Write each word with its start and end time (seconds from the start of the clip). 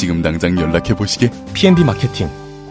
지금 0.00 0.22
당장 0.22 0.58
연락해 0.58 0.96
보시게. 0.96 1.30
PNB 1.52 1.84
마케팅. 1.84 2.30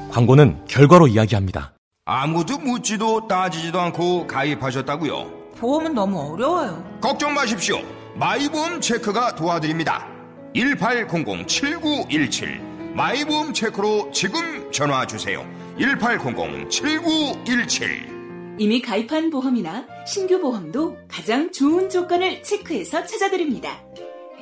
광고는 0.09 0.65
결과로 0.67 1.07
이야기합니다. 1.07 1.73
아무도 2.03 2.57
묻지도 2.57 3.27
따지지도 3.27 3.79
않고 3.79 4.25
가입하셨다고요? 4.25 5.51
보험은 5.59 5.93
너무 5.93 6.33
어려워요. 6.33 6.83
걱정 6.99 7.35
마십시오. 7.35 7.77
마이보험 8.15 8.81
체크가 8.81 9.35
도와드립니다. 9.35 10.07
1800-7917 10.55 12.95
마이보험 12.95 13.53
체크로 13.53 14.09
지금 14.11 14.71
전화 14.71 15.05
주세요. 15.05 15.45
1800-7917 15.77 18.57
이미 18.57 18.81
가입한 18.81 19.29
보험이나 19.29 19.85
신규 20.07 20.41
보험도 20.41 20.97
가장 21.07 21.51
좋은 21.51 21.91
조건을 21.91 22.41
체크해서 22.41 23.05
찾아드립니다. 23.05 23.83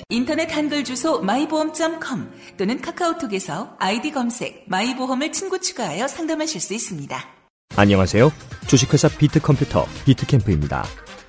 인터넷 0.10 0.56
한글 0.56 0.84
주소 0.84 1.22
마이보험.com 1.22 2.32
또는 2.58 2.82
카카오톡에서 2.82 3.76
아이디 3.80 4.12
검색 4.12 4.66
마이보험을 4.68 5.32
친구 5.32 5.60
추가하여 5.60 6.08
상담하실 6.08 6.62
수 6.62 6.74
있습니다. 6.74 7.18
안녕하세요. 7.76 8.32
주식회사 8.68 9.10
비트컴퓨터 9.10 9.86
비트캠프입니다. 10.06 10.86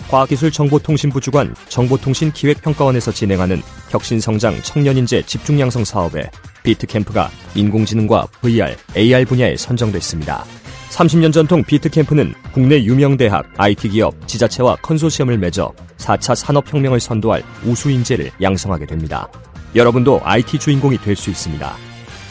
과학기술정보통신부 0.09 1.21
주관 1.21 1.55
정보통신기획평가원에서 1.69 3.13
진행하는 3.13 3.61
혁신성장 3.91 4.63
청년인재 4.63 5.23
집중양성 5.23 5.85
사업에 5.85 6.31
비트캠프가 6.63 7.31
인공지능과 7.55 8.27
VR, 8.41 8.77
AR 8.97 9.25
분야에 9.27 9.57
선정됐습니다. 9.57 10.45
30년 10.91 11.33
전통 11.33 11.63
비트캠프는 11.63 12.35
국내 12.53 12.83
유명 12.83 13.17
대학, 13.17 13.47
IT 13.57 13.91
기업, 13.91 14.15
지자체와 14.27 14.77
컨소시엄을 14.77 15.39
맺어 15.39 15.73
4차 15.99 16.35
산업혁명을 16.35 17.01
선도할 17.01 17.43
우수 17.65 17.91
인재를 17.91 18.31
양성하게 18.41 18.87
됩니다. 18.87 19.29
여러분도 19.75 20.21
IT 20.25 20.59
주인공이 20.59 20.99
될 20.99 21.15
수 21.15 21.31
있습니다. 21.31 21.77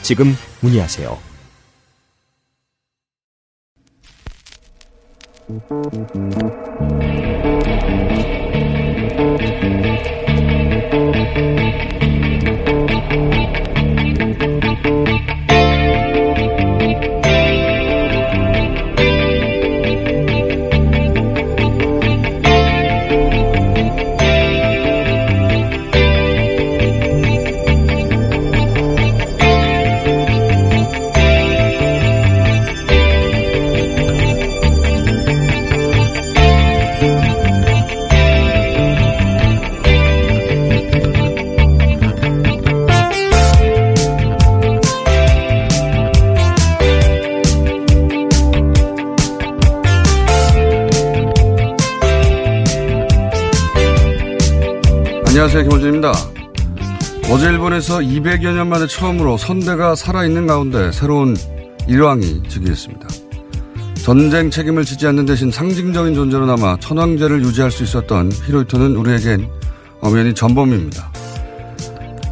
지금 0.01 0.35
문의하세요. 0.61 1.17
100여 58.37 58.53
년 58.53 58.69
만에 58.69 58.85
처음으로 58.85 59.37
선대가 59.37 59.95
살아있는 59.95 60.45
가운데 60.45 60.91
새로운 60.91 61.35
일왕이 61.87 62.43
즉위했습니다. 62.47 63.07
전쟁 63.95 64.51
책임을 64.51 64.85
지지 64.85 65.07
않는 65.07 65.25
대신 65.25 65.49
상징적인 65.49 66.13
존재로 66.13 66.45
남아 66.45 66.77
천황제를 66.79 67.43
유지할 67.43 67.71
수 67.71 67.83
있었던 67.83 68.31
히로이토는 68.31 68.95
우리에겐 68.95 69.49
엄연히 70.01 70.35
전범입니다. 70.35 71.11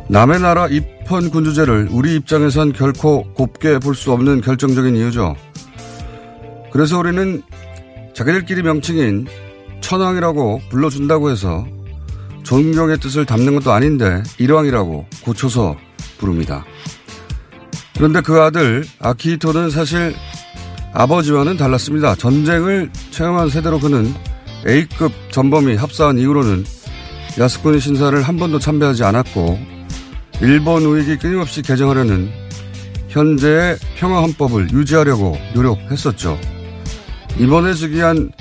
남의 0.07 0.41
나라 0.41 0.67
입헌 0.67 1.31
군주제를 1.31 1.89
우리 1.89 2.15
입장에선 2.15 2.73
결코 2.73 3.23
곱게 3.33 3.79
볼 3.79 3.95
수 3.95 4.11
없는 4.11 4.41
결정적인 4.41 4.95
이유죠. 4.95 5.35
그래서 6.71 6.99
우리는 6.99 7.41
자기들끼리 8.13 8.61
명칭인 8.61 9.25
천황이라고 9.81 10.61
불러준다고 10.69 11.31
해서 11.31 11.65
존경의 12.43 12.99
뜻을 12.99 13.25
담는 13.25 13.55
것도 13.55 13.71
아닌데 13.71 14.21
일왕이라고 14.37 15.07
고쳐서 15.23 15.77
부릅니다. 16.17 16.65
그런데 17.95 18.21
그 18.21 18.41
아들 18.41 18.85
아키히토는 18.99 19.69
사실 19.69 20.15
아버지와는 20.93 21.57
달랐습니다. 21.57 22.15
전쟁을 22.15 22.89
체험한 23.11 23.49
세대로 23.49 23.79
그는 23.79 24.13
A급 24.67 25.11
전범이 25.31 25.75
합사한 25.75 26.17
이후로는 26.17 26.65
야스쿠니 27.37 27.79
신사를 27.79 28.21
한 28.21 28.37
번도 28.37 28.59
참배하지 28.59 29.03
않았고 29.03 29.59
일본 30.41 30.83
우익이 30.83 31.17
끊임없이 31.17 31.61
개정하려는 31.61 32.29
현재의 33.09 33.77
평화헌법을 33.97 34.71
유지하려고 34.71 35.37
노력했었죠. 35.53 36.39
이번에 37.39 37.73
즉위한 37.73 38.31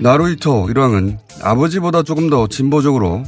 나루히토 0.00 0.68
일왕은 0.70 1.18
아버지보다 1.42 2.02
조금 2.02 2.30
더 2.30 2.46
진보적으로 2.46 3.24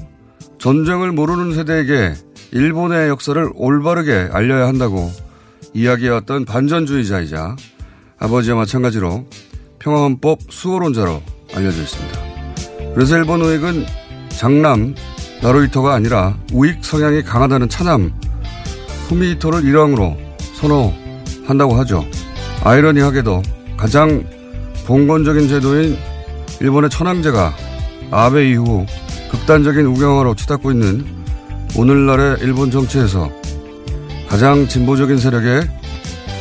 전쟁을 0.58 1.12
모르는 1.12 1.54
세대에게 1.54 2.14
일본의 2.52 3.08
역사를 3.08 3.50
올바르게 3.54 4.30
알려야 4.32 4.66
한다고 4.66 5.10
이야기해왔던 5.72 6.44
반전주의자이자 6.44 7.56
아버지와 8.18 8.56
마찬가지로 8.56 9.26
평화헌법 9.78 10.40
수호론자로 10.50 11.22
알려져 11.54 11.82
있습니다. 11.82 12.20
그래서 12.94 13.16
일본 13.16 13.40
우익은 13.42 13.86
장남 14.30 14.94
나루히토가 15.42 15.94
아니라 15.94 16.36
우익 16.52 16.84
성향이 16.84 17.22
강하다는 17.22 17.68
차남 17.68 18.12
후미히토를 19.08 19.64
일왕으로 19.64 20.16
선호한다고 20.54 21.74
하죠. 21.76 22.04
아이러니하게도 22.62 23.42
가장 23.76 24.24
봉건적인 24.86 25.48
제도인 25.48 25.96
일본의 26.60 26.90
천황제가 26.90 27.54
아베 28.10 28.50
이후 28.50 28.84
극단적인 29.30 29.86
우경화로 29.86 30.34
치닫고 30.34 30.72
있는 30.72 31.19
오늘날의 31.76 32.38
일본 32.40 32.70
정치에서 32.70 33.32
가장 34.28 34.68
진보적인 34.68 35.18
세력의 35.18 35.68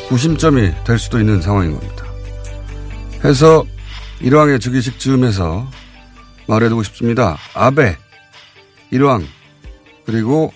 구심점이 0.09 0.71
될 0.85 0.99
수도 0.99 1.19
있는 1.19 1.41
상황인 1.41 1.71
겁니다. 1.79 2.03
해서 3.23 3.65
일왕의 4.21 4.59
즉위식 4.59 4.99
즈음에서 4.99 5.69
말해두고 6.47 6.83
싶습니다. 6.83 7.37
아베, 7.53 7.95
일왕, 8.91 9.25
그리고 10.05 10.51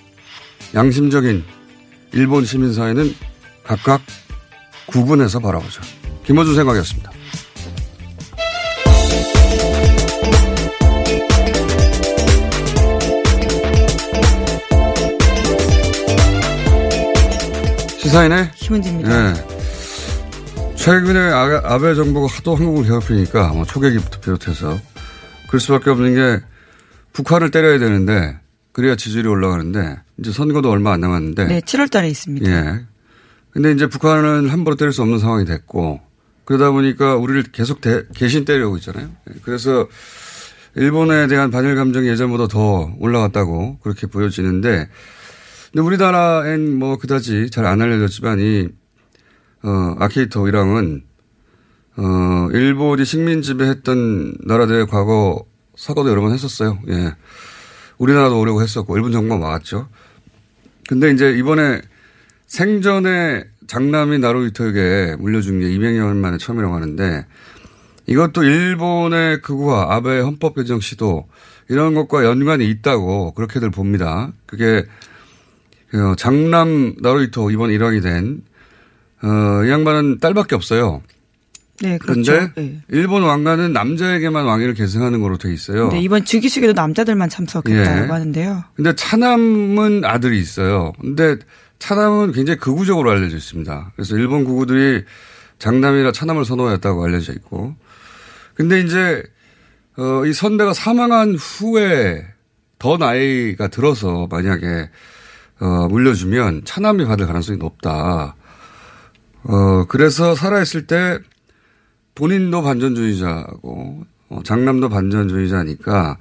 양심적인 0.74 1.44
일본 2.14 2.46
시민사회는 2.46 3.16
각각 3.64 4.02
구분해서 4.88 5.40
바라보자. 5.40 5.81
김호준 6.26 6.56
생각이었습니다. 6.56 7.12
시사인의 18.13 18.51
김은지입니다. 18.54 19.33
네. 19.33 20.75
최근에 20.75 21.19
아, 21.19 21.62
아베 21.63 21.95
정부가 21.95 22.27
하도 22.31 22.56
한국을 22.56 22.83
괴롭히니까 22.83 23.54
뭐 23.54 23.65
초계기부터 23.65 24.19
비롯해서 24.19 24.80
그럴 25.48 25.60
수밖에 25.60 25.89
없는 25.89 26.13
게 26.13 26.45
북한을 27.13 27.50
때려야 27.50 27.80
되는데 27.80 28.39
그래야 28.71 28.95
지지율이 28.95 29.27
올라가는데 29.27 29.98
이제 30.19 30.31
선거도 30.31 30.69
얼마 30.69 30.94
안 30.94 31.01
남았는데 31.01 31.45
네, 31.45 31.60
7월 31.62 31.89
달에 31.89 32.07
있습니다. 32.10 32.48
예. 32.48 32.86
근데 33.50 33.71
이제 33.71 33.88
북한은 33.88 34.48
함부로 34.48 34.75
때릴 34.75 34.94
수 34.94 35.01
없는 35.01 35.18
상황이 35.18 35.45
됐고 35.45 36.00
그러다 36.45 36.69
보니까 36.69 37.16
우리를 37.16 37.42
계속 37.51 37.81
대, 37.81 38.04
개신 38.13 38.45
때려오고 38.45 38.77
있잖아요. 38.77 39.09
예. 39.31 39.33
그래서 39.42 39.88
일본에 40.75 41.25
대한 41.25 41.50
반일 41.50 41.75
감정이 41.75 42.07
예전보다 42.09 42.48
더 42.48 42.94
올라갔다고 43.00 43.80
그렇게 43.80 44.06
보여지는데 44.06 44.88
근데 45.74 45.86
우리나라엔 45.88 46.78
뭐 46.78 46.98
그다지 46.98 47.50
잘 47.50 47.66
안 47.66 47.81
알려졌지만 47.81 48.40
이, 48.40 48.70
어, 49.64 49.96
아케이토 49.98 50.48
이랑은 50.48 51.04
어, 51.98 52.48
일본이 52.52 53.06
식민 53.06 53.42
지배했던 53.42 54.36
나라들의 54.46 54.86
과거 54.88 55.44
사과도 55.75 56.12
여러 56.12 56.22
번 56.22 56.31
했었어요. 56.31 56.78
예. 56.90 57.16
우리나라도 57.98 58.40
오려고 58.40 58.62
했었고, 58.62 58.96
일본 58.98 59.12
정부가 59.12 59.40
막았죠. 59.40 59.88
근데 60.88 61.10
이제 61.12 61.31
이번에 61.31 61.81
생전에 62.46 63.46
장남이 63.66 64.19
나루히토에게 64.19 65.16
물려준 65.19 65.60
게 65.60 65.68
200년 65.69 66.16
만에 66.18 66.38
처음이라고 66.38 66.76
하는데 66.76 67.26
이것도 68.06 68.44
일본의 68.44 69.42
극우화, 69.42 69.96
아베 69.96 70.19
헌법 70.19 70.56
개정 70.56 70.80
시도 70.80 71.28
이런 71.69 71.96
것과 71.96 72.26
연관이 72.26 72.69
있다고 72.69 73.34
그렇게들 73.34 73.72
봅니다. 73.72 74.31
그게 74.46 74.86
그 75.94 76.16
장남 76.18 76.95
나루히토 77.01 77.51
이번 77.51 77.69
일왕이 77.69 78.01
된, 78.01 78.42
어, 79.22 79.63
이 79.63 79.69
양반은 79.69 80.18
딸밖에 80.18 80.56
없어요. 80.56 81.04
네, 81.81 82.00
그렇죠. 82.00 82.31
그런데 82.31 82.62
네. 82.62 82.81
일본 82.90 83.22
왕가는 83.22 83.72
남자에게만 83.72 84.44
왕위를 84.44 84.74
계승하는 84.74 85.22
거로 85.22 85.38
돼 85.38 85.54
있어요. 85.54 85.90
네, 85.90 86.01
이번 86.01 86.25
즉위식에도 86.25 86.74
남자들만 86.74 87.30
참석했다고 87.30 88.06
예. 88.06 88.10
하는데요. 88.10 88.63
근데 88.75 88.95
차남은 88.95 90.04
아들이 90.04 90.40
있어요. 90.40 90.94
근데 91.00 91.38
차남은 91.78 92.31
굉장히 92.31 92.57
극우적으로 92.60 93.12
알려져 93.12 93.38
있습니다. 93.38 93.92
그래서 93.95 94.18
일본 94.18 94.45
극우들이 94.45 95.04
장남이라 95.60 96.12
차남을 96.12 96.44
선호했다고 96.45 97.04
알려져 97.04 97.34
있고. 97.34 97.75
근데 98.56 98.80
이제 98.80 99.24
어, 99.98 100.25
이 100.25 100.34
선대가 100.34 100.74
사망한 100.74 101.36
후에 101.36 102.25
더 102.80 102.98
나이가 102.98 103.68
들어서 103.68 104.28
만약에 104.30 104.90
어, 105.63 105.88
물려주면 105.88 106.63
차남이 106.65 107.06
받을 107.06 107.25
가능성이 107.25 107.57
높다. 107.57 108.36
어, 109.44 109.86
그래서 109.88 110.36
살아있을 110.36 110.88
때 110.88 111.19
본인도 112.15 112.62
반전주의자고 112.62 114.04
어, 114.30 114.42
장남도 114.44 114.89
반전주의자니까 114.89 116.18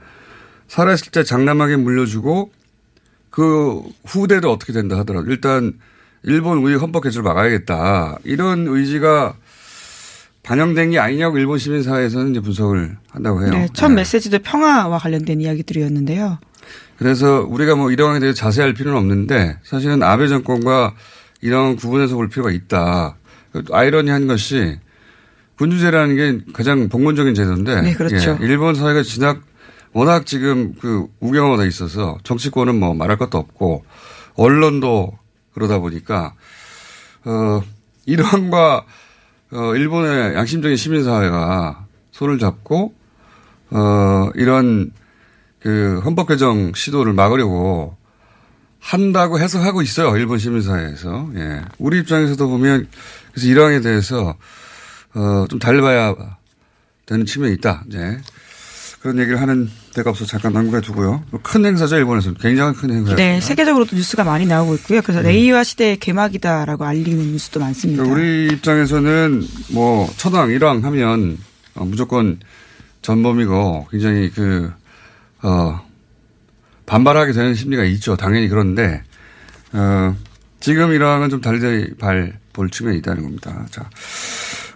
살아있을 0.68 1.10
때 1.10 1.24
장남에게 1.24 1.76
물려주고 1.76 2.52
그 3.30 3.82
후대도 4.04 4.48
어떻게 4.48 4.72
된다 4.72 4.96
하더라도 4.98 5.28
일단 5.28 5.72
일본 6.22 6.58
우리 6.58 6.76
헌법 6.76 7.02
개정을 7.02 7.24
막아야겠다 7.24 8.18
이런 8.22 8.68
의지가 8.68 9.34
반영된 10.44 10.92
게 10.92 11.00
아니냐고 11.00 11.38
일본 11.38 11.58
시민사회에서는 11.58 12.30
이제 12.30 12.40
분석을 12.40 12.96
한다고 13.10 13.42
해요. 13.42 13.50
네, 13.50 13.68
첫 13.72 13.88
네. 13.88 13.96
메시지도 13.96 14.38
평화와 14.38 14.98
관련된 14.98 15.40
이야기들이었는데요. 15.40 16.38
그래서 17.02 17.44
우리가 17.48 17.74
뭐 17.74 17.90
이러한에 17.90 18.20
대해 18.20 18.32
자세히 18.32 18.64
할 18.64 18.74
필요는 18.74 18.96
없는데 18.96 19.58
사실은 19.64 20.04
아베 20.04 20.28
정권과 20.28 20.94
이런 21.40 21.74
구분해서 21.74 22.14
볼 22.14 22.28
필요가 22.28 22.52
있다. 22.52 23.16
아이러니한 23.72 24.28
것이 24.28 24.78
군주제라는 25.58 26.16
게 26.16 26.52
가장 26.52 26.88
복문적인 26.88 27.34
제도인데 27.34 27.82
네, 27.82 27.94
그렇죠. 27.94 28.38
예, 28.40 28.46
일본 28.46 28.76
사회가 28.76 29.02
진학 29.02 29.42
워낙 29.92 30.26
지금 30.26 30.74
그 30.80 31.06
우경화돼 31.18 31.66
있어서 31.66 32.18
정치권은 32.22 32.78
뭐 32.78 32.94
말할 32.94 33.18
것도 33.18 33.36
없고 33.36 33.84
언론도 34.34 35.18
그러다 35.54 35.80
보니까 35.80 36.34
어 37.24 37.62
이란과 38.06 38.84
어 39.52 39.74
일본의 39.74 40.36
양심적인 40.36 40.76
시민 40.76 41.02
사회가 41.02 41.84
손을 42.12 42.38
잡고 42.38 42.94
어 43.70 44.30
이런 44.36 44.92
그 45.62 46.00
헌법 46.04 46.28
개정 46.28 46.72
시도를 46.74 47.12
막으려고 47.12 47.96
한다고 48.80 49.38
해석하고 49.38 49.82
있어요. 49.82 50.16
일본 50.16 50.38
시민사회에서. 50.38 51.30
예. 51.36 51.62
우리 51.78 52.00
입장에서도 52.00 52.48
보면 52.48 52.88
그래서 53.32 53.46
이란에 53.46 53.80
대해서 53.80 54.36
어, 55.14 55.46
좀 55.48 55.58
달려봐야 55.58 56.14
되는 57.06 57.24
측면이 57.24 57.54
있다. 57.54 57.84
이제 57.88 58.18
그런 59.00 59.18
얘기를 59.18 59.40
하는 59.40 59.68
데가 59.94 60.10
없어서 60.10 60.30
잠깐 60.30 60.52
남겨해 60.52 60.80
두고요. 60.80 61.24
큰 61.42 61.64
행사죠, 61.64 61.96
일본에서. 61.96 62.34
굉장히 62.34 62.74
큰 62.74 62.90
행사예요. 62.90 63.16
네, 63.16 63.40
세계적으로도 63.40 63.96
뉴스가 63.96 64.24
많이 64.24 64.46
나오고 64.46 64.76
있고요. 64.76 65.02
그래서 65.02 65.20
음. 65.20 65.24
레이와 65.24 65.64
시대의 65.64 65.98
개막이다라고 65.98 66.84
알리는 66.84 67.32
뉴스도 67.32 67.60
많습니다. 67.60 68.04
그러니까 68.04 68.20
우리 68.20 68.48
입장에서는 68.52 69.46
뭐 69.70 70.08
천황, 70.16 70.50
일왕 70.50 70.84
하면 70.84 71.38
어, 71.74 71.84
무조건 71.84 72.38
전범이고 73.02 73.88
굉장히 73.90 74.30
그, 74.30 74.72
어, 75.42 75.80
반발하게 76.86 77.32
되는 77.32 77.54
심리가 77.54 77.84
있죠. 77.84 78.16
당연히 78.16 78.48
그런데, 78.48 79.02
어, 79.72 80.16
지금 80.60 80.92
일왕은 80.92 81.30
좀 81.30 81.40
달리 81.40 81.94
발 81.96 82.42
볼 82.52 82.70
측면이 82.70 82.98
있다는 82.98 83.22
겁니다. 83.22 83.66
자, 83.70 83.88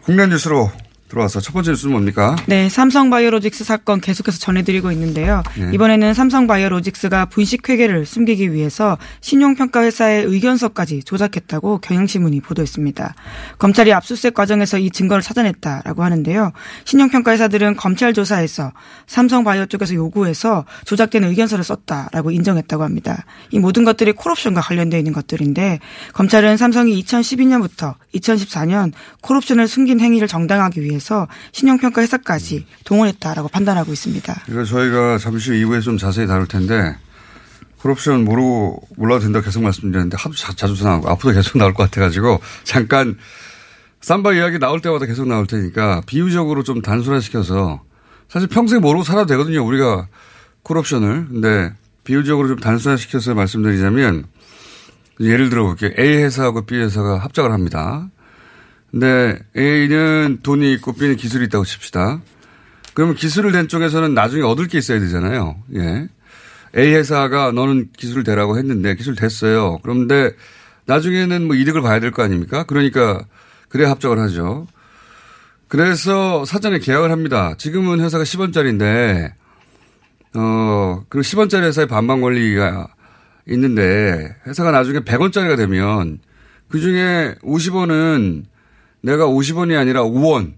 국내 0.03 0.27
뉴스로 0.27 0.71
들어와서 1.09 1.41
첫 1.41 1.53
번째 1.53 1.71
뉴스는 1.71 1.93
뭡니까? 1.93 2.35
네, 2.47 2.69
삼성바이오로직스 2.69 3.63
사건 3.65 4.01
계속해서 4.01 4.39
전해드리고 4.39 4.91
있는데요. 4.93 5.43
네. 5.57 5.71
이번에는 5.73 6.15
삼성바이오로직스가 6.15 7.27
분식회계를 7.27 8.07
숨기기 8.07 8.53
위해서 8.53 8.99
신용평가회사의 9.21 10.25
의견서까지 10.25 11.05
조작했다고 11.05 11.79
경향신문이 11.79 12.41
보도했습니다. 12.41 13.15
검찰이 13.59 13.93
압수수색 13.93 14.35
과정에서 14.35 14.79
이 14.79 14.91
증거를 14.91 15.23
찾아냈다라고 15.23 16.03
하는데요. 16.03 16.53
신용평가회사들은 16.85 17.77
검찰 17.77 18.13
조사에서 18.13 18.73
삼성바이오 19.07 19.67
쪽에서 19.67 19.95
요구해서 19.95 20.65
조작된 20.85 21.23
의견서를 21.23 21.63
썼다라고 21.63 22.33
인정했다고 22.33 22.83
합니다. 22.83 23.25
이 23.51 23.61
모든 23.61 23.85
것들이 23.85 24.13
콜옵션과 24.13 24.61
관련되어 24.61 24.99
있는 24.99 25.13
것들인데 25.13 25.79
검찰은 26.15 26.57
삼성이 26.57 27.01
2012년부터 27.03 27.95
2014년 28.15 28.93
콜옵션을 29.23 29.69
숨긴 29.69 30.01
행위를 30.01 30.27
정당하기 30.27 30.83
위해 30.83 30.96
서 31.01 31.29
신용평가 31.53 32.01
회사까지 32.03 32.67
동원했다라고 32.85 33.49
판단하고 33.49 33.93
있습니다. 33.93 34.43
이거 34.49 34.65
저희가 34.65 35.19
잠시 35.19 35.51
후 35.51 35.57
이후에 35.57 35.81
좀 35.81 35.99
자세히 35.99 36.27
다룰 36.27 36.47
텐데 36.47 36.97
콜옵션 37.79 38.25
모르고 38.25 38.89
몰라도 38.97 39.21
된다 39.21 39.41
고 39.41 39.45
계속 39.45 39.63
말씀드렸는데 39.63 40.17
하도 40.19 40.35
자, 40.35 40.53
자주 40.55 40.83
나오고 40.83 41.09
앞으로 41.11 41.35
계속 41.35 41.59
나올 41.59 41.75
것 41.75 41.85
같아가지고 41.85 42.41
잠깐 42.65 43.17
쌈바 44.01 44.35
이야기 44.35 44.59
나올 44.59 44.81
때마다 44.81 45.07
계속 45.07 45.29
나올 45.29 45.47
테니까 45.47 46.03
비유적으로 46.07 46.63
좀 46.63 46.83
단순화시켜서 46.83 47.83
사실 48.29 48.49
평생 48.49 48.81
모르고 48.81 49.05
살아도 49.05 49.27
되거든요 49.27 49.65
우리가 49.65 50.09
콜옵션을 50.63 51.29
근데 51.29 51.73
비유적으로 52.07 52.49
좀 52.49 52.59
단순화시켜서 52.59 53.35
말씀드리자면 53.35 54.25
예를 55.21 55.51
들어 55.51 55.65
볼게요 55.65 55.91
A 55.99 56.23
회사하고 56.23 56.67
B 56.67 56.77
회사가 56.77 57.19
합작을 57.19 57.53
합니다. 57.53 58.09
근데 58.97 59.39
A는 59.55 60.39
돈이 60.43 60.73
있고 60.75 60.95
B는 60.95 61.17
기술이 61.17 61.45
있다고 61.45 61.67
칩시다. 61.67 62.23
그러면 62.95 63.15
기술을 63.15 63.53
낸 63.53 63.69
쪽에서는 63.69 64.15
나중에 64.15 64.43
얻을 64.43 64.69
게 64.69 64.79
있어야 64.79 64.99
되잖아요. 65.01 65.57
예. 65.75 66.09
A 66.75 66.95
회사가 66.95 67.53
너는 67.53 67.91
기술을 67.95 68.25
대라고 68.25 68.57
했는데 68.57 68.95
기술 68.97 69.15
됐어요. 69.15 69.81
그런데 69.83 70.33
나중에는 70.87 71.47
뭐 71.47 71.57
이득을 71.57 71.83
봐야 71.83 72.01
될 72.01 72.11
거 72.11 72.23
아닙니까? 72.23 72.65
그러니까 72.65 73.23
그래야 73.69 73.91
합작을 73.91 74.19
하죠. 74.19 74.67
그래서 75.69 76.47
사전에 76.47 76.79
계약을 76.79 77.11
합니다. 77.11 77.55
지금은 77.59 78.01
회사가 78.01 78.25
10원짜리인데, 78.25 79.33
어, 80.37 81.03
그 81.11 81.21
10원짜리 81.21 81.65
회사의 81.65 81.87
반반 81.87 82.23
권리가 82.23 82.87
있는데, 83.49 84.37
회사가 84.47 84.71
나중에 84.71 85.01
100원짜리가 85.01 85.57
되면, 85.59 86.21
그 86.69 86.81
중에 86.81 87.35
50원은 87.43 88.45
내가 89.07 89.27
50원이 89.27 89.79
아니라 89.79 90.03
5원, 90.03 90.55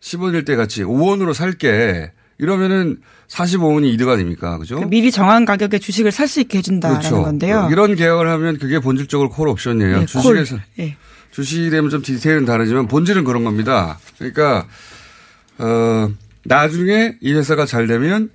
10원일 0.00 0.46
때 0.46 0.56
같이 0.56 0.82
5원으로 0.84 1.34
살게, 1.34 2.10
이러면은 2.38 2.98
45원이 3.28 3.92
이득 3.92 4.08
아닙니까? 4.08 4.56
그죠? 4.58 4.80
미리 4.88 5.10
정한 5.10 5.44
가격에 5.44 5.78
주식을 5.78 6.12
살 6.12 6.28
수 6.28 6.40
있게 6.40 6.58
해준다라는 6.58 7.00
그렇죠. 7.00 7.22
건데요. 7.22 7.68
이런 7.70 7.94
계약을 7.94 8.28
하면 8.30 8.58
그게 8.58 8.78
본질적으로 8.78 9.28
콜 9.30 9.48
옵션이에요. 9.48 10.00
네, 10.00 10.06
주식에서. 10.06 10.56
콜. 10.56 10.64
예. 10.80 10.96
주식이 11.30 11.68
되면 11.70 11.90
좀 11.90 12.00
디테일은 12.02 12.46
다르지만 12.46 12.88
본질은 12.88 13.24
그런 13.24 13.44
겁니다. 13.44 13.98
그러니까, 14.18 14.66
어, 15.58 16.08
나중에 16.44 17.16
이 17.20 17.32
회사가 17.34 17.66
잘 17.66 17.86
되면 17.86 18.30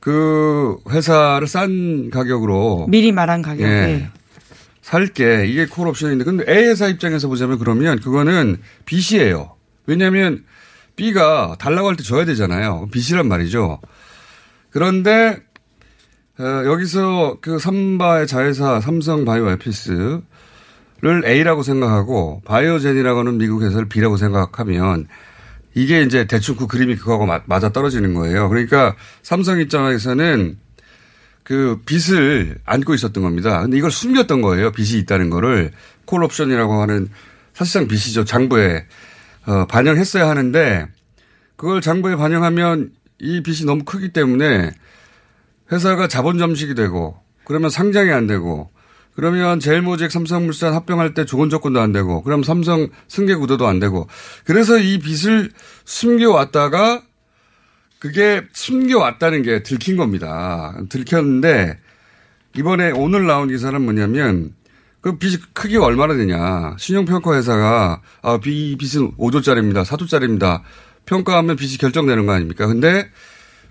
그 0.00 0.78
회사를 0.88 1.46
싼 1.46 2.08
가격으로 2.10 2.86
미리 2.88 3.12
말한 3.12 3.42
가격에 3.42 3.68
예. 3.68 4.08
살게 4.90 5.46
이게 5.46 5.66
콜 5.66 5.86
옵션인데 5.86 6.24
근데 6.24 6.44
A 6.48 6.64
회사 6.66 6.88
입장에서 6.88 7.28
보자면 7.28 7.58
그러면 7.58 8.00
그거는 8.00 8.56
빚이에요. 8.86 9.54
왜냐하면 9.86 10.44
B가 10.96 11.56
달라고 11.60 11.88
할 11.88 11.96
때 11.96 12.02
줘야 12.02 12.24
되잖아요. 12.24 12.88
빚이란 12.90 13.28
말이죠. 13.28 13.80
그런데 14.70 15.38
어, 16.40 16.42
여기서 16.64 17.38
그 17.40 17.58
삼바의 17.60 18.26
자회사 18.26 18.80
삼성 18.80 19.24
바이오 19.24 19.50
에피스를 19.50 20.22
A라고 21.24 21.62
생각하고 21.62 22.42
바이오젠이라고 22.44 23.20
하는 23.20 23.38
미국 23.38 23.62
회사를 23.62 23.88
B라고 23.88 24.16
생각하면 24.16 25.06
이게 25.74 26.02
이제 26.02 26.26
대충 26.26 26.56
그 26.56 26.66
그림이 26.66 26.96
그거하고 26.96 27.26
맞- 27.26 27.44
맞아 27.46 27.70
떨어지는 27.70 28.12
거예요. 28.14 28.48
그러니까 28.48 28.96
삼성 29.22 29.60
입장에서는 29.60 30.58
그 31.50 31.80
빚을 31.84 32.58
안고 32.64 32.94
있었던 32.94 33.24
겁니다. 33.24 33.60
근데 33.60 33.76
이걸 33.76 33.90
숨겼던 33.90 34.40
거예요. 34.40 34.70
빚이 34.70 34.98
있다는 34.98 35.30
거를 35.30 35.72
콜옵션이라고 36.04 36.80
하는 36.80 37.08
사실상 37.54 37.88
빚이죠. 37.88 38.24
장부에 38.24 38.86
어, 39.46 39.66
반영했어야 39.66 40.28
하는데 40.28 40.86
그걸 41.56 41.80
장부에 41.80 42.14
반영하면 42.14 42.92
이 43.18 43.42
빚이 43.42 43.66
너무 43.66 43.82
크기 43.82 44.12
때문에 44.12 44.70
회사가 45.72 46.06
자본 46.06 46.38
점식이 46.38 46.76
되고 46.76 47.18
그러면 47.44 47.68
상장이 47.68 48.12
안 48.12 48.28
되고 48.28 48.70
그러면 49.16 49.58
제일모직 49.58 50.12
삼성물산 50.12 50.72
합병할 50.72 51.14
때 51.14 51.24
좋은 51.24 51.50
조건도 51.50 51.80
안 51.80 51.90
되고 51.90 52.22
그럼 52.22 52.44
삼성 52.44 52.86
승계 53.08 53.34
구도도 53.34 53.66
안 53.66 53.80
되고 53.80 54.06
그래서 54.44 54.78
이 54.78 55.00
빚을 55.00 55.50
숨겨왔다가 55.84 57.02
그게 58.00 58.42
숨겨왔다는 58.52 59.42
게 59.42 59.62
들킨 59.62 59.96
겁니다. 59.96 60.74
들켰는데 60.88 61.78
이번에 62.56 62.90
오늘 62.90 63.26
나온 63.26 63.48
기사는 63.48 63.80
뭐냐면 63.80 64.54
그 65.02 65.18
빚이 65.18 65.38
크기가 65.52 65.84
얼마나 65.84 66.14
되냐. 66.14 66.74
신용평가 66.78 67.36
회사가 67.36 68.00
아, 68.22 68.40
이 68.46 68.76
빚은 68.76 69.16
5조짜리입니다. 69.16 69.84
4조짜리입니다. 69.84 70.62
평가하면 71.04 71.56
빚이 71.56 71.78
결정되는 71.78 72.26
거 72.26 72.32
아닙니까? 72.32 72.66
근데 72.66 73.08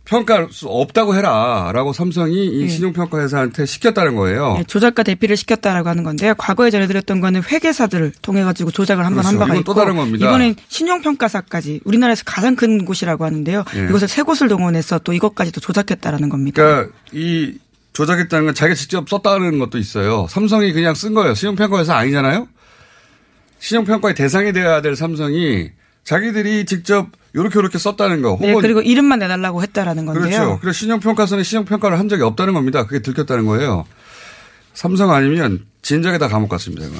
평가할 0.10 0.48
수 0.50 0.68
없다고 0.68 1.16
해라라고 1.16 1.94
삼성이 1.94 2.48
이 2.48 2.63
네. 2.63 2.68
신용평가 2.68 3.20
회사한테 3.20 3.68
시켰다는 3.68 4.16
거예요. 4.16 4.56
네, 4.58 4.63
조작가 4.63 5.04
대피를 5.04 5.38
시켰다라고 5.38 5.88
하는 5.88 6.04
건데요. 6.04 6.34
과거에 6.36 6.72
전해드렸던 6.72 7.22
거는 7.22 7.44
회계사들을 7.44 8.13
통해 8.24 8.44
가지고 8.44 8.72
조작을 8.72 9.06
한번 9.06 9.22
그렇죠. 9.22 9.39
한 9.39 9.48
바가 9.48 9.60
있고 9.60 9.63
또 9.66 9.80
다른 9.80 9.96
겁니다. 9.96 10.25
이번엔 10.28 10.56
신용평가사까지 10.68 11.82
우리나라에서 11.84 12.24
가장 12.25 12.56
큰 12.56 12.86
곳이라고 12.86 13.24
하는데요. 13.24 13.63
네. 13.72 13.86
이것을 13.86 14.08
세 14.08 14.24
곳을 14.24 14.48
동원해서 14.48 14.98
또 15.00 15.13
이것까지도 15.13 15.62
조작했다라는 15.62 16.30
겁니다. 16.30 16.56
그러니까 16.56 16.96
이 17.12 17.54
조작했다는 17.94 18.46
건 18.46 18.56
자기가 18.56 18.74
직접 18.74 19.08
썼다는 19.08 19.60
것도 19.60 19.78
있어요. 19.78 20.25
삼성이 20.28 20.74
그냥 20.74 20.96
쓴 20.96 21.13
거예요. 21.13 21.36
신용평가 21.36 21.78
회사 21.80 21.96
아니잖아요. 21.96 22.48
신용평가의 23.60 24.16
대상이 24.16 24.54
되어야 24.54 24.82
될 24.82 24.96
삼성이 24.96 25.70
자기들이 26.03 26.65
직접 26.65 27.08
요렇게 27.36 27.56
요렇게 27.58 27.77
썼다는 27.77 28.22
거. 28.22 28.38
네, 28.41 28.53
그리고 28.56 28.82
이름만 28.82 29.20
내달라고 29.20 29.62
했다라는 29.62 30.06
건데요. 30.06 30.24
그렇죠. 30.24 30.60
그래서 30.60 30.79
신용평가서는 30.79 31.44
신용평가를 31.44 32.00
한 32.00 32.10
적이 32.10 32.24
없다는 32.24 32.53
겁니다. 32.53 32.86
그게 32.86 33.00
들켰다는 33.01 33.46
거예요. 33.46 33.86
삼성 34.74 35.12
아니면 35.12 35.65
진작에 35.89 36.19
다 36.19 36.27
감옥 36.27 36.50
갔습니다. 36.50 36.86
이건. 36.86 37.00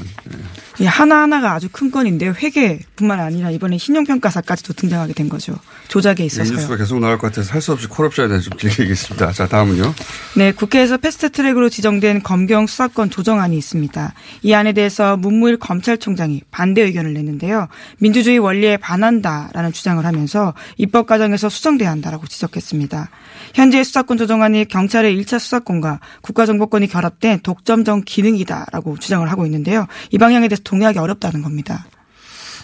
네. 0.79 0.88
하나하나가 0.88 1.53
아주 1.53 1.69
큰 1.72 1.91
건인데요. 1.91 2.31
회계뿐만 2.31 3.19
아니라 3.19 3.51
이번에 3.51 3.77
신용평가사까지도 3.77 4.74
등장하게 4.74 5.13
된 5.13 5.29
거죠. 5.29 5.53
조작에 5.89 6.25
있어서요. 6.25 6.55
뉴스가 6.58 6.75
계속 6.75 7.00
나올 7.00 7.19
것 7.19 7.27
같아서 7.27 7.53
할 7.53 7.60
수 7.62 7.72
없이 7.74 7.88
콜옵션에 7.88 8.29
대해서 8.29 8.50
좀 8.50 8.58
길게 8.58 8.84
얘기했습니다. 8.84 9.34
자, 9.34 9.48
다음은요. 9.48 9.93
네, 10.38 10.53
국회에서 10.53 10.98
패스트트랙으로 10.98 11.69
지정된 11.69 12.24
검경 12.24 12.65
수사권 12.65 13.12
조정안이 13.12 13.55
있습니다. 13.58 14.13
이 14.41 14.53
안에 14.53 14.72
대해서 14.74 15.17
문무일 15.17 15.58
검찰총장이 15.58 16.41
반대 16.50 16.81
의견을 16.81 17.13
냈는데요. 17.13 17.67
민주주의 17.98 18.39
원리에 18.39 18.77
반한다라는 18.77 19.72
주장을 19.72 20.03
하면서 20.03 20.55
입법 20.77 21.05
과정에서 21.05 21.50
수정돼야 21.50 21.91
한다라고 21.91 22.25
지적했습니다. 22.25 23.10
현재 23.53 23.84
수사권 23.84 24.17
조정안이 24.17 24.65
경찰의 24.65 25.19
1차 25.22 25.38
수사권과 25.38 26.00
국가정보권이 26.22 26.88
결합된 26.88 27.41
독점적 27.41 28.05
기능이다라고 28.05 28.79
주장을 29.00 29.30
하고 29.32 29.46
있는데요. 29.46 29.88
이 30.12 30.18
방향에 30.18 30.48
대해서 30.48 30.62
동의하기 30.64 31.00
어렵다는 31.00 31.42
겁니다. 31.42 31.86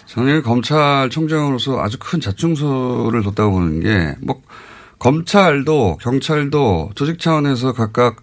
저는 0.06 0.42
검찰총장으로서 0.42 1.80
아주 1.80 1.98
큰 1.98 2.20
자충수를 2.20 3.22
뒀다고 3.22 3.52
보는 3.52 3.80
게, 3.80 4.14
뭐, 4.22 4.40
검찰도 4.98 5.98
경찰도 6.00 6.92
조직 6.94 7.18
차원에서 7.18 7.72
각각 7.74 8.16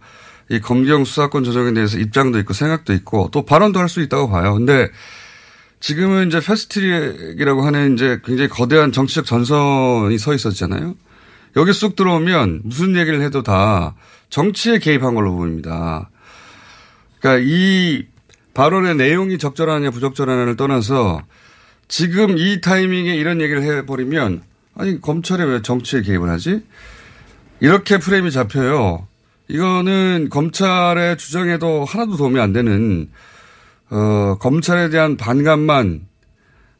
이 0.49 0.59
검경 0.59 1.05
수사권 1.05 1.43
조정에 1.43 1.73
대해서 1.73 1.97
입장도 1.99 2.39
있고 2.39 2.53
생각도 2.53 2.93
있고 2.93 3.29
또 3.31 3.45
발언도 3.45 3.79
할 3.79 3.87
수 3.87 4.01
있다고 4.01 4.29
봐요. 4.29 4.53
근데 4.55 4.89
지금은 5.79 6.27
이제 6.27 6.39
패스트트랙이라고 6.39 7.61
하는 7.61 7.93
이제 7.93 8.19
굉장히 8.25 8.49
거대한 8.49 8.91
정치적 8.91 9.25
전선이 9.25 10.17
서 10.17 10.33
있었잖아요. 10.33 10.95
여기 11.57 11.73
쑥 11.73 11.95
들어오면 11.95 12.61
무슨 12.63 12.95
얘기를 12.95 13.21
해도 13.21 13.43
다 13.43 13.95
정치에 14.29 14.79
개입한 14.79 15.13
걸로 15.13 15.35
보입니다. 15.35 16.09
그러니까 17.23 17.41
이 17.47 18.03
발언의 18.53 18.95
내용이 18.95 19.37
적절하냐 19.37 19.91
부적절하냐를 19.91 20.57
떠나서 20.57 21.23
지금 21.87 22.37
이 22.37 22.59
타이밍에 22.59 23.15
이런 23.15 23.39
얘기를 23.39 23.63
해버리면 23.63 24.43
아니 24.75 24.99
검찰에 24.99 25.43
왜 25.45 25.61
정치에 25.61 26.01
개입을 26.01 26.29
하지? 26.29 26.61
이렇게 27.61 27.97
프레임이 27.97 28.29
잡혀요. 28.29 29.07
이거는 29.47 30.27
검찰의 30.29 31.17
주장에도 31.17 31.85
하나도 31.85 32.17
도움이 32.17 32.39
안 32.41 32.51
되는 32.51 33.09
어, 33.89 34.37
검찰에 34.39 34.89
대한 34.89 35.15
반감만 35.15 36.07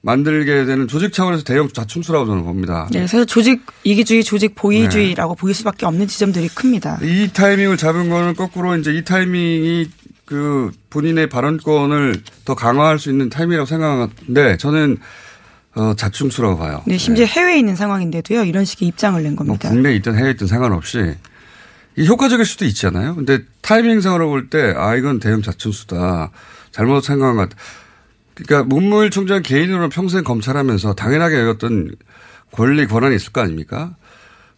만들게 0.01 0.65
되는 0.65 0.87
조직 0.89 1.13
차원에서 1.13 1.43
대형 1.45 1.69
자충수라고 1.69 2.25
저는 2.25 2.43
봅니다. 2.43 2.89
네, 2.91 3.07
사실 3.07 3.25
조직 3.25 3.65
이기주의, 3.85 4.23
조직 4.25 4.55
보위주의라고 4.55 5.35
네. 5.35 5.39
보일 5.39 5.55
수밖에 5.55 5.85
없는 5.85 6.07
지점들이 6.07 6.49
큽니다. 6.49 6.99
이 7.01 7.29
타이밍을 7.31 7.77
잡은 7.77 8.09
거는 8.09 8.35
거꾸로 8.35 8.75
이제 8.75 8.93
이 8.93 9.05
타이밍이 9.05 9.87
그 10.33 10.71
본인의 10.89 11.29
발언권을 11.29 12.23
더 12.43 12.55
강화할 12.55 12.97
수 12.97 13.11
있는 13.11 13.29
타이밍이라고 13.29 13.67
생각하는데 13.67 14.57
저는 14.57 14.97
어, 15.75 15.93
자충수라고 15.95 16.57
봐요. 16.57 16.81
네, 16.87 16.97
심지어 16.97 17.27
네. 17.27 17.31
해외에 17.31 17.59
있는 17.59 17.75
상황인데도요, 17.75 18.43
이런 18.43 18.65
식의 18.65 18.87
입장을 18.87 19.21
낸 19.21 19.35
겁니다. 19.35 19.67
뭐 19.67 19.75
국내에 19.75 19.95
있든 19.97 20.15
해외에 20.15 20.31
있든 20.31 20.47
상관없이 20.47 21.13
이 21.97 22.07
효과적일 22.07 22.45
수도 22.45 22.65
있잖아요. 22.65 23.15
근데 23.15 23.41
타이밍상으로 23.61 24.27
볼 24.27 24.49
때, 24.49 24.73
아, 24.75 24.95
이건 24.95 25.19
대형 25.19 25.43
자충수다. 25.43 26.31
잘못 26.71 27.03
생각한 27.03 27.35
것 27.35 27.49
같다. 27.49 27.61
그러니까 28.33 28.67
문무일 28.67 29.11
총장 29.11 29.43
개인으로 29.43 29.89
평생 29.89 30.23
검찰하면서 30.23 30.95
당연하게 30.95 31.41
어떤 31.41 31.91
권리 32.51 32.87
권한이 32.87 33.15
있을 33.15 33.31
거 33.31 33.41
아닙니까? 33.41 33.95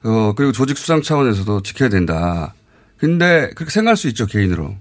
어 0.04 0.34
그리고 0.38 0.54
조직 0.54 0.78
수상 0.78 1.02
차원에서도 1.02 1.64
지켜야 1.64 1.90
된다. 1.90 2.54
근데 2.98 3.50
그렇게 3.56 3.72
생각할 3.72 3.98
수 3.98 4.08
있죠 4.08 4.26
개인으로. 4.28 4.78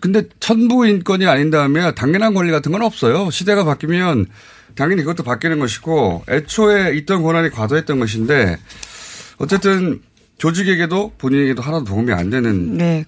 근데 0.00 0.22
천부 0.40 0.86
인권이 0.86 1.26
아닌 1.26 1.50
다음에 1.50 1.94
당연한 1.94 2.34
권리 2.34 2.50
같은 2.50 2.72
건 2.72 2.82
없어요. 2.82 3.30
시대가 3.30 3.64
바뀌면 3.64 4.26
당연히 4.74 5.02
그것도 5.02 5.22
바뀌는 5.22 5.58
것이고 5.58 6.24
애초에 6.28 6.94
있던 6.96 7.22
권한이 7.22 7.50
과도했던 7.50 7.98
것인데 7.98 8.58
어쨌든 9.38 10.00
조직에게도 10.38 11.14
본인에게도 11.18 11.62
하나도 11.62 11.84
도움이 11.84 12.12
안 12.12 12.30
되는. 12.30 12.76
네. 12.76 13.04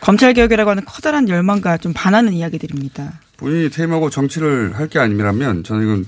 검찰 0.00 0.32
개혁이라고 0.32 0.70
하는 0.70 0.84
커다란 0.84 1.28
열망과 1.28 1.78
좀 1.78 1.92
반하는 1.92 2.32
이야기들입니다. 2.32 3.20
본인이 3.36 3.68
퇴임하고 3.70 4.10
정치를 4.10 4.76
할 4.78 4.88
게 4.88 4.98
아니라면 5.00 5.64
저는 5.64 5.84
이건 5.84 6.06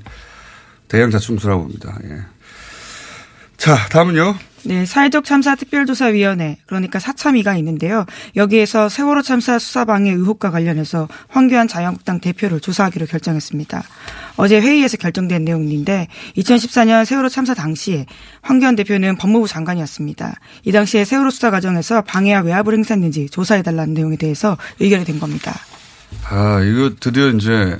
대형 0.88 1.10
자충수라고 1.10 1.62
봅니다. 1.62 1.98
예. 2.04 2.18
자, 3.56 3.76
다음은요. 3.88 4.36
네, 4.64 4.84
사회적 4.84 5.24
참사 5.24 5.54
특별조사위원회 5.54 6.58
그러니까 6.66 6.98
사참위가 6.98 7.56
있는데요. 7.56 8.04
여기에서 8.36 8.88
세월호 8.88 9.22
참사 9.22 9.58
수사방해 9.58 10.10
의혹과 10.12 10.50
관련해서 10.50 11.08
황교안 11.28 11.68
자유한국당 11.68 12.20
대표를 12.20 12.60
조사하기로 12.60 13.06
결정했습니다. 13.06 13.82
어제 14.36 14.60
회의에서 14.60 14.96
결정된 14.96 15.44
내용인데 15.44 16.08
2014년 16.36 17.04
세월호 17.04 17.28
참사 17.28 17.54
당시에 17.54 18.06
황교안 18.42 18.76
대표는 18.76 19.16
법무부 19.16 19.48
장관이었습니다. 19.48 20.34
이 20.64 20.72
당시에 20.72 21.04
세월호 21.04 21.30
수사 21.30 21.50
과정에서 21.50 22.02
방해와 22.02 22.42
외압을 22.42 22.74
행사했는지 22.74 23.28
조사해달라는 23.30 23.94
내용에 23.94 24.16
대해서 24.16 24.56
의결이 24.78 25.04
된 25.04 25.18
겁니다. 25.18 25.54
아, 26.28 26.60
이거 26.62 26.90
드디어 26.98 27.28
이제 27.28 27.78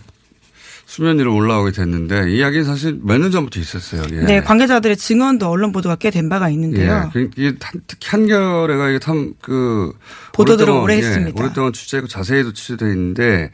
수면 0.91 1.21
위로 1.21 1.37
올라오게 1.37 1.71
됐는데 1.71 2.33
이야기는 2.33 2.65
사실 2.65 2.99
몇 3.05 3.19
년 3.21 3.31
전부터 3.31 3.61
있었어요. 3.61 4.03
예. 4.11 4.25
네, 4.25 4.41
관계자들의 4.41 4.97
증언도 4.97 5.49
언론 5.49 5.71
보도가 5.71 5.95
꽤 5.95 6.11
된 6.11 6.29
바가 6.29 6.51
있는데요. 6.51 7.13
예, 7.15 7.29
이게 7.37 7.55
특히 7.87 8.09
한겨레가 8.09 8.89
이게 8.89 8.99
탐그 8.99 9.93
보도들을 10.33 10.73
오래 10.73 10.97
했습니다. 10.97 11.41
오랫동안 11.41 11.73
취재하고 11.73 12.09
자세히도 12.09 12.55
취재되어 12.55 12.89
있는데 12.89 13.53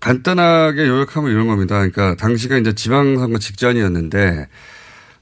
간단하게 0.00 0.86
요약하면 0.86 1.30
이런 1.32 1.48
겁니다. 1.48 1.76
그러니까 1.86 2.14
당시가 2.16 2.56
이제 2.56 2.72
지방선거 2.72 3.38
직전이었는데 3.38 4.48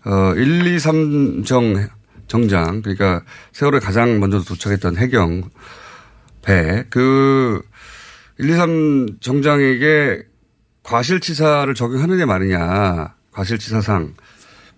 어 0.05 0.35
1, 0.37 0.67
2, 0.67 0.77
3정 0.77 1.89
정장 2.29 2.83
그러니까 2.83 3.23
세월에 3.53 3.81
가장 3.81 4.21
먼저 4.21 4.41
도착했던 4.43 4.97
해경 4.97 5.43
배 6.43 6.85
그 6.89 7.63
1, 8.39 8.49
2, 8.49 8.53
3 8.55 9.07
정장에게 9.21 10.23
과실치사를 10.83 11.73
적용하느냐 11.75 12.27
마느냐. 12.27 13.15
과실치사상. 13.33 14.15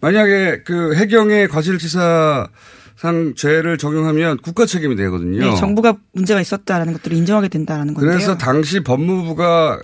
만약에 0.00 0.62
그 0.64 0.94
해경의 0.94 1.48
과실치사상 1.48 3.34
죄를 3.36 3.78
적용하면 3.78 4.38
국가 4.38 4.66
책임이 4.66 4.96
되거든요. 4.96 5.38
네, 5.38 5.56
정부가 5.56 5.96
문제가 6.12 6.40
있었다라는 6.40 6.92
것들을 6.92 7.16
인정하게 7.16 7.48
된다라는 7.48 7.94
건데요. 7.94 8.12
그래서 8.12 8.36
당시 8.36 8.80
법무부가 8.80 9.80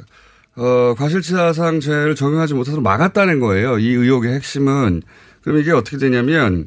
어, 0.56 0.94
과실치사상 0.98 1.80
죄를 1.80 2.14
적용하지 2.14 2.54
못해서 2.54 2.80
막았다는 2.80 3.40
거예요. 3.40 3.78
이 3.78 3.88
의혹의 3.88 4.34
핵심은. 4.34 5.02
그럼 5.42 5.58
이게 5.58 5.72
어떻게 5.72 5.96
되냐면 5.96 6.66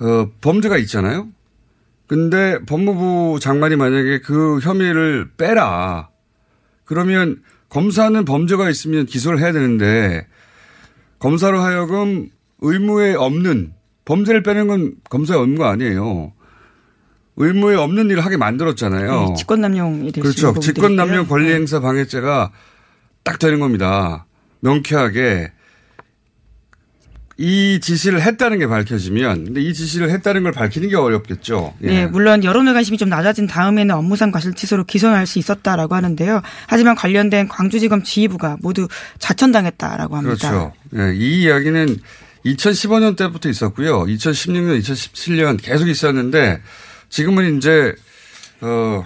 어, 0.00 0.28
범죄가 0.40 0.78
있잖아요. 0.78 1.28
근데 2.08 2.58
법무부 2.66 3.38
장관이 3.40 3.76
만약에 3.76 4.20
그 4.20 4.58
혐의를 4.60 5.30
빼라. 5.36 6.08
그러면 6.84 7.42
검사는 7.68 8.24
범죄가 8.24 8.70
있으면 8.70 9.06
기소를 9.06 9.40
해야 9.40 9.52
되는데 9.52 10.26
검사로 11.18 11.60
하여금 11.60 12.30
의무에 12.60 13.14
없는 13.14 13.72
범죄를 14.04 14.42
빼는 14.42 14.68
건 14.68 14.94
검사의 15.10 15.40
업무가 15.40 15.70
아니에요. 15.70 16.32
의무에 17.36 17.76
없는 17.76 18.10
일을 18.10 18.24
하게 18.24 18.36
만들었잖아요. 18.36 19.26
네, 19.28 19.34
직권남용이 19.36 20.12
될수 20.12 20.42
그렇죠. 20.42 20.60
직권남용. 20.60 21.28
권리행사 21.28 21.80
방해죄가 21.80 22.50
딱 23.22 23.38
되는 23.38 23.60
겁니다. 23.60 24.26
명쾌하게 24.60 25.52
이 27.40 27.78
지시를 27.80 28.20
했다는 28.20 28.58
게 28.58 28.66
밝혀지면 28.66 29.44
근데 29.44 29.60
이 29.60 29.72
지시를 29.72 30.10
했다는 30.10 30.42
걸 30.42 30.50
밝히는 30.50 30.88
게 30.88 30.96
어렵겠죠. 30.96 31.72
예. 31.82 31.86
네, 31.86 32.06
물론 32.06 32.42
여론의 32.42 32.74
관심이 32.74 32.98
좀 32.98 33.08
낮아진 33.08 33.46
다음에는 33.46 33.94
업무상 33.94 34.32
과실치소로 34.32 34.84
기소할 34.84 35.24
수 35.24 35.38
있었다라고 35.38 35.94
하는데요. 35.94 36.42
하지만 36.66 36.96
관련된 36.96 37.46
광주지검 37.46 38.02
지휘부가 38.02 38.56
모두 38.60 38.88
자천당했다라고 39.20 40.16
합니다. 40.16 40.50
그렇죠. 40.50 40.72
예, 40.96 41.14
이 41.14 41.42
이야기는 41.42 41.96
2015년 42.44 43.16
때부터 43.16 43.48
있었고요. 43.48 44.00
2016년, 44.06 44.80
2017년 44.80 45.62
계속 45.62 45.88
있었는데 45.88 46.60
지금은 47.08 47.56
이제 47.56 47.94
어 48.60 49.04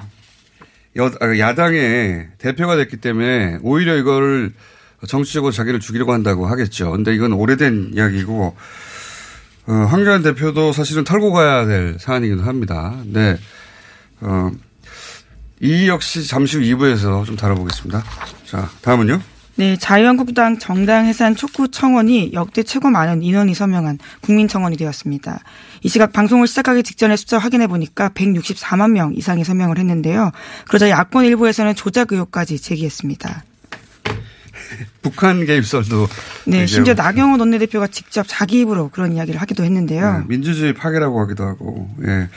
여, 0.96 1.10
아, 1.20 1.38
야당의 1.38 2.28
대표가 2.38 2.76
됐기 2.76 2.96
때문에 2.96 3.58
오히려 3.62 3.96
이거를 3.96 4.52
정치적으로 5.06 5.52
자기를 5.52 5.80
죽이려고 5.80 6.12
한다고 6.12 6.46
하겠죠. 6.46 6.92
근데 6.92 7.14
이건 7.14 7.32
오래된 7.32 7.92
이야기고 7.94 8.56
어, 9.66 9.72
황교안 9.72 10.22
대표도 10.22 10.72
사실은 10.72 11.04
털고 11.04 11.32
가야 11.32 11.66
될 11.66 11.96
사안이기도 11.98 12.42
합니다. 12.42 12.96
네. 13.06 13.36
어, 14.20 14.50
이 15.60 15.88
역시 15.88 16.26
잠시 16.26 16.56
후 16.56 16.62
2부에서 16.62 17.24
좀 17.24 17.36
다뤄보겠습니다. 17.36 18.02
자, 18.44 18.68
다음은요. 18.82 19.20
네, 19.54 19.76
자유한국당 19.76 20.58
정당 20.58 21.04
해산 21.04 21.36
촉구 21.36 21.70
청원이 21.70 22.32
역대 22.32 22.62
최고 22.62 22.88
많은 22.88 23.22
인원이 23.22 23.54
서명한 23.54 23.98
국민 24.22 24.48
청원이 24.48 24.76
되었습니다. 24.76 25.40
이 25.82 25.88
시각 25.88 26.12
방송을 26.12 26.46
시작하기 26.46 26.82
직전에 26.82 27.16
숫자 27.16 27.38
확인해 27.38 27.66
보니까 27.66 28.08
164만 28.08 28.92
명 28.92 29.12
이상이 29.14 29.44
서명을 29.44 29.78
했는데요. 29.78 30.30
그러자 30.68 30.88
야권 30.88 31.26
일부에서는 31.26 31.74
조작 31.74 32.12
의혹까지 32.12 32.58
제기했습니다. 32.60 33.44
북한 35.02 35.44
개입설도 35.44 36.08
네, 36.46 36.66
심지어 36.66 36.94
나경원 36.94 37.40
원내대표가 37.40 37.86
직접 37.88 38.24
자기 38.28 38.60
입으로 38.60 38.88
그런 38.88 39.12
이야기를 39.12 39.40
하기도 39.40 39.64
했는데요. 39.64 40.18
네, 40.18 40.24
민주주의 40.28 40.72
파괴라고 40.72 41.20
하기도 41.20 41.44
하고, 41.44 41.88
예. 42.04 42.28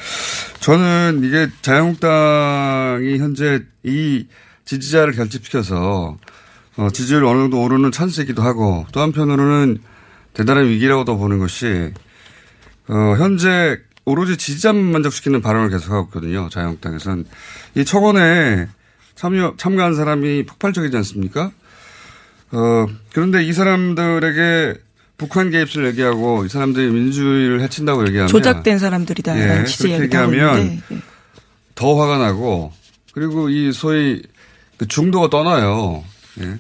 저는 0.60 1.22
이게 1.24 1.48
자유한국당이 1.62 3.18
현재 3.18 3.64
이 3.84 4.28
지지자를 4.66 5.14
결집시켜서 5.14 6.18
어, 6.78 6.90
지지율이 6.90 7.26
어느 7.26 7.40
정도 7.42 7.62
오르는 7.62 7.92
찬스이기도 7.92 8.42
하고 8.42 8.86
또 8.92 9.02
한편으로는 9.02 9.78
대단한 10.34 10.68
위기라고도 10.68 11.18
보는 11.18 11.40
것이 11.40 11.94
어, 12.88 13.16
현재 13.18 13.80
오로지 14.04 14.38
지지자만 14.38 14.84
만족시키는 14.92 15.42
발언을 15.42 15.70
계속하고 15.70 16.08
있거든요. 16.10 16.50
자유한국당에서는. 16.50 17.26
이 17.76 17.86
청원에 17.86 18.68
참여, 19.16 19.56
참가한 19.58 19.96
사람이 19.96 20.46
폭발적이지 20.46 20.96
않습니까? 20.98 21.52
어, 22.52 22.86
그런데 23.14 23.44
이 23.44 23.54
사람들에게 23.54 24.76
북한 25.18 25.50
개입을 25.50 25.88
얘기하고 25.88 26.46
이 26.46 26.50
사람들이 26.50 26.90
민주주의를 26.92 27.62
해친다고 27.62 28.06
얘기하면 28.08 28.28
조작된 28.28 28.80
사람들이다라는 28.80 29.62
예, 29.62 29.66
취지의 29.66 30.02
얘기하면 30.02 30.82
예. 30.92 30.98
더 31.74 31.96
화가 32.00 32.18
나고 32.18 32.74
그리고 33.14 33.50
이 33.50 33.72
소위 33.72 34.22
그 34.78 34.88
중도가 34.88 35.30
떠나요. 35.30 36.04
예. 36.42 36.58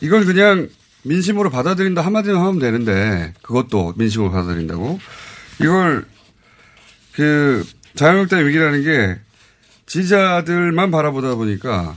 이걸 0.00 0.24
그냥 0.24 0.68
민심으로 1.04 1.50
받아들인다 1.50 2.02
한마디로 2.02 2.38
하면 2.38 2.58
되는데 2.58 3.32
그것도 3.42 3.94
민심으로 3.96 4.32
받아들인다고 4.32 4.98
이걸 5.60 6.04
그 7.12 7.64
자유한국당의 7.94 8.48
위기라는 8.48 8.82
게 8.82 9.20
지지자들만 9.86 10.90
바라보다 10.90 11.36
보니까 11.36 11.94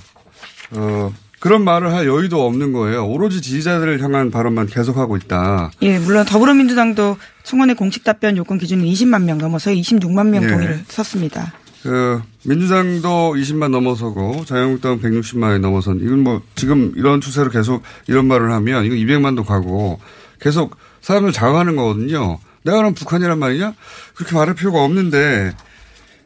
어 0.71 1.13
그런 1.39 1.63
말을 1.63 1.93
할 1.93 2.07
여유도 2.07 2.45
없는 2.45 2.73
거예요. 2.73 3.05
오로지 3.05 3.41
지지자들을 3.41 4.01
향한 4.01 4.31
발언만 4.31 4.67
계속하고 4.67 5.17
있다. 5.17 5.71
예, 5.83 5.99
물론 5.99 6.25
더불어민주당도 6.25 7.17
청원의 7.43 7.75
공식 7.75 8.03
답변 8.03 8.37
요건 8.37 8.57
기준은 8.57 8.83
20만 8.85 9.23
명 9.23 9.37
넘어서 9.37 9.71
26만 9.71 10.29
명 10.29 10.43
예. 10.43 10.47
동의를 10.47 10.83
썼습니다. 10.87 11.53
그 11.83 12.21
민주당도 12.43 13.35
20만 13.35 13.69
넘어서고 13.69 14.45
자유한국당 14.45 14.99
160만이 14.99 15.59
넘어선 15.59 15.99
이건 16.01 16.19
뭐 16.19 16.41
지금 16.55 16.91
이런 16.95 17.21
추세로 17.21 17.49
계속 17.49 17.83
이런 18.07 18.25
말을 18.27 18.51
하면 18.51 18.85
이거 18.85 18.95
200만도 18.95 19.45
가고 19.45 19.99
계속 20.39 20.75
사람을 21.01 21.31
자극하는 21.31 21.75
거거든요. 21.75 22.39
내가 22.63 22.77
그럼 22.77 22.93
북한이란 22.95 23.37
말이냐? 23.39 23.73
그렇게 24.15 24.35
말할 24.35 24.55
필요가 24.55 24.83
없는데 24.83 25.53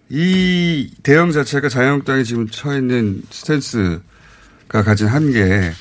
이 0.09 0.89
대응 1.03 1.31
자체가 1.31 1.69
자유한국당이 1.69 2.23
지금 2.23 2.47
처해 2.49 2.79
있는 2.79 3.21
스탠스 3.29 4.01
가 4.71 4.83
가진 4.83 5.07
한계를 5.07 5.73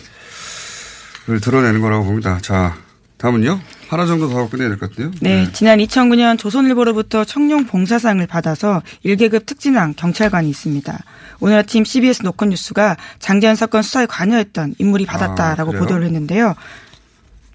드러내는 1.40 1.80
거라고 1.80 2.04
봅니다. 2.04 2.38
자, 2.42 2.76
다음은요. 3.18 3.60
하나 3.88 4.06
정도 4.06 4.28
더 4.28 4.36
하고 4.38 4.48
끝내야 4.48 4.68
될 4.68 4.78
것 4.78 4.90
같아요. 4.90 5.12
네, 5.20 5.48
지난 5.52 5.78
2009년 5.78 6.38
조선일보로부터 6.38 7.24
청룡 7.24 7.66
봉사상을 7.66 8.24
받아서 8.26 8.82
1계급 9.04 9.46
특진왕 9.46 9.94
경찰관이 9.94 10.48
있습니다. 10.50 10.98
오늘 11.40 11.58
아침 11.58 11.84
CBS 11.84 12.22
노컷뉴스가 12.24 12.96
장재현 13.20 13.54
사건 13.56 13.82
수사에 13.82 14.06
관여했던 14.06 14.74
인물이 14.78 15.06
받았다라고 15.06 15.76
아? 15.76 15.78
보도를 15.78 16.04
했는데요. 16.06 16.54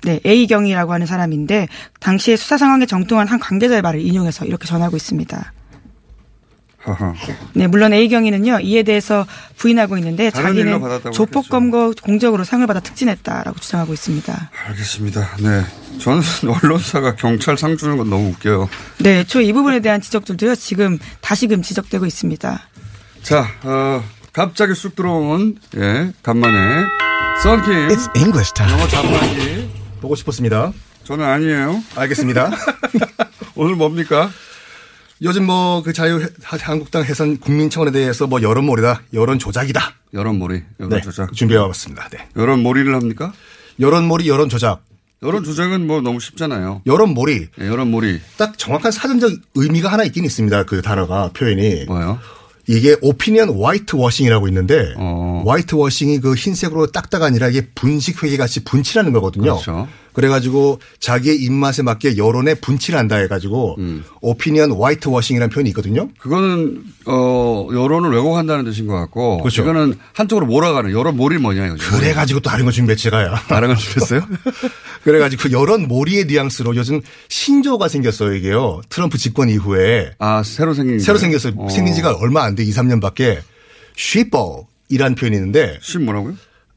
네, 0.04 0.20
A경이라고 0.26 0.94
하는 0.94 1.06
사람인데 1.06 1.68
당시에 2.00 2.36
수사 2.38 2.58
상황에 2.58 2.86
정통한 2.86 3.28
한 3.28 3.40
관계자의 3.40 3.82
말을 3.82 4.00
인용해서 4.02 4.46
이렇게 4.46 4.68
전하고 4.68 4.96
있습니다. 4.96 5.52
네, 7.54 7.68
물론 7.68 7.94
A경이는요, 7.94 8.60
이에 8.62 8.84
대해서 8.84 9.26
부인하고 9.58 9.98
있는데 9.98 10.30
자기는 10.32 10.80
받았다고 10.82 11.12
조폭 11.12 11.50
검거 11.50 11.94
공적으로 12.02 12.44
상을 12.44 12.66
받아 12.68 12.80
특진했다라고 12.80 13.60
주장하고 13.60 13.94
있습니다. 13.94 14.52
알겠습니다. 14.68 15.30
네. 15.42 15.64
저는 16.00 16.22
언론사가 16.64 17.16
경찰 17.16 17.58
상 17.58 17.78
주는 17.78 17.98
건 17.98 18.10
너무 18.10 18.30
웃겨요. 18.30 18.70
네, 19.00 19.24
저 19.26 19.42
이 19.42 19.54
부분에 19.54 19.80
대한 19.80 20.02
지적들도요, 20.02 20.56
지금 20.56 21.00
다시금 21.22 21.62
지적되고 21.62 22.06
있습니다. 22.06 22.62
자, 23.24 23.48
어, 23.64 24.04
갑자기 24.34 24.76
쑥 24.76 24.96
들어온, 24.96 25.56
예, 25.78 26.12
간만에, 26.22 26.86
썬킴. 27.44 27.88
It's 27.90 28.16
English 28.18 28.54
time. 28.54 28.74
영어 28.78 28.88
자판기. 28.88 29.70
보고 30.02 30.16
싶었습니다. 30.16 30.72
저는 31.06 31.24
아니에요. 31.26 31.82
알겠습니다. 31.96 32.52
오늘 33.56 33.76
뭡니까? 33.76 34.30
요즘 35.22 35.46
뭐 35.46 35.82
그 35.84 35.94
자유 35.94 36.22
한국당 36.44 37.04
해산 37.06 37.38
국민청원에 37.38 37.92
대해서 37.92 38.28
뭐 38.28 38.42
여론몰이다, 38.42 39.04
여론 39.14 39.40
조작이다. 39.40 39.94
여론몰이, 40.14 40.62
여론 40.80 40.90
네, 40.98 41.02
조작. 41.02 41.34
준비해왔습니다. 41.34 42.10
네. 42.10 42.28
여론몰이를 42.36 42.94
합니까? 42.96 43.32
여론몰이, 43.80 44.28
여론 44.28 44.50
조작. 44.50 44.82
여론 45.24 45.44
조작은 45.44 45.88
뭐 45.88 46.02
너무 46.02 46.20
쉽잖아요. 46.20 46.82
여론몰이 46.86 47.48
예, 47.62 47.68
여론몰이. 47.68 48.20
딱 48.38 48.58
정확한 48.58 48.92
사전적 48.92 49.32
의미가 49.56 49.92
하나 49.92 50.04
있긴 50.04 50.26
있습니다. 50.26 50.64
그 50.66 50.82
단어가 50.82 51.32
표현이. 51.34 51.86
뭐요? 51.86 52.20
이게 52.68 52.96
opinion 53.02 53.62
whitewashing이라고 53.62 54.48
있는데 54.50 54.94
어. 54.98 55.44
whitewashing이 55.48 56.20
그 56.20 56.34
흰색으로 56.36 56.88
딱딱 56.88 57.22
아니라 57.24 57.48
이게 57.48 57.68
분식 57.76 58.24
회계 58.24 58.38
같이 58.38 58.64
분칠하는 58.64 59.14
거거든요. 59.14 59.54
그렇죠. 59.54 59.88
그래가지고 60.16 60.80
자기의 61.00 61.36
입맛에 61.42 61.84
맞게 61.84 62.16
여론에 62.18 62.56
분칠한다 62.56 63.18
해가지고 63.18 63.76
음. 63.80 64.04
opinion 64.22 64.72
whitewashing이라는 64.72 65.52
표현이 65.54 65.70
있거든요. 65.72 66.08
그거는, 66.18 66.84
어, 67.06 67.68
여론을 67.72 68.12
왜곡한다는 68.12 68.64
뜻인 68.64 68.88
것 68.88 68.94
같고. 68.94 69.40
그렇죠. 69.40 69.62
이거는 69.62 69.96
한쪽으로 70.14 70.46
몰아가는, 70.46 70.92
여론 70.92 71.18
몰이 71.18 71.38
뭐냐, 71.38 71.68
이거죠. 71.68 71.92
그래가지고 71.92 72.40
또 72.40 72.50
다른 72.50 72.64
거 72.66 72.72
준비했 72.72 72.98
제가요. 72.98 73.36
다른 73.50 73.68
걸 73.68 73.78
준비했어요? 73.78 74.22
그래가지고 75.04 75.44
그 75.44 75.52
여론 75.52 75.88
몰이의 75.88 76.26
뉘앙스로 76.26 76.76
요즘 76.78 77.02
신조어가 77.28 77.90
생겼어요 77.90 78.34
이게요. 78.34 78.82
트럼프 78.90 79.18
집권 79.18 79.50
이후에 79.50 80.12
아, 80.18 80.42
새로 80.44 80.74
생긴. 80.74 81.00
새로? 81.00 81.18
생겼어요. 81.18 81.54
어. 81.58 81.70
생긴 81.70 81.94
지가 81.94 82.16
얼마 82.16 82.44
안 82.44 82.56
돼, 82.56 82.64
2, 82.64 82.72
3년밖에. 82.72 83.40
쉬버이라는 83.98 85.16
표현이 85.16 85.36
있는데 85.36 85.78
시 85.82 85.98
뭐라고요? 85.98 86.36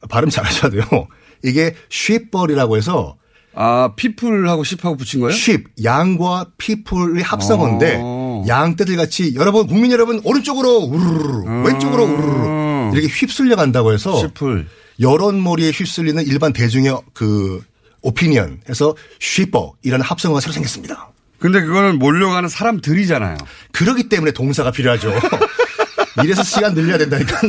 발음 0.08 0.28
잘하셔야 0.30 0.70
돼요. 0.70 0.82
이게 1.44 1.74
쉬버이라고 1.88 2.76
해서 2.76 3.16
아, 3.60 3.90
피플하고 3.96 4.62
십하고 4.62 4.96
붙인 4.96 5.18
거예요? 5.20 5.34
쉽 5.34 5.66
양과 5.82 6.52
피플의 6.58 7.24
합성어인데 7.24 7.98
어. 8.00 8.44
양떼들 8.46 8.96
같이 8.96 9.34
여러분 9.34 9.66
국민 9.66 9.90
여러분 9.90 10.20
오른쪽으로 10.22 10.76
우르르 10.76 11.64
왼쪽으로 11.64 12.04
우르르 12.04 12.92
이렇게 12.92 13.08
휩쓸려 13.08 13.56
간다고 13.56 13.92
해서 13.92 14.16
시플. 14.20 14.68
여론몰이에 15.00 15.72
휩쓸리는 15.72 16.24
일반 16.26 16.52
대중의 16.52 16.98
그 17.14 17.60
오피니언 18.02 18.60
해서 18.68 18.94
쉬버이라는 19.18 20.04
합성어가 20.04 20.38
새로 20.40 20.52
생겼습니다. 20.52 21.08
근데 21.40 21.60
그거는 21.60 21.98
몰려가는 21.98 22.48
사람들이잖아요. 22.48 23.38
그러기 23.72 24.08
때문에 24.08 24.30
동사가 24.30 24.70
필요하죠. 24.70 25.12
이래서 26.22 26.44
시간 26.44 26.74
늘려야 26.74 26.96
된다니까. 26.98 27.40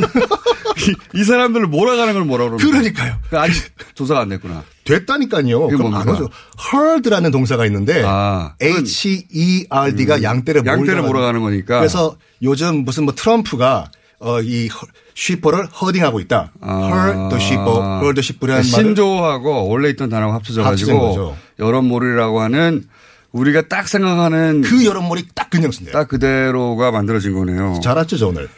이, 1.14 1.20
이 1.20 1.24
사람들을 1.24 1.66
몰아가는 1.68 2.14
걸 2.14 2.24
뭐라 2.24 2.44
그러는 2.44 2.58
그러니까요. 2.58 3.16
아직 3.32 3.72
조사가 3.94 4.20
안 4.20 4.28
됐구나. 4.28 4.64
됐다니까요. 4.90 5.66
그럼 5.68 5.86
안 5.86 5.90
뭡니까? 5.92 6.12
하죠. 6.12 6.28
herd라는 6.58 7.30
동사가 7.30 7.64
있는데 7.66 8.02
아, 8.04 8.54
그건- 8.58 8.78
H-E-R-D가 8.80 10.16
음, 10.16 10.22
양떼를 10.22 10.66
양떼를 10.66 11.02
몰아가는- 11.02 11.40
거니까. 11.40 11.78
그래서 11.78 12.16
요즘 12.42 12.84
무슨 12.84 13.04
뭐 13.04 13.14
트럼프가 13.14 13.90
어, 14.22 14.40
이 14.42 14.68
허- 14.68 14.86
쉬퍼를 15.14 15.66
허딩하고 15.66 16.20
있다. 16.20 16.52
the 16.60 17.42
sheeple, 17.42 17.78
herd 18.02 18.14
the 18.14 18.22
sheep이라는 18.22 18.62
말을 18.62 18.64
신조하고 18.64 19.68
원래 19.68 19.88
있던 19.90 20.10
단어가 20.10 20.34
합쳐진 20.34 20.62
합쳐져가지고 20.62 21.08
거죠. 21.08 21.36
여론몰이라고 21.58 22.40
하는 22.42 22.84
우리가 23.32 23.68
딱 23.68 23.88
생각하는 23.88 24.60
그 24.60 24.84
여론몰이 24.84 25.24
딱 25.34 25.48
그냥 25.48 25.70
쓴대요. 25.70 25.92
딱 25.94 26.08
그대로가 26.08 26.90
만들어진 26.90 27.32
거네요. 27.32 27.80
잘 27.82 27.96
왔죠, 27.96 28.18
저 28.18 28.28
오늘. 28.28 28.48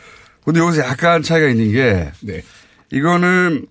근데 0.45 0.59
여기서 0.59 0.81
약간 0.83 1.23
차이가 1.23 1.47
있는 1.49 1.71
게 1.71 2.11
네. 2.21 2.42
이거는 2.90 3.66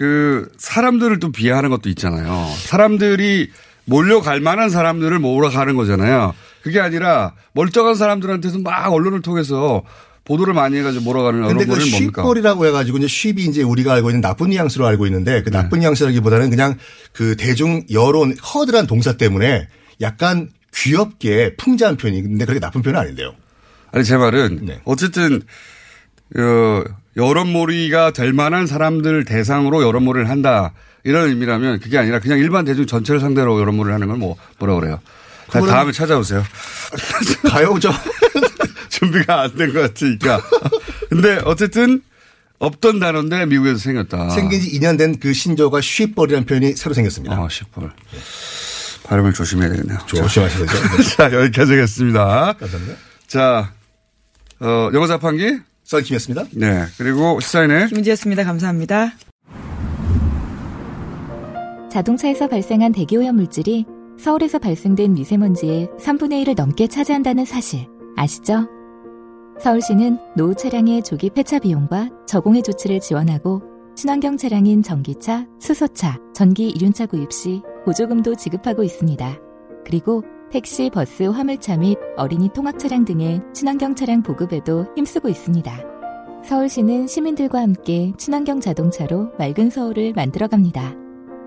그 0.00 0.50
사람들을 0.56 1.18
또 1.18 1.30
비하하는 1.30 1.68
것도 1.68 1.90
있잖아요. 1.90 2.50
사람들이 2.56 3.50
몰려갈 3.84 4.40
만한 4.40 4.70
사람들을 4.70 5.18
몰아가는 5.18 5.76
거잖아요. 5.76 6.34
그게 6.62 6.80
아니라 6.80 7.34
멀쩡한 7.52 7.96
사람들한테서 7.96 8.60
막 8.60 8.90
언론을 8.90 9.20
통해서 9.20 9.82
보도를 10.24 10.54
많이 10.54 10.78
해가지고 10.78 11.04
몰아가는 11.04 11.46
근데 11.48 11.66
그 11.66 11.72
언론은 11.72 11.90
뭡니까? 11.90 12.22
쉬볼이라고 12.22 12.64
해가지고 12.64 12.96
이제 12.96 13.06
쉽이 13.08 13.44
이제 13.44 13.62
우리가 13.62 13.92
알고 13.92 14.08
있는 14.08 14.22
나쁜 14.22 14.48
뉘앙스로 14.48 14.86
알고 14.86 15.04
있는데 15.04 15.34
네. 15.34 15.42
그 15.42 15.50
나쁜 15.50 15.80
뉘앙스라기보다는 15.80 16.48
그냥 16.48 16.78
그 17.12 17.36
대중 17.36 17.82
여론 17.92 18.34
허드란 18.38 18.86
동사 18.86 19.18
때문에 19.18 19.68
약간 20.00 20.48
귀엽게 20.74 21.56
풍자한 21.56 21.98
표현인데 21.98 22.46
그렇게 22.46 22.58
나쁜 22.58 22.80
표현은 22.80 22.98
아닌데요. 22.98 23.34
아니 23.92 24.04
제 24.04 24.16
말은 24.16 24.60
네. 24.62 24.80
어쨌든 24.86 25.42
어, 26.38 26.84
여론몰이가 27.16 28.12
될 28.12 28.32
만한 28.32 28.66
사람들 28.66 29.24
대상으로 29.24 29.82
여론몰이를 29.82 30.28
한다 30.28 30.72
이런 31.04 31.28
의미라면 31.28 31.80
그게 31.80 31.98
아니라 31.98 32.20
그냥 32.20 32.38
일반 32.38 32.64
대중 32.64 32.86
전체를 32.86 33.20
상대로 33.20 33.58
여론몰이를 33.60 33.94
하는 33.94 34.06
건뭐 34.08 34.36
뭐라 34.58 34.74
그래요? 34.76 35.00
다- 35.50 35.60
다음에 35.60 35.90
찾아오세요. 35.92 36.44
가요죠. 37.50 37.90
준비가 38.88 39.42
안 39.42 39.56
된 39.56 39.72
것 39.72 39.80
같으니까. 39.80 40.40
근데 41.08 41.40
어쨌든 41.44 42.02
없던 42.60 43.00
단어인데 43.00 43.46
미국에서 43.46 43.78
생겼다. 43.78 44.30
생긴 44.30 44.60
지 44.60 44.78
2년 44.78 44.96
된 44.98 45.18
그 45.18 45.32
신조가 45.32 45.80
쉬볼이라는 45.80 46.46
표현이 46.46 46.74
새로 46.74 46.94
생겼습니다. 46.94 47.34
아, 47.34 47.48
10번. 47.48 47.90
발음을 49.04 49.32
조심해야 49.32 49.70
되겠네요. 49.70 49.98
조심하셔야 50.06 50.48
되죠. 50.66 51.02
자, 51.16 51.32
여기까지 51.32 51.72
하겠습니다. 51.72 52.52
감사합니다. 52.60 52.94
자, 53.26 53.72
어, 54.60 54.90
영어 54.92 55.06
자판기? 55.08 55.58
썰킴이었습니다. 55.90 56.44
네. 56.54 56.84
그리고 56.98 57.40
시사인의 57.40 57.88
김은지였습니다. 57.88 58.44
감사합니다. 58.44 59.12
자동차에서 61.90 62.46
발생한 62.46 62.92
대기오염 62.92 63.34
물질이 63.34 63.84
서울에서 64.18 64.58
발생된 64.58 65.14
미세먼지의 65.14 65.88
3분의 65.98 66.44
1을 66.44 66.56
넘게 66.56 66.86
차지한다는 66.86 67.44
사실 67.44 67.88
아시죠? 68.16 68.68
서울시는 69.58 70.18
노후 70.36 70.54
차량의 70.54 71.02
조기 71.02 71.30
폐차 71.30 71.58
비용과 71.58 72.10
저공해 72.26 72.62
조치를 72.62 73.00
지원하고 73.00 73.62
친환경 73.96 74.36
차량인 74.36 74.82
전기차, 74.82 75.46
수소차, 75.58 76.18
전기 76.32 76.70
이륜차 76.70 77.06
구입 77.06 77.32
시 77.32 77.60
보조금도 77.84 78.36
지급하고 78.36 78.84
있습니다. 78.84 79.38
그리고 79.84 80.22
택시, 80.50 80.90
버스, 80.90 81.22
화물차 81.22 81.76
및 81.76 81.96
어린이 82.16 82.48
통학 82.52 82.76
차량 82.76 83.04
등의 83.04 83.40
친환경 83.52 83.94
차량 83.94 84.20
보급에도 84.20 84.84
힘쓰고 84.96 85.28
있습니다. 85.28 85.72
서울시는 86.44 87.06
시민들과 87.06 87.60
함께 87.60 88.12
친환경 88.18 88.58
자동차로 88.58 89.30
맑은 89.38 89.70
서울을 89.70 90.12
만들어 90.14 90.48
갑니다. 90.48 90.92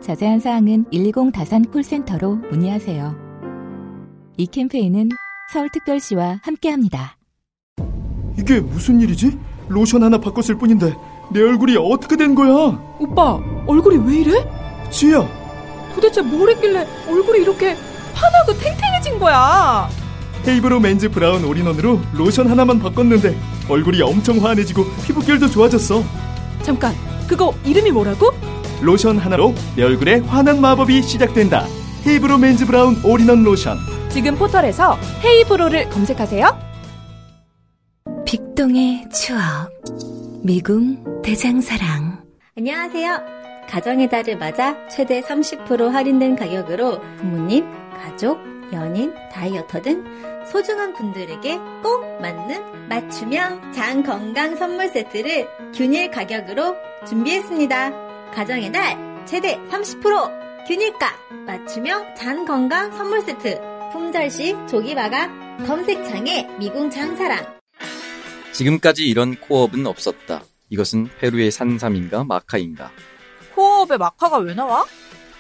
자세한 0.02 0.40
사항은 0.40 0.86
120 0.90 1.34
다산 1.34 1.66
콜센터로 1.66 2.36
문의하세요. 2.50 3.16
이 4.38 4.48
캠페인은 4.48 5.10
서울특별시와 5.52 6.40
함께합니다. 6.42 7.18
이게 8.40 8.62
무슨 8.62 9.02
일이지? 9.02 9.38
로션 9.68 10.04
하나 10.04 10.18
바꿨을 10.18 10.58
뿐인데 10.58 10.96
내 11.34 11.42
얼굴이 11.42 11.76
어떻게 11.76 12.16
된 12.16 12.36
거야? 12.36 12.80
오빠, 13.00 13.40
얼굴이 13.68 13.98
왜 14.08 14.22
이래? 14.22 14.32
지야, 14.90 15.28
도대체 15.94 16.22
뭘 16.22 16.50
했길래 16.52 16.88
얼굴이 17.10 17.42
이렇게 17.42 17.76
환하고 18.14 18.54
탱탱해진 18.58 19.20
거야? 19.20 19.90
헤이브로 20.48 20.80
맨즈 20.80 21.10
브라운 21.10 21.44
올인원으로 21.46 22.02
로션 22.14 22.50
하나만 22.50 22.80
바꿨는데 22.80 23.36
얼굴이 23.70 24.02
엄청 24.02 24.44
환해지고 24.44 24.86
피부결도 25.06 25.50
좋아졌어. 25.50 26.04
잠깐, 26.64 26.94
그거 27.28 27.54
이름이 27.66 27.92
뭐라고? 27.92 28.32
로션 28.82 29.18
하나로 29.18 29.54
내 29.78 29.84
얼굴에 29.84 30.20
환한 30.20 30.60
마법이 30.60 31.02
시작된다. 31.02 31.66
헤이브로 32.06 32.38
맨즈 32.38 32.66
브라운 32.66 33.00
올인원 33.06 33.44
로션. 33.44 33.78
지금 34.10 34.36
포털에서 34.36 34.98
헤이브로를 35.24 35.90
검색하세요. 35.90 36.74
빅동의 38.26 39.08
추억 39.10 39.40
미궁 40.44 41.22
대장사랑 41.24 42.22
안녕하세요. 42.58 43.22
가정의 43.70 44.10
달을 44.10 44.38
맞아 44.38 44.76
최대 44.90 45.22
30% 45.22 45.90
할인된 45.90 46.36
가격으로 46.36 47.00
부모님, 47.18 47.66
가족, 48.04 48.38
연인, 48.74 49.14
다이어터 49.32 49.82
등 49.82 50.04
소중한 50.52 50.94
분들에게 50.94 51.58
꼭 51.82 52.22
맞는 52.22 52.90
맞춤형 52.90 53.72
장 53.72 54.04
건강 54.04 54.58
선물 54.58 54.90
세트를 54.90 55.48
균일 55.74 56.12
가격으로 56.12 56.76
준비했습니다. 57.08 58.32
가정의 58.32 58.74
달 58.74 59.26
최대 59.26 59.58
30% 59.70 60.68
균일가 60.68 61.14
맞춤형 61.46 62.16
장 62.16 62.44
건강 62.44 62.92
선물 62.92 63.22
세트 63.22 63.62
품절시 63.94 64.58
조기 64.70 64.96
마감 64.96 65.66
검색창에 65.66 66.50
미궁 66.60 66.90
장사랑 66.90 67.58
지금까지 68.52 69.08
이런 69.08 69.36
코업은 69.40 69.88
없었다. 69.88 70.44
이것은 70.70 71.08
페루의 71.20 71.52
산삼인가 71.52 72.26
마카인가. 72.26 72.92
코어업에 73.56 73.98
마카가 73.98 74.40
왜 74.40 74.54
나와? 74.54 74.84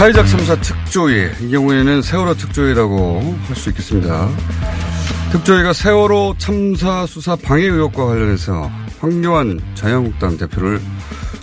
사회적 0.00 0.26
참사 0.28 0.58
특조위. 0.58 1.28
이 1.42 1.50
경우에는 1.50 2.00
세월호 2.00 2.32
특조위라고 2.32 3.36
할 3.46 3.54
수 3.54 3.68
있겠습니다. 3.68 4.30
특조위가 5.30 5.74
세월호 5.74 6.36
참사 6.38 7.04
수사 7.04 7.36
방해 7.36 7.64
의혹과 7.64 8.06
관련해서 8.06 8.70
황교안 8.98 9.60
자유한국당 9.74 10.38
대표를 10.38 10.80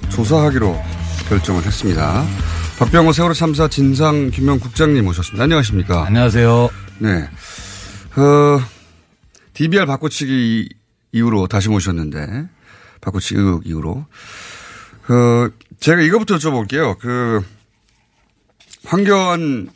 조사하기로 0.10 0.76
결정을 1.30 1.64
했습니다. 1.68 2.26
박병호 2.80 3.12
세월호 3.12 3.36
참사 3.36 3.68
진상 3.68 4.32
규명 4.34 4.58
국장님 4.58 5.06
모셨습니다. 5.06 5.44
안녕하십니까? 5.44 6.08
안녕하세요. 6.08 6.70
네. 6.98 7.30
어, 8.20 8.60
DBR 9.54 9.86
바꿔치기 9.86 10.68
이후로 11.12 11.46
다시 11.46 11.70
모셨는데, 11.70 12.48
바꿔치기 13.02 13.40
의혹 13.40 13.68
이후로. 13.68 14.08
그, 15.04 15.54
제가 15.80 16.02
이거부터 16.02 16.38
여쭤볼게요. 16.38 16.98
그, 16.98 17.44
황교안, 18.86 19.70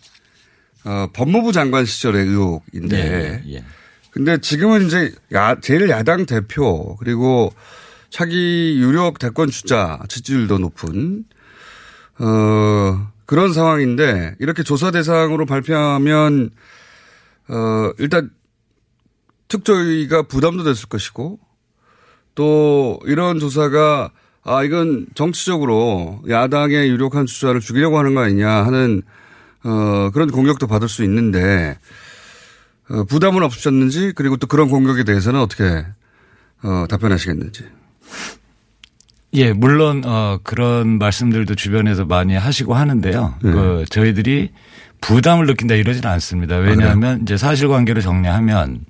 어, 0.85 1.07
법무부 1.13 1.51
장관 1.51 1.85
시절의 1.85 2.25
의혹인데. 2.25 2.97
예, 2.97 3.43
예, 3.45 3.55
예. 3.55 3.63
근데 4.11 4.39
지금은 4.39 4.87
이제 4.87 5.13
야, 5.33 5.59
제일 5.61 5.89
야당 5.89 6.25
대표, 6.25 6.95
그리고 6.97 7.53
차기 8.09 8.77
유력 8.79 9.19
대권 9.19 9.49
주자, 9.49 9.99
지지율도 10.09 10.57
높은, 10.57 11.23
어, 12.19 13.11
그런 13.25 13.53
상황인데, 13.53 14.35
이렇게 14.39 14.63
조사 14.63 14.91
대상으로 14.91 15.45
발표하면, 15.45 16.49
어, 17.47 17.91
일단, 17.99 18.31
특조위가 19.47 20.23
부담도 20.23 20.63
됐을 20.65 20.89
것이고, 20.89 21.39
또, 22.35 22.99
이런 23.05 23.39
조사가, 23.39 24.11
아, 24.43 24.63
이건 24.63 25.05
정치적으로 25.13 26.21
야당의 26.27 26.89
유력한 26.89 27.25
주자를 27.25 27.59
죽이려고 27.59 27.99
하는 27.99 28.15
거 28.15 28.21
아니냐 28.21 28.49
하는, 28.49 29.03
어, 29.63 30.09
그런 30.11 30.31
공격도 30.31 30.67
받을 30.67 30.89
수 30.89 31.03
있는데 31.03 31.77
어, 32.89 33.03
부담은 33.05 33.43
없으셨는지 33.43 34.13
그리고 34.15 34.37
또 34.37 34.47
그런 34.47 34.69
공격에 34.69 35.03
대해서는 35.03 35.39
어떻게 35.39 35.85
어, 36.63 36.85
답변하시겠는지. 36.89 37.65
예, 39.33 39.53
물론 39.53 40.03
어 40.05 40.39
그런 40.43 40.97
말씀들도 40.97 41.55
주변에서 41.55 42.03
많이 42.05 42.35
하시고 42.35 42.73
하는데요. 42.73 43.35
네. 43.41 43.51
그 43.51 43.85
저희들이 43.89 44.51
부담을 45.01 45.47
느낀다 45.47 45.75
이러지는 45.75 46.09
않습니다. 46.11 46.57
왜냐하면 46.57 47.23
이제 47.23 47.35
사실관계를 47.35 48.01
정리하면 48.03 48.81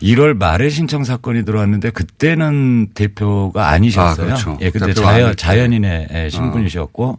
1월 0.00 0.36
말에 0.36 0.70
신청 0.70 1.02
사건이 1.04 1.44
들어왔는데 1.44 1.90
그때는 1.90 2.90
대표가 2.94 3.68
아니셨어요. 3.68 4.12
아, 4.12 4.14
그렇죠. 4.14 4.58
예, 4.60 4.70
그때 4.70 4.94
자연. 4.94 5.36
자연인의 5.36 6.08
예, 6.14 6.28
신분이셨고 6.30 7.18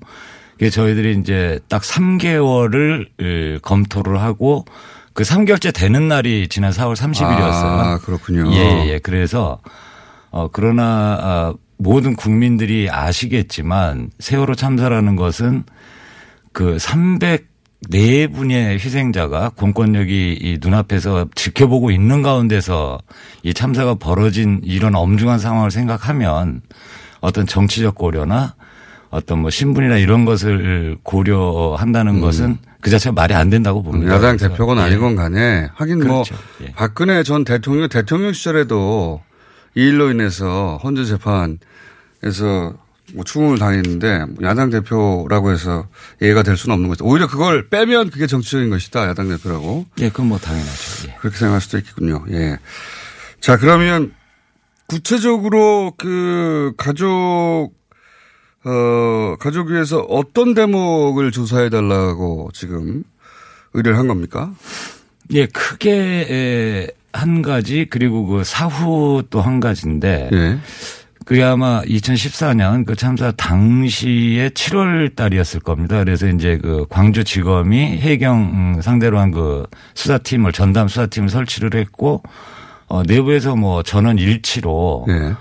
그게 0.54 0.69
저희들이 0.69 1.19
이제 1.19 1.60
딱 1.67 1.82
3개월을 1.82 3.08
을, 3.21 3.60
검토를 3.62 4.21
하고 4.21 4.65
그 5.13 5.23
3개월째 5.23 5.73
되는 5.73 6.08
날이 6.08 6.47
지난 6.47 6.71
4월 6.71 6.95
30일이었어요. 6.95 7.63
아, 7.63 7.99
그렇군요. 7.99 8.52
예, 8.54 8.93
예. 8.93 8.99
그래서 8.99 9.60
어 10.32 10.47
그러나 10.52 11.17
아, 11.21 11.54
모든 11.78 12.15
국민들이 12.15 12.89
아시겠지만 12.89 14.12
세월호 14.19 14.56
참사라는 14.56 15.17
것은 15.17 15.63
그 16.54 16.78
304분의 17.87 18.73
희생자가 18.73 19.51
공권력이 19.55 20.37
이 20.41 20.57
눈앞에서 20.61 21.27
지켜보고 21.33 21.91
있는 21.91 22.21
가운데서 22.21 22.99
이 23.43 23.53
참사가 23.53 23.95
벌어진 23.95 24.59
이런 24.63 24.95
엄중한 24.95 25.39
상황을 25.39 25.71
생각하면 25.71 26.61
어떤 27.21 27.47
정치적 27.47 27.95
고려나 27.95 28.55
어떤 29.09 29.39
뭐 29.39 29.49
신분이나 29.49 29.97
이런 29.97 30.25
것을 30.25 30.97
고려한다는 31.03 32.21
것은 32.21 32.57
그 32.81 32.89
자체가 32.89 33.13
말이 33.13 33.33
안 33.33 33.49
된다고 33.49 33.81
봅니다. 33.81 34.11
음. 34.11 34.15
야당 34.15 34.37
대표건 34.37 34.77
예. 34.77 34.81
아니건 34.81 35.15
간에 35.15 35.67
하긴 35.73 35.99
그렇죠. 35.99 36.35
뭐 36.35 36.67
예. 36.67 36.71
박근혜 36.73 37.23
전 37.23 37.43
대통령 37.43 37.89
대통령 37.89 38.33
시절에도 38.33 39.21
이 39.75 39.81
일로 39.81 40.11
인해서 40.11 40.79
헌재 40.83 41.05
재판에서 41.05 41.57
뭐 43.13 43.23
추궁을 43.23 43.57
당했는데 43.57 44.25
야당 44.43 44.69
대표라고 44.69 45.51
해서 45.51 45.87
예가 46.21 46.43
될 46.43 46.57
수는 46.57 46.73
없는 46.73 46.89
거죠. 46.89 47.05
오히려 47.05 47.27
그걸 47.27 47.69
빼면 47.69 48.09
그게 48.09 48.27
정치적인 48.27 48.69
것이다. 48.69 49.07
야당 49.07 49.29
대표라고. 49.29 49.85
예, 49.99 50.09
그건 50.09 50.27
뭐 50.27 50.37
당연하죠. 50.37 51.07
예. 51.09 51.15
그렇게 51.19 51.37
생각할 51.37 51.61
수도 51.61 51.77
있겠군요. 51.77 52.25
예. 52.31 52.57
자, 53.41 53.57
그러면 53.57 54.13
구체적으로 54.87 55.93
그 55.97 56.73
가족 56.77 57.71
어 58.65 59.35
가족 59.39 59.69
위에서 59.69 59.99
어떤 60.01 60.53
대목을 60.53 61.31
조사해 61.31 61.69
달라고 61.69 62.49
지금 62.53 63.03
의뢰를 63.73 63.97
한 63.97 64.07
겁니까? 64.07 64.51
예, 65.31 65.45
크게 65.45 65.91
에, 66.29 66.87
한 67.13 67.41
가지 67.41 67.85
그리고 67.89 68.25
그 68.25 68.43
사후 68.43 69.23
또 69.29 69.41
한 69.41 69.59
가지인데 69.59 70.29
예. 70.33 70.59
그게 71.29 71.43
아마 71.43 71.81
2014년 71.83 72.85
그 72.87 72.95
참사 72.95 73.31
당시에 73.31 74.49
7월 74.49 75.15
달이었을 75.15 75.59
겁니다. 75.59 75.99
그래서 76.03 76.27
이제 76.27 76.57
그 76.59 76.87
광주지검이 76.89 77.99
해경 77.99 78.41
음, 78.77 78.81
상대로 78.81 79.19
한 79.19 79.29
그 79.29 79.67
수사팀을 79.93 80.53
전담 80.53 80.87
수사팀을 80.87 81.29
설치를 81.29 81.75
했고 81.79 82.23
어 82.87 83.03
내부에서 83.03 83.55
뭐 83.55 83.83
전원 83.83 84.17
일치로 84.17 85.05
예. 85.07 85.33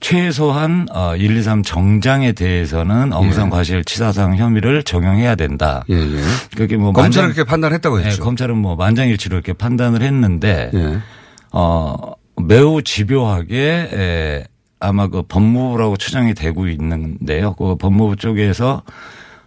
최소한 0.00 0.86
어 0.92 1.16
1, 1.16 1.34
2, 1.38 1.42
3 1.42 1.62
정장에 1.62 2.32
대해서는 2.32 3.14
엄상 3.14 3.48
과실 3.48 3.82
치사상 3.86 4.36
혐의를 4.36 4.82
적용해야 4.82 5.34
된다. 5.34 5.82
예, 5.88 5.94
예. 5.94 6.20
그게 6.58 6.76
뭐 6.76 6.92
검찰은 6.92 7.28
만장- 7.28 7.34
그렇게 7.34 7.48
판단했다고 7.48 8.00
네, 8.00 8.04
했죠. 8.08 8.22
검찰은 8.22 8.58
뭐 8.58 8.76
만장일치로 8.76 9.34
이렇게 9.36 9.54
판단을 9.54 10.02
했는데 10.02 10.70
예. 10.74 10.98
어 11.52 11.96
매우 12.36 12.82
집요하게 12.82 13.88
에, 13.94 14.44
아마 14.82 15.06
그 15.06 15.22
법무부라고 15.22 15.96
추정이 15.96 16.34
되고 16.34 16.68
있는데요. 16.68 17.54
그 17.54 17.76
법무부 17.76 18.16
쪽에서 18.16 18.82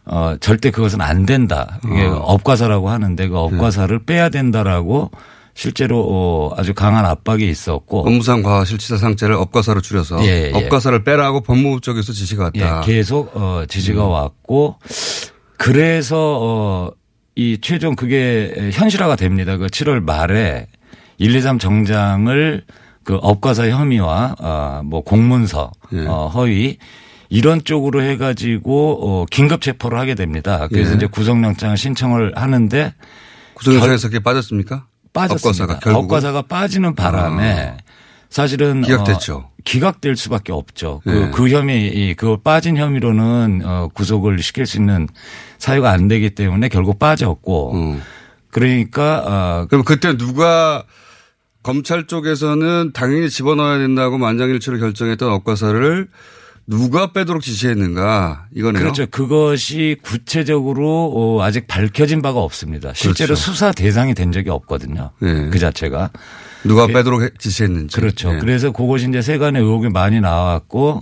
어 0.05 0.35
절대 0.39 0.71
그것은 0.71 1.01
안 1.01 1.25
된다. 1.25 1.79
이게 1.85 2.05
어. 2.05 2.15
업과사라고 2.15 2.89
하는데 2.89 3.27
그 3.27 3.37
업과사를 3.37 4.05
빼야 4.05 4.29
된다라고 4.29 5.11
실제로 5.53 6.05
어 6.07 6.53
아주 6.57 6.73
강한 6.73 7.05
압박이 7.05 7.49
있었고 7.49 8.07
업무상 8.07 8.43
과실치사상죄를 8.43 9.35
업과사로 9.35 9.81
줄여서 9.81 10.23
예, 10.25 10.51
예. 10.51 10.51
업과사를 10.53 11.03
빼라고 11.03 11.41
법무부 11.41 11.81
쪽에서 11.81 12.13
지시가 12.13 12.45
왔다. 12.45 12.81
예, 12.81 12.85
계속 12.85 13.35
어 13.35 13.65
지지가 13.67 14.05
음. 14.05 14.09
왔고 14.11 14.77
그래서 15.57 16.93
어이 17.37 17.57
최종 17.61 17.95
그게 17.95 18.69
현실화가 18.73 19.15
됩니다. 19.15 19.57
그 19.57 19.67
7월 19.67 20.03
말에 20.03 20.67
1, 21.17 21.35
2, 21.35 21.41
3 21.41 21.59
정장을 21.59 22.63
그 23.05 23.15
업과사 23.21 23.69
혐의와 23.69 24.35
어뭐 24.39 25.03
공문서 25.03 25.71
예. 25.93 26.05
어 26.07 26.27
허위 26.27 26.77
이런 27.29 27.63
쪽으로 27.63 28.01
해가지고 28.01 28.99
어 29.01 29.25
긴급 29.31 29.61
체포를 29.61 29.97
하게 29.97 30.15
됩니다. 30.15 30.67
그래서 30.67 30.91
예. 30.91 30.95
이제 30.95 31.05
구속영장을 31.05 31.77
신청을 31.77 32.33
하는데 32.35 32.93
구속영장에서 33.53 34.07
그게 34.09 34.19
빠졌습니까? 34.19 34.87
빠졌습니다. 35.13 35.75
업과사가? 35.75 35.97
업과사가 35.97 36.41
빠지는 36.41 36.95
바람에 36.95 37.77
사실은 38.29 38.81
기각됐죠. 38.81 39.35
어, 39.35 39.49
기각될 39.63 40.17
수밖에 40.17 40.51
없죠. 40.51 40.99
그, 41.05 41.09
네. 41.09 41.31
그 41.31 41.49
혐의, 41.49 41.87
이, 41.87 42.13
그 42.15 42.37
빠진 42.37 42.75
혐의로는 42.75 43.61
어, 43.63 43.87
구속을 43.93 44.39
시킬 44.39 44.65
수 44.65 44.77
있는 44.77 45.07
사유가 45.57 45.91
안 45.91 46.09
되기 46.09 46.31
때문에 46.31 46.67
결국 46.67 46.99
빠졌고 46.99 47.95
그러니까 48.49 49.23
어, 49.25 49.67
그럼 49.69 49.85
그때 49.85 50.17
누가 50.17 50.83
검찰 51.65 52.05
쪽에서는 52.05 52.91
당연히 52.93 53.27
집어넣어야 53.27 53.79
된다고 53.79 54.19
만장일치로 54.19 54.77
결정했던 54.77 55.31
업과사를 55.31 56.07
누가 56.67 57.11
빼도록 57.11 57.41
지시했는가 57.41 58.45
이거네요. 58.55 58.83
그렇죠. 58.83 59.07
그것이 59.09 59.97
구체적으로 60.03 61.11
어, 61.15 61.41
아직 61.41 61.65
밝혀진 61.67 62.21
바가 62.21 62.39
없습니다. 62.39 62.93
실제로 62.93 63.29
그렇죠. 63.29 63.41
수사 63.41 63.71
대상이 63.71 64.13
된 64.13 64.31
적이 64.31 64.51
없거든요. 64.51 65.09
네. 65.19 65.49
그 65.49 65.57
자체가. 65.57 66.11
누가 66.63 66.85
예. 66.87 66.93
빼도록 66.93 67.23
해- 67.23 67.31
지시했는지. 67.39 67.95
그렇죠. 67.95 68.35
예. 68.35 68.37
그래서 68.37 68.69
그것이 68.71 69.07
이제 69.09 69.23
세간의 69.23 69.63
의혹이 69.63 69.89
많이 69.89 70.21
나왔고 70.21 71.01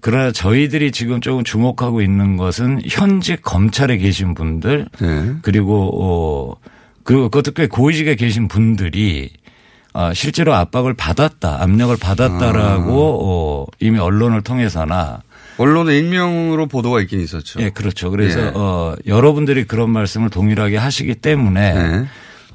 그러나 0.00 0.30
저희들이 0.30 0.92
지금 0.92 1.20
조금 1.20 1.42
주목하고 1.42 2.02
있는 2.02 2.36
것은 2.36 2.82
현직 2.88 3.42
검찰에 3.42 3.96
계신 3.96 4.34
분들 4.34 4.86
예. 5.02 5.32
그리고 5.42 5.90
어, 5.92 6.56
그 7.02 7.14
그것도 7.14 7.50
꽤 7.50 7.66
고위직에 7.66 8.14
계신 8.14 8.46
분들이 8.46 9.30
아, 9.38 9.43
실제로 10.14 10.54
압박을 10.54 10.94
받았다, 10.94 11.62
압력을 11.62 11.96
받았다라고 11.96 13.20
어, 13.22 13.66
이미 13.80 13.98
언론을 13.98 14.42
통해서나 14.42 15.22
언론의 15.56 16.00
익명으로 16.00 16.66
보도가 16.66 17.00
있긴 17.02 17.20
있었죠. 17.20 17.60
예, 17.60 17.70
그렇죠. 17.70 18.10
그래서 18.10 18.40
예. 18.40 18.52
어, 18.54 18.96
여러분들이 19.06 19.64
그런 19.64 19.90
말씀을 19.90 20.30
동일하게 20.30 20.76
하시기 20.78 21.14
때문에 21.16 21.74
네. 21.74 22.06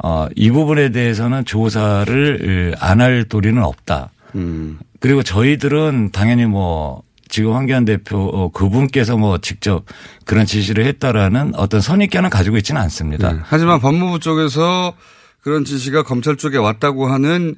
어, 0.04 0.28
이 0.36 0.52
부분에 0.52 0.91
대해서는 0.91 1.45
조사를 1.45 2.75
안 2.80 2.99
할 3.02 3.23
도리는 3.23 3.62
없다. 3.63 4.10
음. 4.36 4.80
그리고 4.99 5.23
저희들은 5.23 6.10
당연히 6.12 6.45
뭐 6.45 7.04
지금 7.30 7.54
황교안 7.54 7.86
대표 7.86 8.17
어, 8.17 8.52
그분께서 8.52 9.15
뭐 9.17 9.38
직접 9.38 9.86
그런 10.25 10.45
지시를 10.45 10.86
했다라는 10.86 11.54
어떤 11.56 11.80
선입견은 11.80 12.30
가지고 12.30 12.58
있지는 12.58 12.82
않습니다. 12.82 13.32
네. 13.32 13.39
하지만 13.43 13.80
법무부 13.80 14.19
쪽에서 14.19 14.93
그런 15.41 15.65
지시가 15.65 16.04
검찰 16.04 16.36
쪽에 16.36 16.58
왔다고 16.58 17.08
하는 17.08 17.56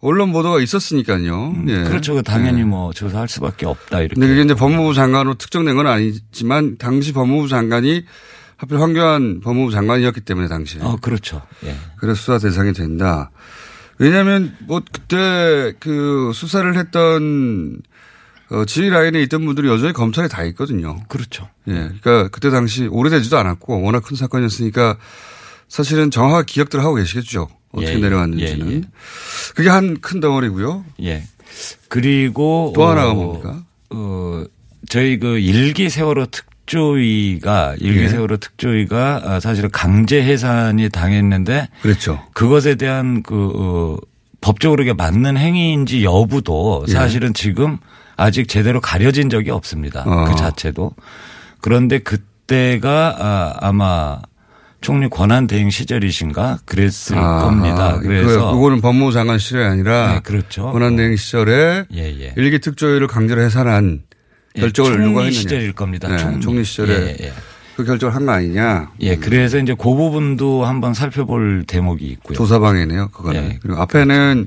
언론 0.00 0.32
보도가 0.32 0.60
있었으니까요. 0.60 1.54
예. 1.68 1.84
그렇죠. 1.84 2.20
당연히 2.22 2.60
예. 2.60 2.64
뭐 2.64 2.92
조사할 2.92 3.28
수밖에 3.28 3.66
없다 3.66 4.00
이렇게. 4.00 4.14
근데 4.14 4.26
그게 4.26 4.42
이제 4.42 4.54
법무부 4.54 4.94
장관으로 4.94 5.34
특정된 5.34 5.76
건 5.76 5.86
아니지만 5.86 6.76
당시 6.76 7.12
법무부 7.12 7.48
장관이 7.48 8.04
하필 8.56 8.80
황교안 8.80 9.40
법무부 9.40 9.70
장관이었기 9.70 10.22
때문에 10.22 10.48
당시에. 10.48 10.82
어, 10.82 10.96
그렇죠. 11.00 11.42
예. 11.64 11.76
그래서 11.96 12.20
수사 12.20 12.38
대상이 12.38 12.72
된다. 12.72 13.30
왜냐하면 13.98 14.56
뭐 14.66 14.80
그때 14.92 15.72
그 15.78 16.32
수사를 16.34 16.76
했던 16.76 17.80
어, 18.50 18.64
지휘 18.64 18.90
라인에 18.90 19.22
있던 19.22 19.44
분들이 19.44 19.68
여전히 19.68 19.92
검찰에 19.92 20.26
다 20.26 20.42
있거든요. 20.44 21.00
그렇죠. 21.08 21.48
예. 21.68 21.90
그러니까 22.02 22.28
그때 22.28 22.50
당시 22.50 22.86
오래되지도 22.86 23.38
않았고 23.38 23.82
워낙 23.82 24.00
큰 24.00 24.16
사건이었으니까 24.16 24.96
사실은 25.72 26.10
정확하게 26.10 26.44
기억들 26.52 26.80
하고 26.80 26.96
계시겠죠. 26.96 27.48
어떻게 27.72 27.94
예, 27.94 27.96
내려왔는지는. 27.98 28.70
예, 28.70 28.76
예. 28.76 28.80
그게 29.54 29.70
한 29.70 29.96
큰 30.02 30.20
덩어리고요. 30.20 30.84
예. 31.02 31.22
그리고 31.88 32.74
또 32.76 32.86
하나가 32.86 33.12
어, 33.12 33.14
뭡니까? 33.14 33.62
어, 33.88 34.44
저희 34.90 35.18
그 35.18 35.38
일기 35.38 35.88
세월호 35.88 36.26
특조위가 36.26 37.76
일기 37.80 38.00
예. 38.00 38.08
세월호 38.08 38.36
특조위가 38.36 39.22
아, 39.24 39.40
사실은 39.40 39.70
강제 39.70 40.22
해산이 40.22 40.90
당했는데 40.90 41.68
그렇죠. 41.80 42.22
그것에 42.34 42.74
대한 42.74 43.22
그 43.22 43.52
어, 43.54 43.96
법적으로 44.42 44.82
이게 44.82 44.92
맞는 44.92 45.38
행위인지 45.38 46.04
여부도 46.04 46.84
예. 46.88 46.92
사실은 46.92 47.32
지금 47.32 47.78
아직 48.18 48.46
제대로 48.46 48.78
가려진 48.82 49.30
적이 49.30 49.52
없습니다. 49.52 50.02
어. 50.06 50.26
그 50.26 50.36
자체도. 50.36 50.92
그런데 51.62 51.98
그때가 52.00 53.16
아, 53.18 53.54
아마 53.66 54.20
총리 54.82 55.08
권한 55.08 55.46
대행 55.46 55.70
시절이신가 55.70 56.58
그랬을 56.66 57.16
아, 57.16 57.38
겁니다. 57.42 57.98
그래서 58.02 58.50
그, 58.50 58.56
그거는 58.56 58.80
법무부 58.82 59.12
장관 59.12 59.38
시절이 59.38 59.64
아니라 59.64 60.14
네, 60.14 60.20
그렇죠. 60.22 60.70
권한 60.72 60.96
대행 60.96 61.16
시절에 61.16 61.86
예, 61.94 62.20
예. 62.20 62.34
일기 62.36 62.58
특조위를 62.58 63.06
강제로 63.06 63.40
해산한 63.42 64.02
예, 64.56 64.60
결정을 64.60 64.92
총리 64.92 65.04
누가 65.08 65.20
했느냐. 65.22 65.40
시절일 65.40 65.72
겁니다. 65.72 66.08
네, 66.08 66.18
총리. 66.18 66.40
총리 66.40 66.64
시절에 66.64 67.16
예, 67.20 67.26
예. 67.26 67.32
그 67.76 67.84
결정을 67.84 68.14
한 68.14 68.26
거 68.26 68.32
아니냐. 68.32 68.90
예, 69.00 69.16
그래서 69.16 69.58
이제 69.58 69.72
그 69.72 69.84
부분도 69.94 70.66
한번 70.66 70.92
살펴볼 70.92 71.64
대목이 71.66 72.04
있고요. 72.06 72.36
조사방이네요. 72.36 73.08
그거는. 73.08 73.42
예. 73.52 73.58
그리고 73.62 73.80
앞에는 73.80 74.46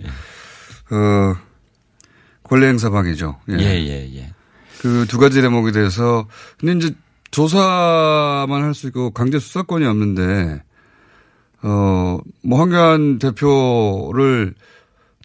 어 0.91 1.36
권리행사방이죠. 2.43 3.38
예, 3.52 3.56
예, 3.60 4.15
예. 4.15 4.30
그 4.82 5.06
두 5.08 5.17
가지 5.17 5.41
대목에 5.41 5.71
대해서 5.71 6.28
근데 6.60 6.74
이제 6.74 6.95
조사만 7.36 8.63
할 8.63 8.74
수 8.74 8.88
있고 8.88 9.10
강제 9.12 9.39
수사권이 9.39 9.86
없는데 9.86 10.62
어 11.63 12.19
뭐 12.43 12.60
황교안 12.60 13.19
대표를 13.19 14.54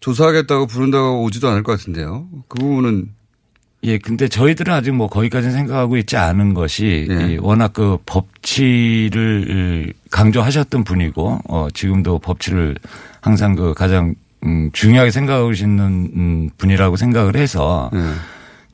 조사하겠다고 0.01 0.67
부른다고 0.67 1.23
오지도 1.23 1.49
않을 1.51 1.63
것 1.63 1.73
같은데요. 1.79 2.27
그 2.49 2.59
부분은 2.59 3.11
예, 3.85 3.99
근데 3.99 4.27
저희들은 4.29 4.73
아직 4.73 4.91
뭐 4.93 5.07
거기까지 5.09 5.51
생각하고 5.51 5.97
있지 5.99 6.17
않은 6.17 6.55
것이 6.55 7.07
예. 7.11 7.35
이 7.35 7.39
워낙 7.39 7.73
그 7.75 7.99
법치를 8.07 9.93
강조하셨던 10.11 10.85
분이고 10.85 11.41
어 11.49 11.69
지금도 11.73 12.19
법치를 12.19 12.77
항상 13.21 13.55
그 13.55 13.73
가장 13.75 14.15
음 14.45 14.71
중요하게 14.73 15.11
생각하고 15.11 15.49
계시는 15.51 16.11
음 16.17 16.51
분이라고 16.59 16.97
생각을 16.97 17.37
해서 17.37 17.91
예. 17.95 17.99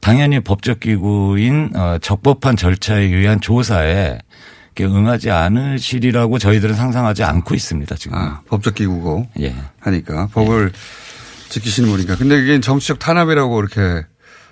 당연히 0.07 0.39
법적 0.39 0.79
기구인 0.79 1.73
어 1.75 1.99
적법한 2.01 2.57
절차에 2.57 3.07
의한 3.07 3.41
조사에 3.41 4.21
응하지 4.79 5.33
않으시리라고 5.33 6.39
저희들은 6.39 6.77
상상하지 6.77 7.25
않고 7.25 7.57
있습니다 7.57 7.93
지금. 7.97 8.17
아, 8.17 8.41
법적 8.47 8.77
기구고 8.77 9.27
예. 9.41 9.53
하니까 9.81 10.29
법을 10.29 10.71
지키시는 11.49 11.89
분이니까. 11.89 12.19
근데 12.19 12.41
이게 12.41 12.61
정치적 12.61 13.01
탄압이라고 13.01 13.59
이렇게 13.59 14.07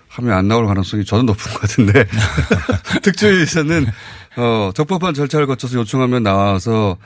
하면 0.08 0.32
안 0.32 0.48
나올 0.48 0.66
가능성이 0.66 1.04
저는 1.04 1.26
높은 1.26 1.52
것 1.52 1.60
같은데 1.60 2.04
특조위에서는 3.02 3.86
어, 4.36 4.72
적법한 4.74 5.14
절차를 5.14 5.46
거쳐서 5.46 5.78
요청하면 5.78 6.24
나와서 6.24 6.96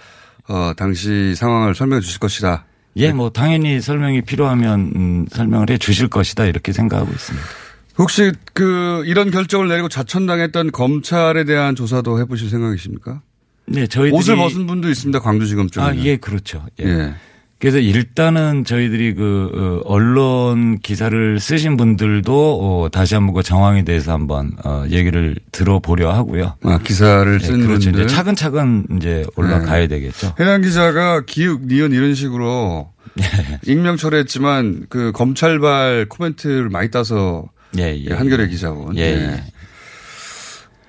어, 0.49 0.73
당시 0.75 1.35
상황을 1.35 1.75
설명해 1.75 2.01
주실 2.01 2.19
것이다. 2.19 2.65
예, 2.97 3.13
뭐 3.13 3.29
당연히 3.29 3.83
설명이 3.83 4.23
필요하면 4.23 4.93
음, 4.97 5.27
설명을 5.31 5.69
해 5.69 5.77
주실 5.77 6.09
것이다 6.09 6.47
이렇게 6.47 6.73
생각하고 6.73 7.13
있습니다. 7.13 7.68
혹시 7.99 8.33
그 8.55 9.03
이런 9.07 9.31
결정을 9.31 9.69
내리고 9.69 9.89
자천당했던 9.89 10.71
검찰에 10.73 11.45
대한 11.45 11.75
조사도 11.75 12.21
해보실 12.21 12.49
생각이십니까? 12.49 13.23
네, 13.67 13.87
저희들이 13.87 14.17
옷을 14.17 14.37
벗은 14.37 14.67
분도 14.67 14.89
있습니다. 14.89 15.19
광주지검 15.21 15.69
쪽에. 15.69 15.85
아, 15.85 15.95
예, 15.97 16.17
그렇죠. 16.17 16.65
예. 16.81 16.85
예. 16.87 17.15
그래서 17.59 17.79
일단은 17.79 18.65
저희들이 18.65 19.15
그 19.15 19.83
어, 19.85 19.93
언론 19.93 20.79
기사를 20.79 21.41
쓰신 21.41 21.77
분들도 21.77 22.85
어, 22.85 22.89
다시 22.89 23.17
한번 23.17 23.35
그 23.35 23.43
정황에 23.43 23.83
대해서 23.83 24.13
한번 24.13 24.53
어, 24.65 24.85
얘기를 24.89 25.37
들어보려 25.51 26.13
하고요. 26.13 26.55
아, 26.63 26.79
기사를 26.79 27.39
예, 27.43 27.45
쓴 27.45 27.67
그렇죠. 27.67 27.91
분들. 27.91 28.05
이제 28.05 28.15
차근차근 28.15 28.87
이제 28.97 29.25
올라가야 29.35 29.89
되겠죠. 29.89 30.35
해당 30.39 30.63
기자가 30.63 31.23
기육, 31.27 31.67
니은 31.67 31.91
이런 31.93 32.15
식으로 32.15 32.91
예. 33.21 33.59
익명 33.67 33.97
철회했지만 33.97 34.87
그 34.89 35.11
검찰발 35.11 36.07
코멘트를 36.09 36.69
많이 36.69 36.93
따서 36.93 37.49
예, 37.79 38.05
예. 38.09 38.15
한겨레 38.15 38.49
기자분. 38.49 38.97
예, 38.97 39.03
예. 39.03 39.45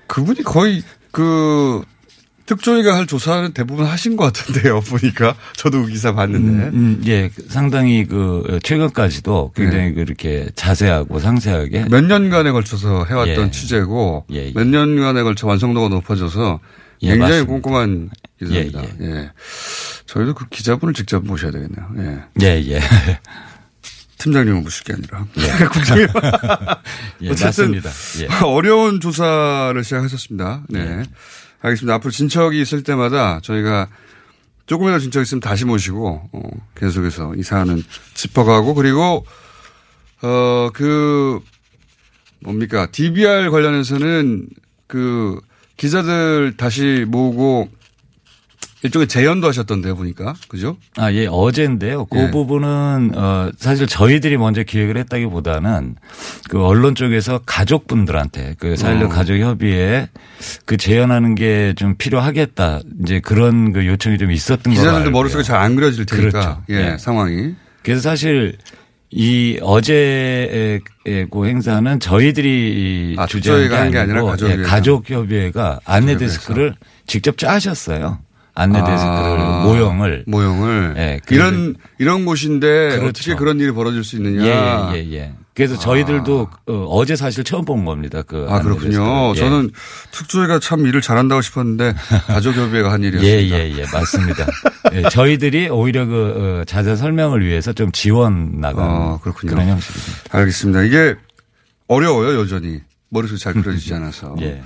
그분이 0.06 0.42
거의 0.42 0.82
그 1.12 1.82
특조위가 2.46 2.96
할 2.96 3.06
조사는 3.06 3.52
대부분 3.52 3.86
하신 3.86 4.16
것 4.16 4.24
같은데요. 4.24 4.80
보니까 4.90 5.36
저도 5.54 5.82
그 5.84 5.88
기사 5.88 6.12
봤는데. 6.12 6.64
음, 6.68 6.70
음, 6.74 7.02
예, 7.06 7.30
상당히 7.48 8.04
그 8.04 8.58
최근까지도 8.64 9.52
굉장히 9.54 9.94
그렇게 9.94 10.48
자세하고 10.56 11.20
상세하게 11.20 11.84
몇 11.90 12.02
년간에 12.04 12.50
걸쳐서 12.50 13.04
해왔던 13.04 13.46
예. 13.46 13.50
취재고 13.52 14.24
예, 14.32 14.46
예. 14.48 14.52
몇 14.52 14.66
년간에 14.66 15.22
걸쳐 15.22 15.46
완성도가 15.46 15.88
높아져서 15.88 16.58
예, 17.02 17.10
굉장히 17.10 17.30
맞습니다. 17.44 17.52
꼼꼼한 17.52 18.10
기사입니다. 18.40 18.82
예, 19.00 19.30
저희도 20.06 20.34
그 20.34 20.48
기자분을 20.48 20.92
직접 20.92 21.24
모셔야 21.24 21.52
되겠네요. 21.52 21.88
예. 21.98 22.42
예, 22.42 22.72
예. 22.72 22.80
팀장님을 24.20 24.60
모실 24.62 24.84
게 24.84 24.92
아니라. 24.92 25.26
예. 25.38 25.64
국장님. 25.66 26.06
예, 27.22 27.30
어쨌든 27.30 27.72
맞습니다. 27.72 27.90
예. 28.20 28.28
어려운 28.44 29.00
조사를 29.00 29.82
시작하셨습니다. 29.82 30.64
네. 30.68 31.02
알겠습니다. 31.62 31.94
앞으로 31.94 32.10
진척이 32.10 32.60
있을 32.60 32.82
때마다 32.82 33.40
저희가 33.42 33.88
조금이라도 34.66 35.00
진척 35.00 35.22
있으면 35.22 35.40
다시 35.40 35.64
모시고 35.64 36.30
어, 36.32 36.40
계속해서 36.76 37.34
이 37.34 37.42
사안은 37.42 37.82
짚어가고 38.14 38.74
그리고 38.74 39.26
어 40.22 40.70
그 40.74 41.40
뭡니까 42.42 42.86
DBR 42.90 43.50
관련해서는 43.50 44.48
그 44.86 45.40
기자들 45.76 46.54
다시 46.56 47.04
모으고 47.08 47.68
일종의 48.82 49.08
재연도 49.08 49.46
하셨던데 49.48 49.92
보니까 49.92 50.34
그죠? 50.48 50.76
아, 50.96 51.12
예, 51.12 51.26
어제인데요. 51.26 52.06
그 52.06 52.18
예. 52.18 52.30
부분은, 52.30 53.12
어, 53.14 53.50
사실 53.58 53.86
저희들이 53.86 54.38
먼저 54.38 54.62
기획을 54.62 54.96
했다기보다는 54.96 55.96
그 56.48 56.64
언론 56.64 56.94
쪽에서 56.94 57.40
가족분들한테 57.44 58.54
그 58.58 58.76
사일러 58.76 59.06
어. 59.06 59.08
가족 59.10 59.36
협의회 59.38 60.08
그 60.64 60.76
재연하는 60.78 61.34
게 61.34 61.74
좀 61.76 61.94
필요하겠다. 61.96 62.80
이제 63.02 63.20
그런 63.20 63.72
그 63.72 63.86
요청이 63.86 64.16
좀 64.18 64.30
있었던 64.32 64.62
거로 64.74 64.74
기자들도. 64.74 65.10
머릿속에 65.10 65.42
잘 65.42 65.56
안 65.60 65.76
그려질 65.76 66.06
테니까 66.06 66.30
그렇죠. 66.30 66.62
예, 66.70 66.92
예. 66.92 66.98
상황이 66.98 67.54
그래서 67.82 68.00
사실 68.00 68.56
이 69.10 69.58
어제의 69.60 70.80
그 71.30 71.46
행사는 71.46 72.00
저희들이 72.00 73.16
아, 73.18 73.26
주재한 73.26 73.90
게 73.90 73.98
아니고 73.98 73.98
아니라 73.98 74.22
가족협의회가. 74.24 74.62
예, 74.62 74.62
가족협의회가 74.66 75.80
안내 75.84 76.16
데스크를 76.16 76.74
직접 77.06 77.36
짜셨어요. 77.36 78.18
안내 78.60 78.78
데스크를 78.78 79.40
아, 79.40 79.62
모형을 79.64 80.24
모형을 80.26 80.94
예, 80.98 81.20
이런 81.30 81.74
이런 81.98 82.24
곳인데 82.24 82.90
그렇죠. 82.90 83.06
어떻게 83.08 83.34
그런 83.34 83.58
일이 83.60 83.72
벌어질 83.72 84.04
수 84.04 84.16
있느냐? 84.16 84.44
예, 84.44 84.96
예, 84.98 85.12
예. 85.12 85.32
그래서 85.54 85.78
저희들도 85.78 86.48
어, 86.68 87.04
제 87.04 87.16
사실 87.16 87.42
처음 87.44 87.64
본 87.64 87.84
겁니다. 87.84 88.22
그 88.22 88.46
아 88.48 88.60
그렇군요. 88.60 89.32
예. 89.36 89.38
저는 89.38 89.70
특조위가 90.10 90.58
참 90.60 90.86
일을 90.86 91.00
잘한다고 91.00 91.42
싶었는데 91.42 91.94
가족협의회가 92.28 92.92
한 92.92 93.02
예, 93.04 93.08
일이었습니다. 93.08 93.58
예, 93.58 93.70
예, 93.78 93.84
맞습니다. 93.92 94.46
예, 94.94 95.02
저희들이 95.10 95.68
오히려 95.68 96.06
그 96.06 96.60
어, 96.60 96.64
자세 96.64 96.96
설명을 96.96 97.44
위해서 97.44 97.72
좀 97.72 97.90
지원 97.92 98.60
나간 98.60 98.84
아, 98.88 99.18
그렇군요. 99.22 99.52
그런 99.52 99.68
형식입니다. 99.68 100.12
알겠습니다. 100.38 100.82
이게 100.84 101.16
어려워요 101.88 102.38
여전히 102.40 102.80
머릿속에 103.10 103.38
잘 103.38 103.52
그려지지 103.60 103.92
않아서. 103.94 104.34
예. 104.40 104.62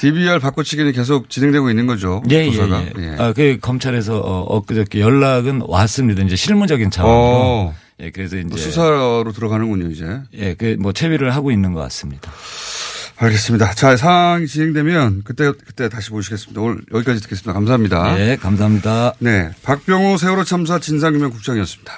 DBR 0.00 0.38
바꿔치기는 0.38 0.92
계속 0.92 1.28
진행되고 1.30 1.68
있는 1.70 1.86
거죠. 1.86 2.22
예, 2.30 2.46
예, 2.46 2.50
조사가. 2.50 2.84
예. 2.98 3.16
아, 3.18 3.32
그 3.32 3.58
검찰에서 3.60 4.18
어, 4.18 4.42
엊그저께 4.56 5.00
연락은 5.00 5.62
왔습니다. 5.66 6.22
이제 6.22 6.36
실무적인 6.36 6.90
차원으로. 6.90 7.20
어. 7.22 7.74
예, 8.00 8.10
그래서 8.10 8.36
이제 8.38 8.56
수사로 8.56 9.30
들어가는군요 9.32 9.90
이제. 9.90 10.20
예, 10.34 10.54
그 10.54 10.76
뭐 10.78 10.92
채비를 10.92 11.34
하고 11.34 11.50
있는 11.50 11.72
것 11.74 11.80
같습니다. 11.82 12.30
알겠습니다. 13.16 13.74
자 13.74 13.96
상황이 13.96 14.46
진행되면 14.46 15.22
그때 15.24 15.52
그때 15.66 15.90
다시 15.90 16.10
모시겠습니다. 16.10 16.58
오늘 16.62 16.80
여기까지 16.94 17.20
듣겠습니다. 17.20 17.52
감사합니다. 17.52 18.18
예, 18.18 18.36
감사합니다. 18.36 19.12
네, 19.18 19.50
박병호 19.62 20.16
세월호 20.16 20.44
참사 20.44 20.78
진상규명 20.78 21.30
국장이었습니다. 21.30 21.92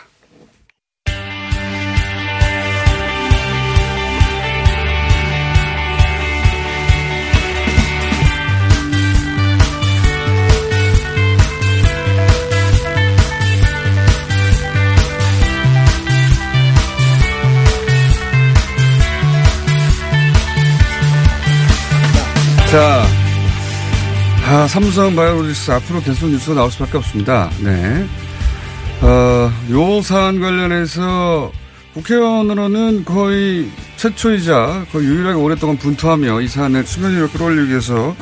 아, 24.62 24.68
삼성 24.68 25.16
바이오로직스 25.16 25.72
앞으로 25.72 26.00
계속 26.02 26.28
뉴스가 26.30 26.54
나올 26.54 26.70
수밖에 26.70 26.96
없습니다. 26.98 27.50
네. 27.64 28.06
어, 29.00 29.52
요 29.72 30.00
사안 30.02 30.38
관련해서 30.40 31.50
국회의원으로는 31.94 33.04
거의 33.04 33.68
최초이자 33.96 34.86
거의 34.92 35.08
유일하게 35.08 35.36
오랫동안 35.36 35.78
분투하며 35.78 36.42
이 36.42 36.46
사안을 36.46 36.86
수면 36.86 37.10
위로 37.16 37.28
끌어올리기 37.30 37.70
위해서 37.70 38.14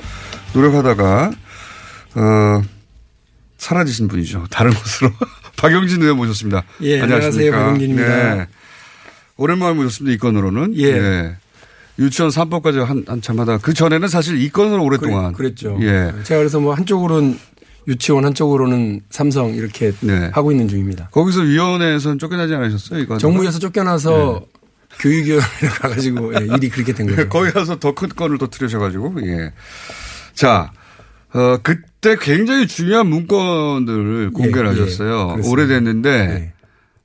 노력하다가, 0.55 1.31
어, 2.15 2.63
사라지신 3.59 4.09
분이죠. 4.09 4.47
다른 4.51 4.73
곳으로. 4.73 5.11
박영진 5.59 6.01
의원 6.01 6.17
모셨습니다. 6.17 6.63
예, 6.81 7.03
안녕하십니까. 7.03 7.37
안녕하세요. 7.37 7.53
박영진입니다. 7.53 8.35
네. 8.37 8.47
오랜만에 9.37 9.75
모셨습니다. 9.75 10.15
이 10.15 10.17
건으로는. 10.17 10.75
예. 10.79 10.93
네. 10.99 11.37
유치원 12.01 12.31
3법까지 12.31 12.83
한, 12.85 13.05
한참 13.07 13.39
하다가 13.39 13.59
그 13.59 13.75
전에는 13.75 14.09
사실 14.09 14.41
이 14.41 14.49
건으로 14.49 14.83
오랫동안. 14.85 15.33
그랬죠. 15.33 15.77
예. 15.83 16.13
제가 16.25 16.39
그래서 16.41 16.59
뭐 16.59 16.75
한쪽으로는 16.75 17.39
유치원 17.89 18.25
한쪽으로는 18.25 19.03
삼성 19.11 19.55
이렇게 19.55 19.93
네. 20.01 20.31
하고 20.33 20.51
있는 20.51 20.67
중입니다. 20.69 21.09
거기서 21.13 21.43
위원회에서는 21.43 22.19
쫓겨나지 22.19 22.55
않으셨어요? 22.55 23.01
이거 23.01 23.19
정부에서 23.19 23.59
쫓겨나서 23.59 24.43
교육위원회에 25.01 25.69
가가지고 25.81 26.35
예, 26.35 26.47
일이 26.57 26.69
그렇게 26.69 26.93
된 26.93 27.07
거죠. 27.07 27.29
거기 27.29 27.51
가서 27.53 27.79
더 27.79 27.95
큰 27.95 28.09
건을 28.09 28.39
더 28.39 28.49
들으셔가지고, 28.49 29.15
예. 29.27 29.53
자, 30.35 30.73
어, 31.33 31.59
그때 31.63 32.17
굉장히 32.21 32.67
중요한 32.67 33.07
문건들을 33.09 34.31
공개를 34.33 34.67
예, 34.77 34.81
하셨어요. 34.81 35.29
그렇습니다. 35.29 35.49
오래됐는데, 35.51 36.53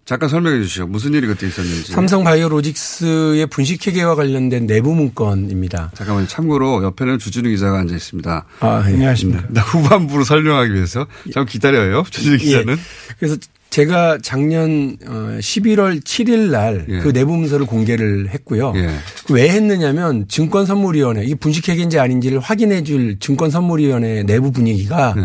잠깐 0.06 0.30
설명해 0.30 0.62
주시죠. 0.62 0.86
무슨 0.86 1.14
일이 1.16 1.26
그때 1.26 1.48
있었는지. 1.48 1.92
삼성 1.92 2.24
바이오로직스의 2.24 3.48
분식 3.48 3.88
회계와 3.88 4.14
관련된 4.14 4.68
내부 4.68 4.94
문건입니다. 4.94 5.92
잠깐만요. 5.96 6.28
참고로 6.28 6.84
옆에는 6.84 7.18
주진우 7.18 7.50
기자가 7.50 7.80
앉아 7.80 7.96
있습니다. 7.96 8.46
아, 8.60 8.84
예. 8.88 8.94
안녕하십니까. 8.94 9.46
나 9.50 9.62
후반부로 9.62 10.24
설명하기 10.24 10.74
위해서. 10.74 11.08
잠깐 11.34 11.48
기다려요. 11.48 12.04
주진우 12.10 12.38
기자는. 12.38 12.74
예. 12.74 13.16
그래서 13.18 13.38
제가 13.72 14.20
작년 14.22 14.96
어, 15.08 15.38
11월 15.42 16.00
7일 16.02 16.52
날그 16.52 17.12
내부 17.12 17.36
문서를 17.36 17.66
공개를 17.66 18.30
했고요. 18.30 18.74
예. 18.76 18.90
왜 19.32 19.50
했느냐면 19.50 20.28
증권선물위원회 20.28 21.24
이게 21.26 21.34
분식회계인지 21.36 21.98
아닌지를 22.00 22.40
확인해 22.40 22.84
줄 22.84 23.18
증권선물위원회 23.20 24.24
내부 24.24 24.52
분위기가 24.52 25.14
네. 25.18 25.24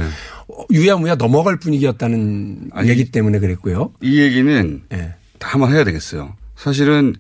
어, 0.57 0.65
유야무야 0.71 1.17
넘어갈 1.17 1.59
분위기였다는 1.59 2.71
얘기 2.87 3.11
때문에 3.11 3.39
그랬고요. 3.39 3.93
이 4.01 4.21
얘기는 4.21 4.83
예. 4.93 5.15
다 5.39 5.49
한번 5.51 5.73
해야 5.73 5.85
되겠어요. 5.85 6.35
사실은 6.57 7.15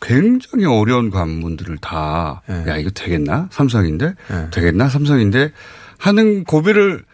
굉장히 0.00 0.66
어려운 0.66 1.10
관문들을 1.10 1.78
다, 1.78 2.42
예. 2.50 2.70
야, 2.70 2.76
이거 2.76 2.90
되겠나? 2.90 3.48
삼성인데? 3.50 4.14
되겠나? 4.52 4.88
삼성인데? 4.88 5.52
하는 5.98 6.44
고비를 6.44 7.04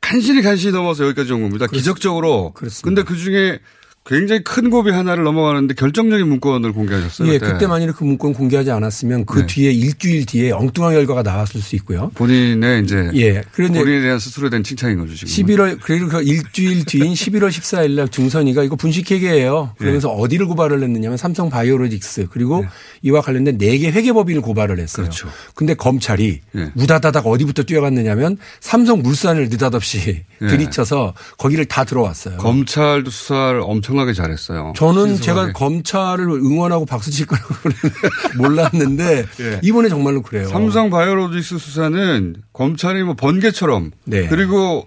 간신히 0.00 0.40
간신히 0.42 0.72
넘어서 0.72 1.04
여기까지 1.04 1.32
온 1.32 1.42
겁니다. 1.42 1.66
기적적으로. 1.66 2.54
근데 2.82 3.02
그 3.02 3.16
중에 3.16 3.58
굉장히 4.06 4.42
큰 4.42 4.70
고비 4.70 4.90
하나를 4.90 5.24
넘어가는데 5.24 5.74
결정적인 5.74 6.26
문건을 6.26 6.72
공개하셨어요. 6.72 7.28
예, 7.28 7.38
그때. 7.38 7.52
그때 7.52 7.66
만일 7.66 7.92
그 7.92 8.02
문건 8.02 8.32
공개하지 8.32 8.70
않았으면 8.70 9.26
그 9.26 9.40
네. 9.40 9.46
뒤에 9.46 9.72
일주일 9.72 10.24
뒤에 10.24 10.52
엉뚱한 10.52 10.94
결과가 10.94 11.22
나왔을 11.22 11.60
수 11.60 11.76
있고요. 11.76 12.10
본인의 12.14 12.82
이제. 12.82 13.10
예. 13.16 13.42
그런데 13.52 13.78
본인에 13.78 14.00
대한 14.00 14.18
스스로에 14.18 14.48
대한 14.48 14.64
칭찬인 14.64 14.98
거죠, 14.98 15.14
지금. 15.14 15.28
11월 15.28 15.78
그리고 15.82 16.08
그 16.08 16.22
일주일 16.22 16.86
뒤인 16.86 17.12
11월 17.12 17.50
14일 17.50 17.90
날 17.92 18.08
중선이가 18.08 18.64
이거 18.64 18.74
분식회계예요. 18.74 19.74
그러면서 19.76 20.08
예. 20.08 20.22
어디를 20.22 20.46
고발을 20.46 20.82
했느냐면 20.82 21.18
삼성 21.18 21.50
바이오로직스 21.50 22.28
그리고 22.30 22.64
이와 23.02 23.20
관련된 23.20 23.58
4개 23.58 23.92
회계법인을 23.92 24.40
고발을 24.40 24.78
했어요. 24.78 25.04
그렇죠. 25.04 25.28
근데 25.54 25.74
검찰이 25.74 26.40
예. 26.56 26.72
우다다닥 26.74 27.26
어디부터 27.26 27.64
뛰어갔느냐면 27.64 28.38
삼성 28.60 29.02
물산을 29.02 29.50
느닷없이 29.50 30.22
예. 30.40 30.46
들이쳐서 30.46 31.12
거기를 31.36 31.66
다 31.66 31.84
들어왔어요. 31.84 32.38
검찰도 32.38 33.10
수사를 33.10 33.60
엄청 33.62 33.89
나게 33.94 34.12
잘했어요. 34.12 34.72
저는 34.76 35.16
신속하게. 35.16 35.22
제가 35.24 35.52
검찰을 35.52 36.28
응원하고 36.28 36.86
박수 36.86 37.10
칠 37.10 37.26
거라고 37.26 37.54
몰랐는데 38.38 39.26
예. 39.40 39.60
이번에 39.62 39.88
정말로 39.88 40.22
그래요. 40.22 40.48
삼성 40.48 40.90
바이오로직스 40.90 41.58
수사는 41.58 42.36
검찰이 42.52 43.02
뭐 43.02 43.14
번개처럼 43.14 43.90
네. 44.04 44.26
그리고 44.28 44.86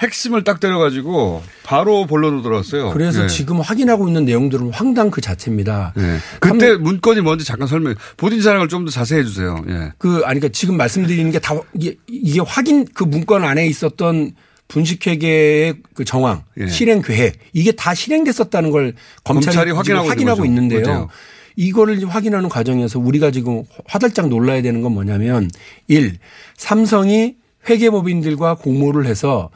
핵심을 0.00 0.44
딱 0.44 0.60
때려가지고 0.60 1.42
바로 1.62 2.06
본론으로 2.06 2.40
들어왔어요. 2.40 2.90
그래서 2.92 3.24
예. 3.24 3.26
지금 3.26 3.60
확인하고 3.60 4.08
있는 4.08 4.24
내용들은 4.24 4.70
황당 4.72 5.10
그 5.10 5.20
자체입니다. 5.20 5.92
예. 5.98 6.16
그때 6.40 6.74
문건이 6.76 7.20
뭔지 7.20 7.44
잠깐 7.44 7.68
설명. 7.68 7.94
본인 8.16 8.40
자랑을 8.40 8.68
좀 8.68 8.86
더 8.86 8.90
자세히 8.90 9.20
해주세요. 9.20 9.62
예. 9.68 9.92
그 9.98 10.22
아니 10.24 10.40
그러니까 10.40 10.48
지금 10.48 10.78
말씀드리는 10.78 11.30
게 11.32 11.38
다 11.38 11.54
이게, 11.74 11.96
이게 12.08 12.40
확인 12.40 12.86
그 12.94 13.04
문건 13.04 13.44
안에 13.44 13.66
있었던 13.66 14.32
분식회계의 14.70 15.74
그 15.94 16.04
정황, 16.04 16.44
예. 16.58 16.68
실행 16.68 17.02
계획 17.02 17.38
이게 17.52 17.72
다 17.72 17.92
실행됐었다는 17.92 18.70
걸 18.70 18.94
검찰이, 19.24 19.72
검찰이 19.72 19.72
확인하고 19.72 20.04
있는 20.04 20.10
확인하고. 20.10 20.44
있는데요. 20.46 20.86
맞아요. 20.86 21.08
이거를 21.56 22.08
확인하는 22.08 22.48
과정에서 22.48 22.98
우리가 22.98 23.32
지금 23.32 23.64
화들짝 23.86 24.28
놀라야 24.28 24.62
되는 24.62 24.80
건 24.80 24.92
뭐냐면 24.92 25.50
일 25.88 26.16
삼성이 26.56 27.34
회계법인들과 27.68 28.54
공모를 28.54 29.06
해서 29.06 29.50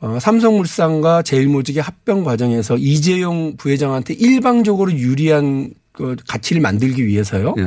어, 0.00 0.18
삼성물산과 0.20 1.22
제일모직의 1.22 1.82
합병 1.82 2.24
과정에서 2.24 2.76
이재용 2.78 3.56
부회장한테 3.56 4.14
일방적으로 4.14 4.92
유리한 4.92 5.74
그 5.92 6.16
가치를 6.26 6.62
만들기 6.62 7.06
위해서요. 7.06 7.54
예. 7.58 7.64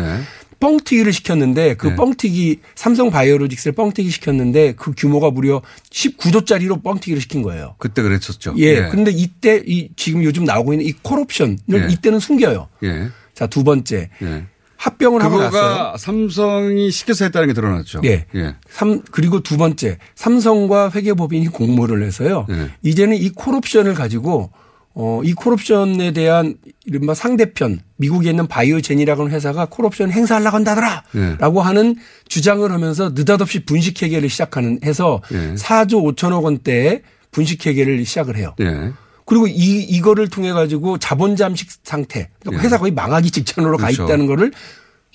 뻥튀기를 0.61 1.11
시켰는데 1.11 1.73
그 1.73 1.87
네. 1.87 1.95
뻥튀기 1.95 2.59
삼성 2.75 3.09
바이오로직스를 3.09 3.73
뻥튀기 3.73 4.09
시켰는데 4.09 4.75
그 4.77 4.93
규모가 4.95 5.31
무려 5.31 5.61
19조짜리로 5.89 6.81
뻥튀기를 6.83 7.19
시킨 7.19 7.41
거예요. 7.41 7.75
그때 7.79 8.01
그랬었죠. 8.01 8.53
예. 8.57 8.87
근데 8.87 9.11
이때 9.11 9.61
이 9.65 9.89
지금 9.97 10.23
요즘 10.23 10.45
나오고 10.45 10.73
있는 10.73 10.85
이 10.85 10.93
콜옵션을 10.93 11.57
예. 11.73 11.87
이때는 11.91 12.19
숨겨요. 12.19 12.69
예. 12.83 13.09
자, 13.33 13.47
두 13.47 13.65
번째. 13.65 14.09
예. 14.21 14.45
합병을 14.77 15.23
하고 15.23 15.37
났어요. 15.37 15.95
삼성이 15.97 16.89
시켜서 16.89 17.25
했다는 17.25 17.49
게 17.49 17.53
드러났죠. 17.53 18.01
예. 18.03 18.25
예. 18.33 18.55
삼 18.67 19.01
그리고 19.11 19.41
두 19.41 19.57
번째 19.57 19.99
삼성과 20.15 20.91
회계법인이 20.95 21.49
공모를 21.49 22.01
해서요. 22.03 22.47
예. 22.49 22.69
이제는 22.81 23.17
이 23.17 23.29
콜옵션을 23.29 23.93
가지고 23.93 24.51
어, 24.93 25.21
이 25.23 25.33
콜옵션에 25.33 26.11
대한 26.11 26.55
이른바 26.85 27.13
상대편 27.13 27.79
미국에 27.97 28.29
있는 28.29 28.47
바이오젠이라고 28.47 29.23
하는 29.23 29.33
회사가 29.33 29.65
콜옵션 29.65 30.11
행사하려고 30.11 30.55
한다더라 30.57 31.03
예. 31.15 31.35
라고 31.39 31.61
하는 31.61 31.95
주장을 32.27 32.69
하면서 32.69 33.09
느닷없이 33.09 33.63
분식회계를 33.65 34.29
시작하는 34.29 34.79
해서 34.83 35.21
예. 35.31 35.55
4조 35.55 36.15
5천억 36.15 36.43
원대의 36.43 37.03
분식회계를 37.31 38.03
시작을 38.05 38.35
해요. 38.35 38.53
예. 38.59 38.91
그리고 39.25 39.47
이, 39.47 39.81
이거를 39.83 40.27
통해 40.27 40.51
가지고 40.51 40.97
자본 40.97 41.37
잠식 41.37 41.69
상태. 41.83 42.29
그러니까 42.41 42.61
예. 42.61 42.65
회사 42.65 42.77
거의 42.77 42.91
망하기 42.91 43.31
직전으로 43.31 43.77
그렇죠. 43.77 44.05
가 44.05 44.05
있다는 44.05 44.27
거를 44.27 44.51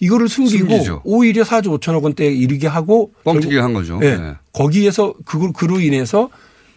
이거를 0.00 0.28
숨기고 0.28 0.70
숨기죠. 0.70 1.02
오히려 1.04 1.42
4조 1.42 1.78
5천억 1.78 2.02
원대에 2.02 2.30
이르게 2.30 2.66
하고 2.66 3.12
뻥튀기 3.24 3.56
한 3.58 3.74
거죠. 3.74 4.00
예. 4.02 4.06
예. 4.06 4.34
거기에서 4.54 5.12
그걸 5.26 5.52
그로 5.52 5.80
인해서 5.80 6.30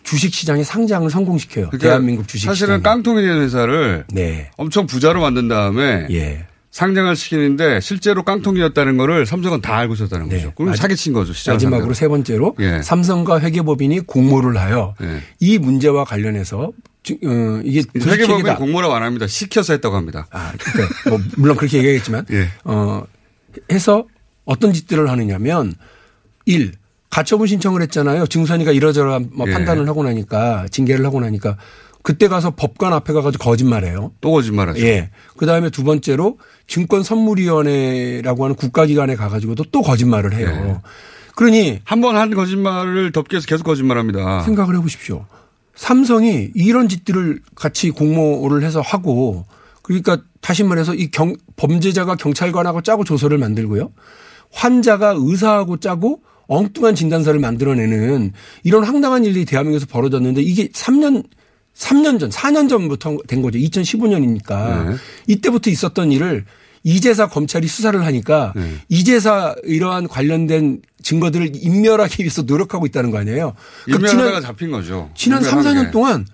주식 0.09 0.33
시장의 0.33 0.63
상장을 0.63 1.07
성공시켜요. 1.09 1.67
그러니까 1.69 1.87
대한민국 1.89 2.27
주식 2.27 2.47
사실은. 2.47 2.81
깡통이 2.81 3.21
된 3.21 3.41
회사를 3.41 4.05
네. 4.11 4.49
엄청 4.57 4.87
부자로 4.87 5.21
만든 5.21 5.47
다음에 5.47 6.07
예. 6.09 6.45
상장을 6.71 7.15
시키는데 7.15 7.79
실제로 7.79 8.23
깡통이었다는 8.23 8.97
거를 8.97 9.25
삼성은 9.25 9.61
다 9.61 9.77
알고 9.77 9.93
있었다는 9.95 10.29
거죠. 10.29 10.51
그럼 10.55 10.69
마지- 10.69 10.81
사기친 10.81 11.13
거죠. 11.13 11.33
시장 11.33 11.55
마지막으로 11.55 11.93
세 11.93 12.07
번째로 12.07 12.55
예. 12.59 12.81
삼성과 12.81 13.39
회계법인이 13.41 14.01
공모를 14.01 14.57
하여 14.57 14.95
예. 15.01 15.21
이 15.39 15.57
문제와 15.59 16.05
관련해서 16.05 16.71
주- 17.03 17.13
어, 17.25 17.61
이게 17.63 17.83
회계법인. 17.95 18.55
공모라고 18.55 18.93
안 18.95 19.03
합니다. 19.03 19.27
시켜서 19.27 19.73
했다고 19.73 19.95
합니다. 19.95 20.27
아, 20.31 20.53
그러니까 20.57 21.09
뭐 21.09 21.19
물론 21.37 21.55
그렇게 21.55 21.77
얘기하겠지만 21.77 22.25
예. 22.33 22.49
어 22.63 23.03
해서 23.71 24.05
어떤 24.45 24.73
짓들을 24.73 25.09
하느냐면 25.09 25.73
일 26.45 26.73
가처분 27.09 27.47
신청을 27.47 27.81
했잖아요. 27.83 28.27
증선이가 28.27 28.71
이러저러 28.71 29.19
뭐 29.31 29.47
예. 29.47 29.53
판단을 29.53 29.87
하고 29.87 30.03
나니까 30.03 30.67
징계를 30.69 31.05
하고 31.05 31.19
나니까 31.19 31.57
그때 32.03 32.27
가서 32.27 32.51
법관 32.51 32.93
앞에 32.93 33.13
가가지고 33.13 33.43
거짓말해요. 33.43 34.13
또 34.21 34.31
거짓말하죠. 34.31 34.79
예. 34.81 35.09
그 35.37 35.45
다음에 35.45 35.69
두 35.69 35.83
번째로 35.83 36.37
증권선물위원회라고 36.67 38.43
하는 38.43 38.55
국가기관에 38.55 39.15
가가지고도 39.15 39.65
또 39.71 39.81
거짓말을 39.81 40.33
해요. 40.33 40.81
그러니 41.35 41.79
한번한 41.83 42.33
거짓말을 42.33 43.11
덮기 43.11 43.35
위해서 43.35 43.47
계속 43.47 43.63
거짓말합니다. 43.63 44.43
생각을 44.43 44.75
해보십시오. 44.77 45.25
삼성이 45.75 46.51
이런 46.55 46.89
짓들을 46.89 47.39
같이 47.55 47.89
공모를 47.91 48.63
해서 48.63 48.81
하고 48.81 49.45
그러니까 49.81 50.21
다시 50.41 50.63
말해서 50.63 50.93
이 50.93 51.09
경, 51.09 51.35
범죄자가 51.55 52.15
경찰관하고 52.15 52.81
짜고 52.81 53.03
조서를 53.03 53.37
만들고요. 53.37 53.91
환자가 54.51 55.15
의사하고 55.17 55.77
짜고 55.77 56.21
엉뚱한 56.49 56.95
진단서를 56.95 57.39
만들어내는 57.39 58.33
이런 58.63 58.83
황당한 58.83 59.23
일이 59.23 59.45
대한민국에서 59.45 59.85
벌어졌는데 59.85 60.41
이게 60.41 60.67
3년 60.69 61.23
3년 61.75 62.19
전, 62.19 62.29
4년 62.29 62.67
전부터 62.67 63.19
된 63.27 63.41
거죠. 63.41 63.57
2015년이니까. 63.57 64.89
네. 64.89 64.95
이때부터 65.27 65.69
있었던 65.69 66.11
일을 66.11 66.43
이제사 66.83 67.27
검찰이 67.27 67.67
수사를 67.67 68.03
하니까 68.05 68.53
네. 68.55 68.73
이제사 68.89 69.55
이러한 69.63 70.07
관련된 70.07 70.81
증거들을 71.03 71.51
인멸하기 71.55 72.23
위해서 72.23 72.41
노력하고 72.41 72.85
있다는 72.85 73.11
거 73.11 73.19
아니에요. 73.19 73.53
그러니까 73.85 74.11
인멸하다가 74.11 74.41
잡힌 74.41 74.71
거죠. 74.71 75.09
지난 75.15 75.41
3, 75.43 75.59
인멸한 75.59 75.83
4년 75.83 75.85
게. 75.85 75.91
동안 75.91 76.25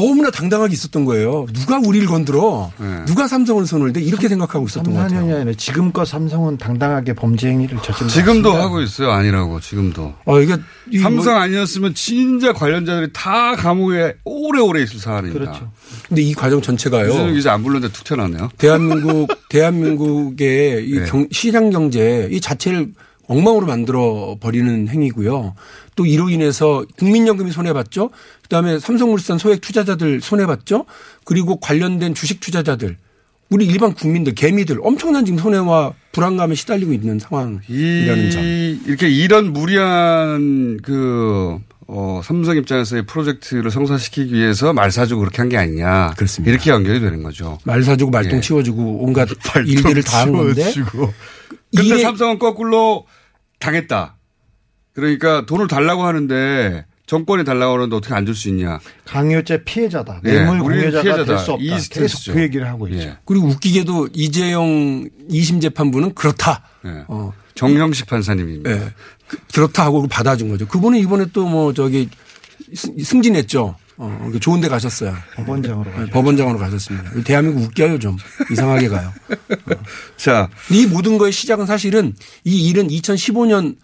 너무나 0.00 0.30
당당하게 0.30 0.74
있었던 0.74 1.04
거예요. 1.06 1.46
누가 1.54 1.78
우리를 1.78 2.06
건들어? 2.06 2.70
네. 2.78 3.04
누가 3.06 3.26
삼성을 3.26 3.64
손을 3.66 3.92
대? 3.92 4.00
이렇게 4.02 4.28
생각하고 4.28 4.66
있었던 4.66 4.92
것 4.92 5.00
3, 5.00 5.08
같아요. 5.08 5.20
4년이 5.26 5.36
아니라 5.36 5.52
지금껏 5.56 6.04
삼성은 6.04 6.58
당당하게 6.58 7.14
범죄 7.14 7.48
행위를 7.48 7.78
저지른 7.82 8.08
지금도 8.08 8.52
하고 8.52 8.80
있어요. 8.82 9.10
아니라고 9.10 9.58
지금도. 9.60 10.14
어, 10.26 10.40
이게 10.40 10.56
이 10.90 10.98
삼성 10.98 11.34
뭐- 11.34 11.42
아니었으면 11.42 11.94
진짜 11.94 12.52
관련자들이 12.52 13.10
다 13.14 13.56
감옥에 13.56 14.14
오래오래 14.24 14.82
있을 14.82 14.98
사안입니다. 15.00 15.44
그렇죠. 15.52 15.70
근데 16.08 16.22
이 16.22 16.34
과정 16.34 16.60
전체가요. 16.60 17.32
기자 17.32 17.54
안 17.54 17.62
불렀는데 17.62 17.92
툭 17.92 18.04
튀어나왔네요. 18.04 18.50
대한민국 18.58 19.28
대한민국의 19.48 20.86
이 20.88 20.98
네. 20.98 21.04
경, 21.06 21.26
시장 21.32 21.70
경제 21.70 22.28
이 22.30 22.40
자체를 22.40 22.92
엉망으로 23.28 23.66
만들어 23.66 24.36
버리는 24.40 24.86
행위고요. 24.88 25.54
또 25.96 26.06
이로 26.06 26.28
인해서 26.30 26.84
국민연금이 26.98 27.50
손해봤죠. 27.50 28.10
그다음에 28.48 28.78
삼성물산 28.78 29.38
소액 29.38 29.60
투자자들 29.60 30.20
손해 30.20 30.46
봤죠. 30.46 30.86
그리고 31.24 31.58
관련된 31.60 32.14
주식 32.14 32.40
투자자들 32.40 32.96
우리 33.48 33.66
일반 33.66 33.94
국민들 33.94 34.34
개미들 34.34 34.78
엄청난 34.82 35.24
지금 35.24 35.38
손해와 35.38 35.92
불안감에 36.12 36.54
시달리고 36.56 36.92
있는 36.92 37.18
상황이라는 37.18 38.30
점. 38.30 38.42
이, 38.42 38.80
이렇게 38.86 39.08
이런 39.08 39.52
무리한 39.52 40.78
그 40.82 41.58
어, 41.88 42.20
삼성 42.24 42.56
입장에서의 42.56 43.06
프로젝트를 43.06 43.70
성사시키기 43.70 44.34
위해서 44.34 44.72
말 44.72 44.90
사주고 44.90 45.20
그렇게 45.20 45.38
한 45.38 45.48
게 45.48 45.56
아니냐. 45.56 46.14
그렇습니다. 46.16 46.50
이렇게 46.50 46.70
연결이 46.70 46.98
되는 46.98 47.22
거죠. 47.22 47.58
말 47.64 47.84
사주고 47.84 48.10
말똥 48.10 48.38
예. 48.38 48.40
치워주고 48.40 49.04
온갖 49.04 49.28
일들을 49.64 50.02
다 50.02 50.22
한 50.22 50.32
건데. 50.32 50.72
근데 51.76 51.98
삼성은 52.02 52.40
거꾸로 52.40 53.06
당했다. 53.60 54.16
그러니까 54.94 55.46
돈을 55.46 55.68
달라고 55.68 56.02
하는데 56.04 56.84
정권이 57.06 57.44
달라고 57.44 57.74
하는데 57.74 57.94
어떻게 57.96 58.14
안 58.14 58.24
줄 58.26 58.34
수 58.34 58.48
있냐. 58.48 58.80
강요죄 59.04 59.62
피해자다. 59.64 60.20
예, 60.24 60.32
뇌물 60.32 60.60
우리는 60.60 60.82
공여자가 60.90 61.02
피해자다. 61.02 61.24
될수 61.36 61.52
없다. 61.52 61.64
이 61.64 61.88
계속. 61.88 62.32
그 62.32 62.40
얘기를 62.42 62.66
하고 62.68 62.88
있죠. 62.88 63.00
예. 63.00 63.16
그리고 63.24 63.46
웃기게도 63.46 64.08
이재용 64.12 65.08
2심 65.30 65.60
재판부는 65.62 66.14
그렇다. 66.14 66.62
예. 66.84 67.04
어. 67.08 67.32
정형식 67.54 68.06
판사님입니다. 68.06 68.70
예. 68.70 68.92
그- 69.28 69.38
그렇다 69.54 69.84
하고 69.84 70.06
받아준 70.06 70.48
거죠. 70.48 70.66
그분은 70.66 70.98
이번에 70.98 71.26
또 71.32 71.46
뭐 71.46 71.72
저기 71.72 72.08
승- 72.74 72.98
승진했죠. 72.98 73.76
어, 73.98 74.28
그 74.30 74.38
좋은 74.40 74.60
데 74.60 74.68
가셨어요. 74.68 75.14
법원장으로 75.36 75.90
네, 75.98 76.10
법원장으로 76.10 76.58
가셨습니다. 76.58 77.22
대한민국 77.24 77.62
웃겨요, 77.62 77.98
좀. 77.98 78.16
이상하게 78.52 78.88
가요. 78.88 79.10
자. 80.18 80.50
이 80.70 80.84
모든 80.86 81.16
거의 81.16 81.32
시작은 81.32 81.64
사실은 81.64 82.14
이 82.44 82.68
일은 82.68 82.88
2015년 82.88 83.76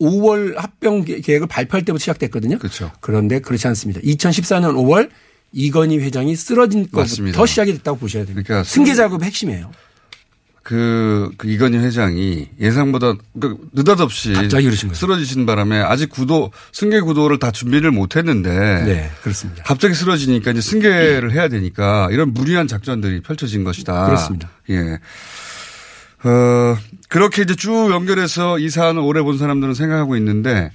5월 0.00 0.56
합병 0.56 1.04
계- 1.04 1.20
계획을 1.20 1.46
발표할 1.48 1.84
때부터 1.84 2.00
시작됐거든요. 2.00 2.58
그렇죠. 2.58 2.90
그런데 3.00 3.40
그렇지 3.40 3.66
않습니다. 3.68 4.00
2014년 4.00 4.74
5월 4.74 5.10
이건희 5.52 5.98
회장이 5.98 6.36
쓰러진 6.36 6.86
맞습니다. 6.92 7.36
것부터 7.36 7.46
시작이 7.46 7.72
됐다고 7.74 7.98
보셔야 7.98 8.24
됩니다. 8.24 8.46
그러니까 8.46 8.64
승계 8.68 8.94
작업의 8.94 9.26
핵심이에요. 9.26 9.70
그, 10.62 11.30
그 11.38 11.48
이건희 11.48 11.78
회장이 11.78 12.48
예상보다 12.60 13.14
그 13.40 13.56
느닷없이. 13.72 14.34
쓰러지신 14.94 15.46
바람에 15.46 15.78
아직 15.78 16.10
구도 16.10 16.52
승계 16.72 17.00
구도를 17.00 17.38
다 17.38 17.50
준비를 17.50 17.90
못 17.90 18.16
했는데 18.16 18.50
네, 18.84 19.10
그렇습니다. 19.22 19.62
갑자기 19.62 19.94
쓰러지니까 19.94 20.50
이제 20.50 20.60
승계를 20.60 21.32
해야 21.32 21.48
되니까 21.48 22.08
이런 22.10 22.34
무리한 22.34 22.68
작전들이 22.68 23.22
펼쳐진 23.22 23.64
것이다. 23.64 24.04
그렇습니다. 24.06 24.50
예. 24.68 24.98
어, 26.24 26.76
그렇게 27.08 27.42
이제 27.42 27.54
쭉 27.54 27.90
연결해서 27.90 28.58
이 28.58 28.68
사안을 28.70 29.00
오래 29.02 29.22
본 29.22 29.38
사람들은 29.38 29.74
생각하고 29.74 30.16
있는데 30.16 30.70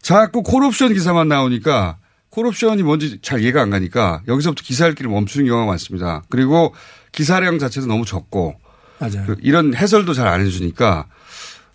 자꾸 0.00 0.42
콜옵션 0.42 0.94
기사만 0.94 1.28
나오니까 1.28 1.96
콜옵션이 2.30 2.82
뭔지 2.82 3.18
잘 3.22 3.40
이해가 3.40 3.62
안 3.62 3.70
가니까 3.70 4.22
여기서부터 4.28 4.62
기사 4.62 4.86
읽기를 4.88 5.10
멈추는 5.10 5.46
경우가 5.46 5.66
많습니다. 5.66 6.22
그리고 6.28 6.74
기사량 7.12 7.58
자체도 7.58 7.86
너무 7.86 8.04
적고 8.04 8.54
맞아요. 8.98 9.24
그 9.26 9.36
이런 9.42 9.74
해설도 9.74 10.14
잘 10.14 10.26
안 10.28 10.40
해주니까 10.40 11.06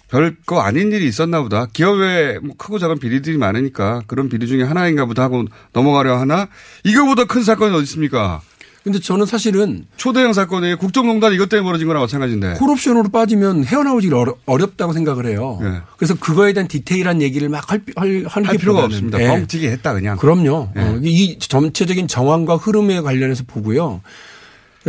별거 0.08 0.62
아닌 0.62 0.92
일이 0.92 1.08
있었나 1.08 1.42
보다. 1.42 1.66
기업에 1.68 2.38
뭐 2.40 2.56
크고 2.58 2.80
작은 2.80 3.00
비리들이 3.00 3.38
많으니까 3.38 4.02
그런 4.08 4.28
비리 4.30 4.46
중에 4.46 4.64
하나인가 4.64 5.06
보다 5.06 5.24
하고 5.24 5.46
넘어가려 5.74 6.18
하나 6.20 6.48
이거보다 6.84 7.26
큰 7.26 7.44
사건이 7.44 7.74
어디 7.74 7.84
있습니까? 7.84 8.42
근데 8.84 9.00
저는 9.00 9.28
사실은 9.28 9.86
초대형 9.96 10.34
사건이 10.34 10.76
국정농단 10.76 11.34
이것 11.34 11.50
때문에 11.50 11.66
벌어진 11.66 11.88
거랑 11.88 12.02
마찬가지인데. 12.02 12.54
콜옵션으로 12.54 13.10
빠지면 13.10 13.64
헤어나오기 13.64 14.12
어려, 14.12 14.36
어렵 14.46 14.76
다고 14.76 14.92
생각을 14.94 15.28
해요. 15.28 15.60
예. 15.62 15.82
그래서 15.98 16.16
그거에 16.16 16.54
대한 16.54 16.68
디테일한 16.68 17.22
얘기를 17.22 17.48
막 17.48 17.72
할, 17.72 17.82
할, 17.96 18.26
할, 18.28 18.44
할 18.44 18.58
필요가 18.58 18.84
없습니다. 18.86 19.20
뻥튀기 19.20 19.68
했다 19.68 19.94
그냥. 19.94 20.18
그럼요. 20.18 20.70
예. 20.76 20.82
어, 20.82 21.00
이 21.04 21.38
전체적인 21.38 22.08
정황과 22.08 22.56
흐름에 22.56 23.02
관련해서 23.02 23.44
보고요. 23.46 24.02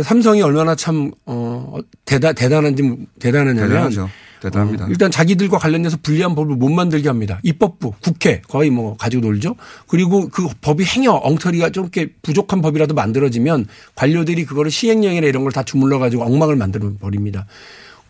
삼성이 0.01 0.41
얼마나 0.41 0.73
참, 0.73 1.11
어, 1.27 1.77
대단, 2.05 2.33
대단한지, 2.33 2.97
대단하냐면. 3.19 3.69
대단하죠. 3.69 4.09
대단합니다. 4.43 4.85
어, 4.85 4.87
일단 4.89 5.09
자기들과 5.09 5.57
관련돼서 5.57 5.97
불리한 6.03 6.35
법을 6.35 6.55
못 6.55 6.69
만들게 6.69 7.07
합니다. 7.07 7.39
입법부, 7.43 7.93
국회 8.01 8.41
거의 8.47 8.69
뭐 8.69 8.95
가지고 8.97 9.27
놀죠. 9.27 9.55
그리고 9.87 10.27
그 10.29 10.47
법이 10.61 10.83
행여 10.83 11.13
엉터리가 11.23 11.69
좀 11.71 11.85
이렇게 11.85 12.11
부족한 12.21 12.61
법이라도 12.61 12.93
만들어지면 12.93 13.65
관료들이 13.95 14.45
그거를 14.45 14.69
시행령이나 14.69 15.27
이런 15.27 15.43
걸 15.43 15.53
다 15.53 15.63
주물러 15.63 15.99
가지고 15.99 16.23
엉망을 16.23 16.55
만들어 16.55 16.91
버립니다. 16.99 17.45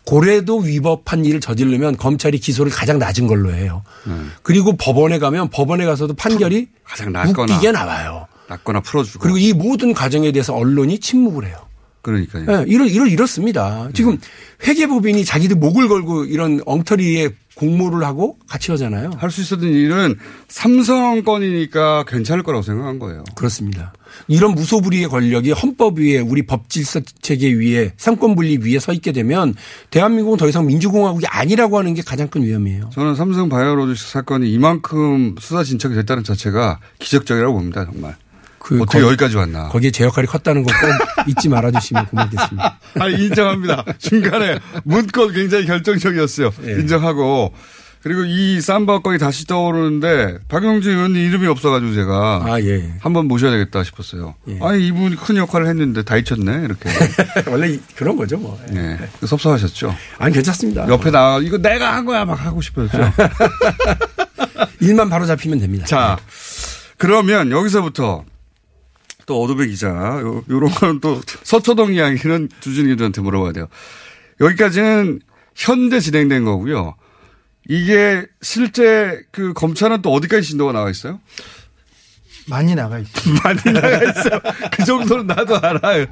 고래도 0.06 0.58
위법한 0.58 1.24
일을 1.24 1.40
저지르면 1.40 1.96
검찰이 1.96 2.38
기소를 2.38 2.70
가장 2.72 2.98
낮은 2.98 3.26
걸로 3.26 3.52
해요. 3.52 3.82
그리고 4.42 4.76
법원에 4.76 5.18
가면 5.18 5.48
법원에 5.50 5.84
가서도 5.86 6.14
판결이 6.14 6.68
가장 6.84 7.12
낮거나. 7.12 7.54
웃기게 7.54 7.72
나와요. 7.72 8.26
낮거나 8.48 8.80
풀어주고. 8.80 9.18
그리고 9.20 9.38
이 9.38 9.52
모든 9.54 9.94
과정에 9.94 10.30
대해서 10.32 10.54
언론이 10.54 10.98
침묵을 11.00 11.46
해요. 11.46 11.56
그러니까요. 12.04 12.44
예, 12.48 12.64
이럴, 12.68 12.88
이럴, 12.88 13.08
이렇습니다. 13.08 13.88
지금 13.94 14.18
회계법인이 14.64 15.24
자기들 15.24 15.56
목을 15.56 15.88
걸고 15.88 16.26
이런 16.26 16.60
엉터리에 16.64 17.30
공모를 17.56 18.04
하고 18.04 18.36
같이 18.48 18.70
하잖아요. 18.72 19.12
할 19.16 19.30
수 19.30 19.40
있었던 19.40 19.68
일은 19.68 20.16
삼성 20.48 21.22
건이니까 21.22 22.04
괜찮을 22.06 22.42
거라고 22.42 22.62
생각한 22.62 22.98
거예요. 22.98 23.24
그렇습니다. 23.34 23.92
이런 24.28 24.54
무소불위의 24.54 25.08
권력이 25.08 25.52
헌법 25.52 25.98
위에 25.98 26.18
우리 26.18 26.42
법질서 26.46 27.00
체계 27.22 27.52
위에 27.52 27.92
삼권 27.96 28.34
분리 28.36 28.58
위에 28.58 28.78
서 28.80 28.92
있게 28.92 29.12
되면 29.12 29.54
대한민국은 29.90 30.36
더 30.36 30.48
이상 30.48 30.66
민주공화국이 30.66 31.26
아니라고 31.26 31.78
하는 31.78 31.94
게 31.94 32.02
가장 32.02 32.28
큰 32.28 32.42
위험이에요. 32.42 32.90
저는 32.92 33.14
삼성 33.14 33.48
바이오로직스 33.48 34.10
사건이 34.10 34.52
이만큼 34.52 35.36
수사 35.40 35.64
진척이 35.64 35.94
됐다는 35.94 36.22
자체가 36.24 36.80
기적적이라고 36.98 37.54
봅니다, 37.54 37.84
정말. 37.84 38.16
그 38.64 38.80
어떻게 38.80 38.98
거기- 39.00 39.06
여기까지 39.12 39.36
왔나. 39.36 39.68
거기에 39.68 39.90
제 39.90 40.04
역할이 40.04 40.26
컸다는 40.26 40.62
거 40.64 40.72
꼭 40.72 41.28
잊지 41.28 41.48
말아주시면 41.50 42.06
고맙겠습니다. 42.06 42.78
아, 42.98 43.08
인정합니다. 43.08 43.84
중간에 43.98 44.58
문건 44.84 45.32
굉장히 45.34 45.66
결정적이었어요. 45.66 46.50
예. 46.66 46.70
인정하고. 46.72 47.52
그리고 48.02 48.22
이 48.26 48.60
삼바 48.60 48.98
건이 49.00 49.18
다시 49.18 49.46
떠오르는데 49.46 50.38
박영진 50.48 50.90
의원 50.90 51.16
이름이 51.16 51.46
없어가지고 51.46 51.94
제가 51.94 52.42
아, 52.46 52.60
예. 52.60 52.92
한번 53.00 53.26
모셔야 53.28 53.50
되겠다 53.50 53.82
싶었어요. 53.82 54.34
아니 54.60 54.86
이분이 54.88 55.16
큰 55.16 55.36
역할을 55.38 55.66
했는데 55.68 56.02
다 56.02 56.16
잊혔네 56.18 56.64
이렇게. 56.64 56.90
원래 57.50 57.68
이- 57.70 57.80
그런 57.96 58.16
거죠 58.16 58.36
뭐. 58.36 58.58
예. 58.74 58.98
섭섭하셨죠. 59.26 59.94
아니 60.18 60.34
괜찮습니다. 60.34 60.86
옆에 60.88 61.10
나 61.10 61.38
이거 61.38 61.56
내가 61.58 61.94
한 61.96 62.04
거야 62.04 62.24
막 62.26 62.34
하고 62.44 62.60
싶었죠. 62.60 62.98
일만 64.80 65.08
바로 65.08 65.24
잡히면 65.26 65.60
됩니다. 65.60 65.86
자, 65.86 66.18
그러면 66.98 67.50
여기서부터 67.50 68.24
또 69.26 69.46
기자, 69.56 69.88
요, 69.88 70.44
요런 70.50 70.70
건 70.70 71.00
또 71.00 71.20
서초동 71.42 71.94
이야기는 71.94 72.48
주진희 72.60 72.90
기자한테 72.90 73.20
물어봐야 73.22 73.52
돼요. 73.52 73.68
여기까지는 74.40 75.20
현재 75.54 76.00
진행된 76.00 76.44
거고요. 76.44 76.94
이게 77.68 78.26
실제 78.42 79.22
그 79.30 79.52
검찰은 79.54 80.02
또 80.02 80.12
어디까지 80.12 80.46
진도가 80.48 80.72
나와 80.72 80.90
있어요? 80.90 81.20
많이 82.46 82.74
나가 82.74 82.98
있어요. 82.98 83.34
많이 83.42 83.60
나가 83.72 83.96
있어요. 84.02 84.40
그 84.72 84.84
정도는 84.84 85.26
나도 85.26 85.56
알아요. 85.56 86.06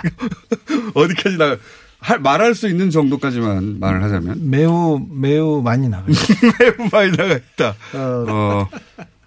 어디까지 0.94 1.36
나가 1.36 1.56
할, 2.00 2.18
말할 2.20 2.54
수 2.54 2.68
있는 2.68 2.90
정도까지만 2.90 3.78
말을 3.80 4.02
하자면. 4.02 4.50
매우 4.50 4.98
매우 5.10 5.60
많이 5.62 5.88
나가 5.88 6.06
있어요. 6.08 6.52
매우 6.58 6.88
많이 6.90 7.12
나가 7.16 7.34
있다. 7.34 7.76
어, 7.94 8.24
어. 8.28 8.68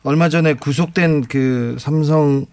얼마 0.04 0.30
전에 0.30 0.54
구속된 0.56 1.26
그 1.28 1.76
삼성 1.80 2.46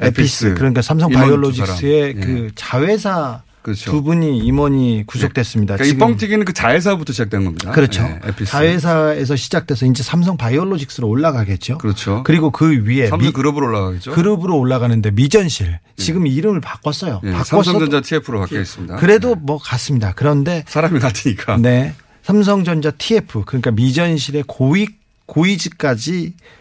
에피스. 0.00 0.54
그러니까 0.54 0.82
삼성 0.82 1.10
바이오로직스의. 1.10 2.14
그 2.14 2.50
자회사 2.54 3.42
그렇죠. 3.62 3.90
두 3.90 4.02
분이 4.04 4.38
임원이 4.38 5.04
구속됐습니다. 5.08 5.74
그러니까 5.74 5.96
이 5.96 5.98
뻥튀기는 5.98 6.44
그 6.44 6.52
자회사부터 6.52 7.12
시작된 7.12 7.44
겁니다. 7.44 7.72
그렇죠. 7.72 8.02
네, 8.04 8.20
에피스. 8.24 8.52
자회사에서 8.52 9.34
시작돼서 9.34 9.86
이제 9.86 10.04
삼성 10.04 10.36
바이오로직스로 10.36 11.08
올라가겠죠. 11.08 11.78
그렇죠. 11.78 12.22
그리고 12.24 12.52
그 12.52 12.84
위에 12.84 13.08
삼성 13.08 13.26
미- 13.26 13.32
그룹으로 13.32 13.66
올라가겠죠. 13.66 14.12
그룹으로 14.12 14.56
올라가는데 14.56 15.10
미전실 15.10 15.80
지금 15.96 16.28
이름을 16.28 16.60
바꿨어요. 16.60 17.22
예, 17.24 17.32
바꿨어도 17.32 17.62
삼성전자 17.64 18.00
TF로 18.02 18.38
바뀌어 18.38 18.60
있습니다. 18.60 18.96
그래도 18.98 19.34
뭐 19.34 19.58
같습니다. 19.58 20.12
그런데 20.14 20.62
사람이 20.68 21.00
같으니까. 21.00 21.56
네. 21.56 21.94
삼성전자 22.22 22.92
TF 22.92 23.42
그러니까 23.46 23.72
미전실의 23.72 24.44
고위 24.46 24.86
고위직까지 25.26 26.34
어, 26.36 26.55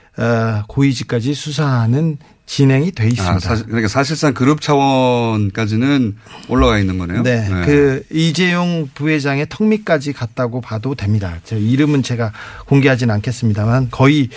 고위직까지 0.68 1.34
수사하는 1.34 2.18
진행이 2.46 2.92
돼 2.92 3.08
있습니다. 3.08 3.36
아, 3.36 3.40
사실, 3.40 3.66
그러니까 3.66 3.88
사실상 3.88 4.34
그룹 4.34 4.62
차원까지는 4.62 6.16
올라가 6.48 6.78
있는 6.78 6.98
거네요. 7.00 7.24
네, 7.24 7.48
그 7.66 8.04
이재용 8.12 8.88
부회장의 8.94 9.48
턱밑까지 9.50 10.14
갔다고 10.14 10.62
봐도 10.62 10.94
됩니다. 10.94 11.38
저 11.44 11.58
이름은 11.58 12.04
제가 12.04 12.32
공개하진 12.68 13.10
않겠습니다만 13.10 13.90
거의 13.90 14.30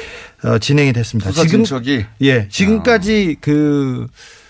어, 0.43 0.59
진행이 0.59 0.93
됐습니다. 0.95 1.31
수사 1.33 1.47
진척이? 1.47 2.07
예, 2.22 2.49
지금까지 2.49 3.37
그 3.41 4.07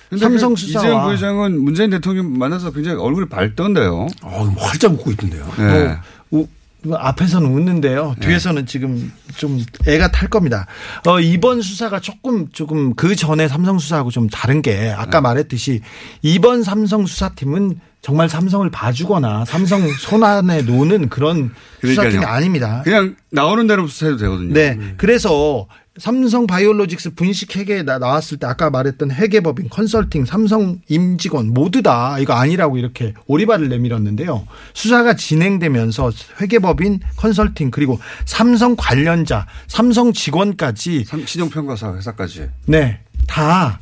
근데 0.09 0.25
삼성 0.25 0.55
그 0.55 0.61
수사와 0.61 0.85
이재용 0.85 1.03
부회장은 1.05 1.61
문재인 1.61 1.91
대통령 1.91 2.39
만나서 2.39 2.71
굉장히 2.73 2.99
얼굴이 3.01 3.27
밝던데요. 3.29 4.07
어, 4.23 4.55
활짝 4.57 4.93
웃고 4.93 5.11
있던데요. 5.13 5.53
네. 5.59 5.97
우- 6.31 6.47
앞에서는 6.91 7.51
웃는데요. 7.51 8.15
네. 8.21 8.27
뒤에서는 8.27 8.67
지금 8.67 9.13
좀 9.37 9.65
애가 9.87 10.11
탈 10.13 10.29
겁니다. 10.29 10.67
어, 11.07 11.21
이번 11.21 11.61
수사가 11.61 12.01
조금 12.01 12.49
조금 12.53 12.95
그 12.95 13.17
전에 13.17 13.49
삼성 13.49 13.79
수사하고 13.79 14.11
좀 14.11 14.29
다른 14.29 14.63
게 14.63 14.75
네. 14.75 14.91
아까 14.93 15.21
말했듯이 15.21 15.81
이번 16.23 16.63
삼성 16.63 17.07
수사팀은 17.07 17.81
정말 18.01 18.29
삼성을 18.29 18.71
봐주거나 18.71 19.45
삼성 19.45 19.89
손안에 19.89 20.63
놓는 20.63 21.09
그런 21.09 21.53
수사팀이 21.81 22.13
그러니까요. 22.13 22.27
아닙니다. 22.29 22.81
그냥 22.85 23.17
나오는 23.31 23.67
대로 23.67 23.87
수사해도 23.89 24.19
되거든요. 24.19 24.53
네. 24.55 24.79
그래서 24.97 25.67
삼성 25.99 26.47
바이오로직스 26.47 27.15
분식 27.15 27.57
회계 27.57 27.83
나- 27.83 27.99
나왔을 27.99 28.39
때 28.39 28.47
아까 28.47 28.71
말했던 28.71 29.11
회계법인 29.11 29.69
컨설팅 29.69 30.25
삼성 30.25 30.81
임직원 30.89 31.49
모두 31.53 31.83
다 31.83 32.19
이거 32.19 32.35
아니라고 32.35 32.79
이렇게 32.79 33.15
오리발을 33.27 33.69
내밀었는데요. 33.69 34.47
수사가 34.75 35.17
진행되면서 35.17 36.13
회계법인 36.41 37.01
컨설팅 37.17 37.71
그리고 37.71 37.99
삼성 38.25 38.75
관련자 38.77 39.47
삼성 39.67 40.13
직원까지 40.13 41.05
신용평가사 41.27 41.95
회사까지 41.97 42.49
네. 42.67 43.01
다 43.27 43.79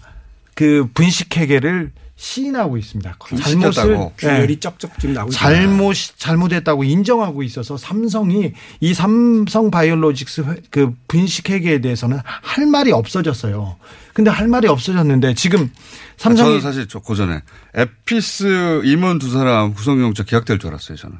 그 0.55 0.89
분식 0.95 1.37
회계를 1.37 1.93
시인하고 2.17 2.79
있습니다. 2.79 3.17
시켰다고. 3.45 4.13
균열이 4.19 4.59
쩍쩍 4.59 4.99
지금 4.99 5.15
나오고 5.15 5.31
있습니다. 5.33 5.49
잘못 5.61 5.95
잘못했다고 6.17 6.85
인정하고 6.85 7.43
있어서 7.43 7.77
삼성이 7.77 8.53
이 8.81 8.95
삼성 8.95 9.71
바이오로직스 9.71 10.41
회- 10.43 10.57
그 10.71 10.95
분식 11.09 11.51
회계에 11.51 11.81
대해서는 11.81 12.19
할 12.25 12.67
말이 12.67 12.91
없어졌어요. 12.93 13.77
근데 14.15 14.31
할 14.31 14.49
말이 14.49 14.67
없어졌는데 14.67 15.35
지금 15.35 15.71
삼성이 16.17 16.49
저는 16.49 16.61
사실 16.63 16.89
저 16.89 17.01
고전에 17.01 17.43
에피스 17.75 18.83
임원 18.87 19.19
두 19.19 19.31
사람 19.31 19.75
구속영장 19.75 20.25
기각될 20.25 20.59
줄 20.59 20.69
알았어요 20.71 20.97
저는. 20.97 21.17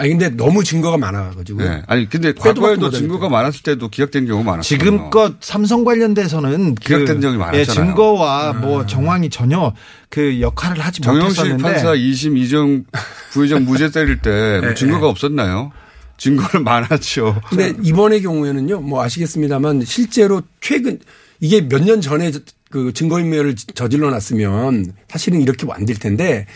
아니 0.00 0.10
근데 0.10 0.28
너무 0.30 0.62
증거가 0.62 0.96
많아가지고. 0.96 1.60
네. 1.62 1.82
아니 1.88 2.08
근데 2.08 2.32
과거에도. 2.32 2.88
증거가 2.90 3.28
많았을 3.28 3.62
때도 3.64 3.88
기각된 3.88 4.26
경우 4.26 4.44
많았어요. 4.44 4.62
지금껏 4.62 5.34
삼성 5.40 5.84
관련돼서는 5.84 6.76
기각된 6.76 7.20
적이 7.20 7.36
많았잖아요. 7.38 7.60
예, 7.60 7.64
증거와 7.64 8.52
뭐 8.54 8.86
정황이 8.86 9.28
전혀 9.28 9.74
그 10.08 10.40
역할을 10.40 10.78
하지 10.80 11.00
정영식 11.02 11.28
못했었는데 11.40 11.62
판사 11.62 11.94
2심 11.94 12.36
이정 12.38 12.84
부회장 13.32 13.64
무죄 13.64 13.90
때릴 13.90 14.22
때 14.22 14.60
네, 14.62 14.74
증거가 14.74 15.08
없었나요? 15.08 15.72
증거는 16.16 16.64
많았죠. 16.64 17.40
근데 17.48 17.74
이번의 17.82 18.22
경우에는요, 18.22 18.80
뭐 18.80 19.02
아시겠습니다만 19.02 19.82
실제로 19.84 20.42
최근 20.60 20.98
이게 21.40 21.60
몇 21.68 21.82
년 21.82 22.00
전에 22.00 22.30
저- 22.30 22.40
그 22.70 22.92
증거인멸을 22.92 23.54
저질러 23.74 24.10
놨으면 24.10 24.92
사실은 25.08 25.40
이렇게 25.40 25.66
안 25.70 25.86
될 25.86 25.96
텐데 25.98 26.46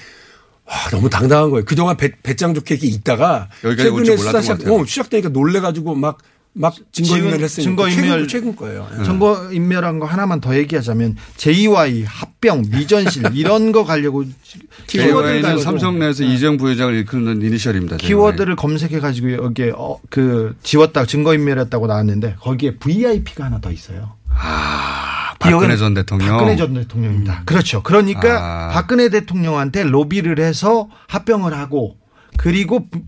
와, 0.67 0.77
너무 0.91 1.11
당당한 1.11 1.51
거예요. 1.51 1.65
그동안 1.65 1.97
배, 1.97 2.13
배짱 2.23 2.55
좋게 2.55 2.75
이렇게 2.75 2.87
있다가 2.89 3.49
최근에 3.63 4.17
수사 4.17 4.33
것 4.33 4.43
시작. 4.43 4.71
어, 4.71 4.85
시작되니까 4.85 5.29
놀래가지고 5.31 5.95
막, 5.95 6.19
막 6.55 6.75
증거인멸 6.93 7.41
했으니까. 7.41 7.71
증거인멸 7.71 8.07
최근, 8.07 8.29
최근 8.29 8.57
거예요. 8.57 8.89
예. 9.01 9.05
증거인멸한 9.05 9.99
거 9.99 10.07
하나만 10.07 10.41
더 10.41 10.57
얘기하자면 10.57 11.17
JY 11.37 12.05
합병 12.05 12.63
미전실 12.71 13.25
이런 13.35 13.73
거 13.73 13.85
가려고 13.85 14.25
가지고 14.87 15.59
삼성 15.59 15.99
내에서 15.99 16.25
이정 16.25 16.59
부회장을 16.59 16.95
일컫는 16.95 17.43
이니셜입니다. 17.43 17.97
키워드를 17.97 18.57
검색해 18.57 19.01
가지고 19.01 19.33
여기에 19.33 19.73
어, 19.77 19.99
그 20.11 20.55
지웠다 20.63 21.07
증거인멸했다고 21.07 21.87
나왔는데 21.87 22.37
거기에 22.41 22.77
VIP가 22.77 23.45
하나 23.45 23.61
더 23.61 23.71
있어요. 23.73 24.17
박근혜 25.51 25.77
전 25.77 25.95
대통령. 25.95 26.29
박근혜 26.39 26.57
전 26.57 26.75
대통령입니다. 26.75 27.43
그렇죠. 27.45 27.83
그러니까 27.83 28.69
아. 28.69 28.69
박근혜 28.73 29.09
대통령한테 29.09 29.85
로비를 29.85 30.39
해서 30.39 30.89
합병을 31.09 31.55
하고 31.55 31.97
그리고 32.37 32.89
부- 32.89 33.03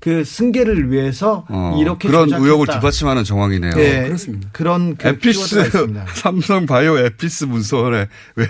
그 0.00 0.24
승계를 0.24 0.90
위해서 0.90 1.44
어, 1.48 1.78
이렇게 1.80 2.08
그런 2.08 2.24
조작했다. 2.28 2.44
의혹을 2.44 2.66
뒷받침하는 2.66 3.22
정황이네요. 3.22 3.72
네, 3.74 4.12
그런 4.50 4.96
그 4.96 5.08
에피스. 5.08 5.70
삼성 6.14 6.66
바이오 6.66 6.98
에피스 6.98 7.44
문서원에 7.44 8.08
왜 8.34 8.46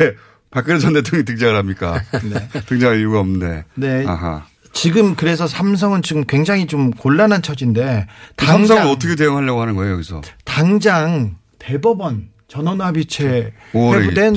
박근혜 0.50 0.78
전 0.78 0.94
대통령이 0.94 1.24
등장을 1.26 1.54
합니까? 1.54 2.00
등장할 2.66 3.00
이유가 3.00 3.20
없네. 3.20 3.64
네. 3.74 4.04
아하. 4.06 4.44
지금 4.72 5.14
그래서 5.14 5.46
삼성은 5.46 6.00
지금 6.00 6.24
굉장히 6.26 6.66
좀 6.66 6.90
곤란한 6.90 7.42
처지인데 7.42 8.06
그 8.36 8.46
삼성은 8.46 8.68
당장 8.68 8.90
어떻게 8.90 9.14
대응하려고 9.16 9.60
하는 9.60 9.76
거예요 9.76 9.92
여기서? 9.92 10.22
당장 10.46 11.36
대법원 11.58 12.28
전원합의체 12.52 13.52
회부된. 13.74 14.36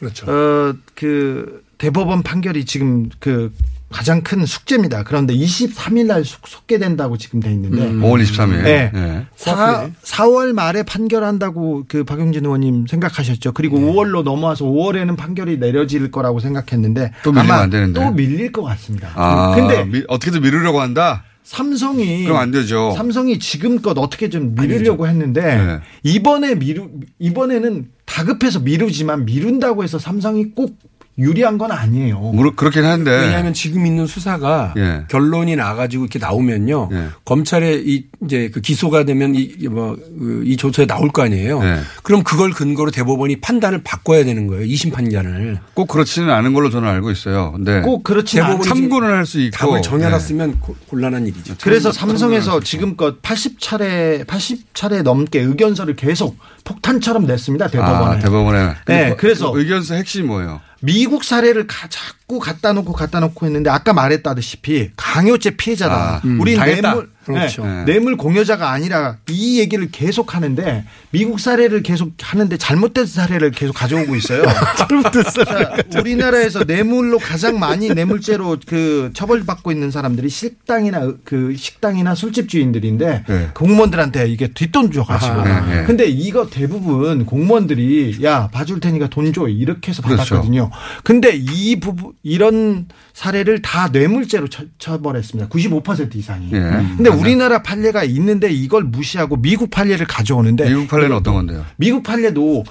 그렇죠. 0.00 0.26
어 0.28 0.74
그 0.94 1.62
대법원 1.78 2.22
판결이 2.22 2.64
지금 2.64 3.08
그 3.18 3.52
가장 3.90 4.22
큰 4.22 4.44
숙제입니다. 4.46 5.02
그런데 5.04 5.34
23일 5.34 6.06
날 6.06 6.24
속- 6.24 6.46
속개된다고 6.48 7.16
지금 7.18 7.40
돼 7.40 7.50
있는데 7.52 7.82
음. 7.86 8.00
5월 8.00 8.22
23일. 8.22 8.62
네. 8.62 8.90
네. 8.94 9.26
4, 9.36 9.88
4월 10.02 10.52
말에 10.52 10.82
판결한다고 10.84 11.84
그 11.88 12.04
박용진 12.04 12.44
의원님 12.44 12.86
생각하셨죠. 12.88 13.52
그리고 13.52 13.78
네. 13.78 13.86
5월로 13.86 14.22
넘어와서 14.22 14.64
5월에는 14.64 15.16
판결이 15.16 15.58
내려질 15.58 16.10
거라고 16.10 16.40
생각했는데 16.40 17.12
또 17.22 17.32
밀리면 17.32 17.52
아마 17.52 17.62
안 17.62 17.70
되는데. 17.70 18.00
또 18.00 18.10
밀릴 18.12 18.50
것 18.52 18.62
같습니다. 18.62 19.10
아, 19.14 19.54
근데 19.54 19.84
미- 19.84 20.04
어떻게든 20.08 20.42
미루려고 20.42 20.80
한다? 20.80 21.24
삼성이 21.44 22.24
그럼 22.24 22.38
안 22.38 22.50
되죠. 22.50 22.94
삼성이 22.96 23.38
지금껏 23.38 23.96
어떻게 23.98 24.30
좀 24.30 24.54
미루려고 24.54 25.06
했는데 25.06 25.42
네. 25.42 25.80
이번에 26.02 26.54
미루 26.54 26.88
이번에는 27.18 27.90
다급해서 28.06 28.60
미루지만 28.60 29.26
미룬다고 29.26 29.84
해서 29.84 29.98
삼성이 29.98 30.50
꼭 30.54 30.78
유리한 31.16 31.58
건 31.58 31.70
아니에요. 31.70 32.18
뭐 32.18 32.52
그렇긴 32.56 32.84
한데. 32.84 33.10
왜냐하면 33.12 33.52
지금 33.54 33.86
있는 33.86 34.04
수사가 34.06 34.74
예. 34.76 35.04
결론이 35.08 35.54
나가지고 35.54 36.04
이렇게 36.04 36.18
나오면요. 36.18 36.88
예. 36.92 37.06
검찰에 37.24 37.82
이 37.84 38.04
이제 38.24 38.50
그 38.52 38.60
기소가 38.60 39.04
되면 39.04 39.32
이 39.36 39.54
뭐이 39.70 40.56
조서에 40.56 40.86
나올 40.86 41.10
거 41.10 41.22
아니에요. 41.22 41.60
예. 41.62 41.78
그럼 42.02 42.24
그걸 42.24 42.50
근거로 42.50 42.90
대법원이 42.90 43.36
판단을 43.40 43.82
바꿔야 43.84 44.24
되는 44.24 44.48
거예요. 44.48 44.66
2심 44.66 44.92
판단을. 44.92 45.60
꼭 45.74 45.86
그렇지는 45.86 46.30
않은 46.30 46.52
걸로 46.52 46.68
저는 46.70 46.88
알고 46.88 47.12
있어요. 47.12 47.52
근데 47.52 47.80
꼭 47.82 48.02
그렇지는 48.02 48.44
대법원이 48.46 48.68
참고는 48.68 49.08
할 49.08 49.24
수 49.24 49.40
있고. 49.40 49.56
답을 49.56 49.76
네. 49.76 49.80
정해놨으면 49.82 50.60
고- 50.60 50.76
곤란한 50.88 51.26
일이죠. 51.28 51.54
그래서 51.62 51.92
참- 51.92 52.08
삼성에서 52.10 52.60
지금껏 52.60 53.22
80차례 53.22 54.26
80차례 54.26 55.02
넘게 55.02 55.40
의견서를 55.40 55.96
계속 55.96 56.36
폭탄처럼 56.64 57.26
냈습니다 57.26 57.68
대법원에. 57.68 58.16
아, 58.16 58.18
대법원에. 58.18 58.74
네, 58.86 59.10
그 59.10 59.16
그래서 59.16 59.52
의견서 59.56 59.94
핵심이 59.94 60.26
뭐예요? 60.26 60.60
미국 60.84 61.24
사례를 61.24 61.66
가, 61.66 61.88
자꾸 61.88 62.38
갖다 62.38 62.72
놓고 62.72 62.92
갖다 62.92 63.20
놓고 63.20 63.46
했는데 63.46 63.70
아까 63.70 63.92
말했다시피 63.92 64.90
강요죄 64.96 65.56
피해자다. 65.56 65.94
아, 65.94 66.20
음, 66.24 66.40
우리 66.40 66.56
당했다. 66.56 66.88
뇌물 66.90 67.10
그렇죠. 67.24 67.64
네, 67.64 67.84
뇌물 67.84 68.16
공여자가 68.16 68.70
아니라 68.70 69.16
이 69.28 69.58
얘기를 69.58 69.90
계속 69.90 70.34
하는데 70.34 70.84
미국 71.10 71.40
사례를 71.40 71.82
계속 71.82 72.12
하는데 72.22 72.56
잘못된 72.56 73.06
사례를 73.06 73.50
계속 73.50 73.72
가져오고 73.74 74.14
있어요. 74.16 74.44
잘못된 74.88 75.22
사례. 75.24 75.66
우리나라에서 76.00 76.64
뇌물로 76.64 77.18
가장 77.18 77.58
많이 77.58 77.88
뇌물죄로 77.88 78.58
그 78.66 79.10
처벌받고 79.14 79.72
있는 79.72 79.90
사람들이 79.90 80.28
식당이나 80.28 81.12
그 81.24 81.54
식당이나 81.56 82.14
술집 82.14 82.48
주인들인데 82.48 83.24
네. 83.28 83.48
공무원들한테 83.54 84.28
이게 84.28 84.48
뒷돈 84.48 84.92
줘가지고. 84.92 85.32
아하. 85.32 85.60
네, 85.66 85.76
네. 85.80 85.84
근데 85.86 86.04
이거 86.06 86.48
대부분 86.48 87.26
공무원들이 87.26 88.18
야 88.22 88.48
봐줄 88.52 88.80
테니까 88.80 89.08
돈 89.08 89.24
줘 89.34 89.48
이렇게 89.48 89.88
해서 89.90 90.02
그렇죠. 90.02 90.18
받았거든요. 90.34 90.70
근데 91.02 91.30
이 91.34 91.80
부분 91.80 92.12
이런 92.22 92.86
사례를 93.14 93.62
다 93.62 93.88
뇌물죄로 93.90 94.48
처, 94.48 94.64
처벌했습니다. 94.78 95.48
95% 95.48 96.14
이상이. 96.14 96.50
예. 96.52 96.58
근데 96.96 97.10
우리나라 97.20 97.62
판례가 97.62 98.04
있는데 98.04 98.50
이걸 98.50 98.84
무시하고 98.84 99.36
미국 99.36 99.70
판례를 99.70 100.06
가져오는데 100.06 100.68
미국 100.68 100.88
판례는 100.88 101.16
어떤 101.16 101.34
건데요? 101.34 101.64
미국 101.76 102.02
판례도 102.02 102.64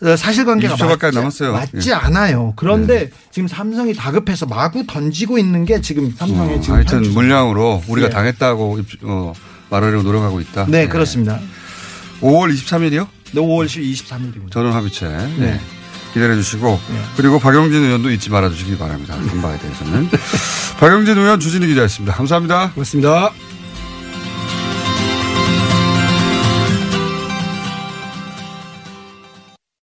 어, 0.00 0.14
사실관계가 0.16 0.76
20초밖에 0.76 1.16
안 1.16 1.24
맞지. 1.24 1.42
맞지 1.44 1.90
예. 1.90 1.94
않아요. 1.94 2.52
그런데 2.56 3.10
지금 3.32 3.48
삼성이 3.48 3.94
다급해서 3.94 4.46
마구 4.46 4.86
던지고 4.86 5.38
있는 5.38 5.64
게 5.64 5.80
지금 5.80 6.12
삼성의 6.16 6.58
어, 6.58 6.60
지금 6.60 6.76
하여튼 6.76 6.98
현주- 6.98 7.10
물량으로 7.14 7.82
우리가 7.88 8.06
예. 8.06 8.10
당했다고 8.10 8.78
입- 8.78 9.00
어, 9.02 9.32
말하려고 9.70 10.04
노력하고 10.04 10.40
있다. 10.40 10.66
네, 10.68 10.86
그렇습니다. 10.86 11.40
5월 12.20 12.52
23일이요? 12.54 13.08
네, 13.32 13.40
5월 13.40 13.66
23일입니다. 13.66 14.52
전원 14.52 14.72
합의체. 14.72 15.06
네. 15.08 15.34
네. 15.38 15.60
기다려 16.14 16.34
주시고 16.36 16.80
그리고 17.16 17.38
박영진 17.38 17.82
의원도 17.84 18.10
잊지 18.10 18.30
말아 18.30 18.48
주시기 18.48 18.78
바랍니다. 18.78 19.14
이 19.16 19.40
바에 19.42 19.58
대해서는. 19.58 20.08
박영진 20.80 21.18
의원 21.18 21.38
주진희 21.38 21.66
기자였습니다. 21.66 22.14
감사합니다. 22.14 22.70
고맙습니다. 22.70 23.32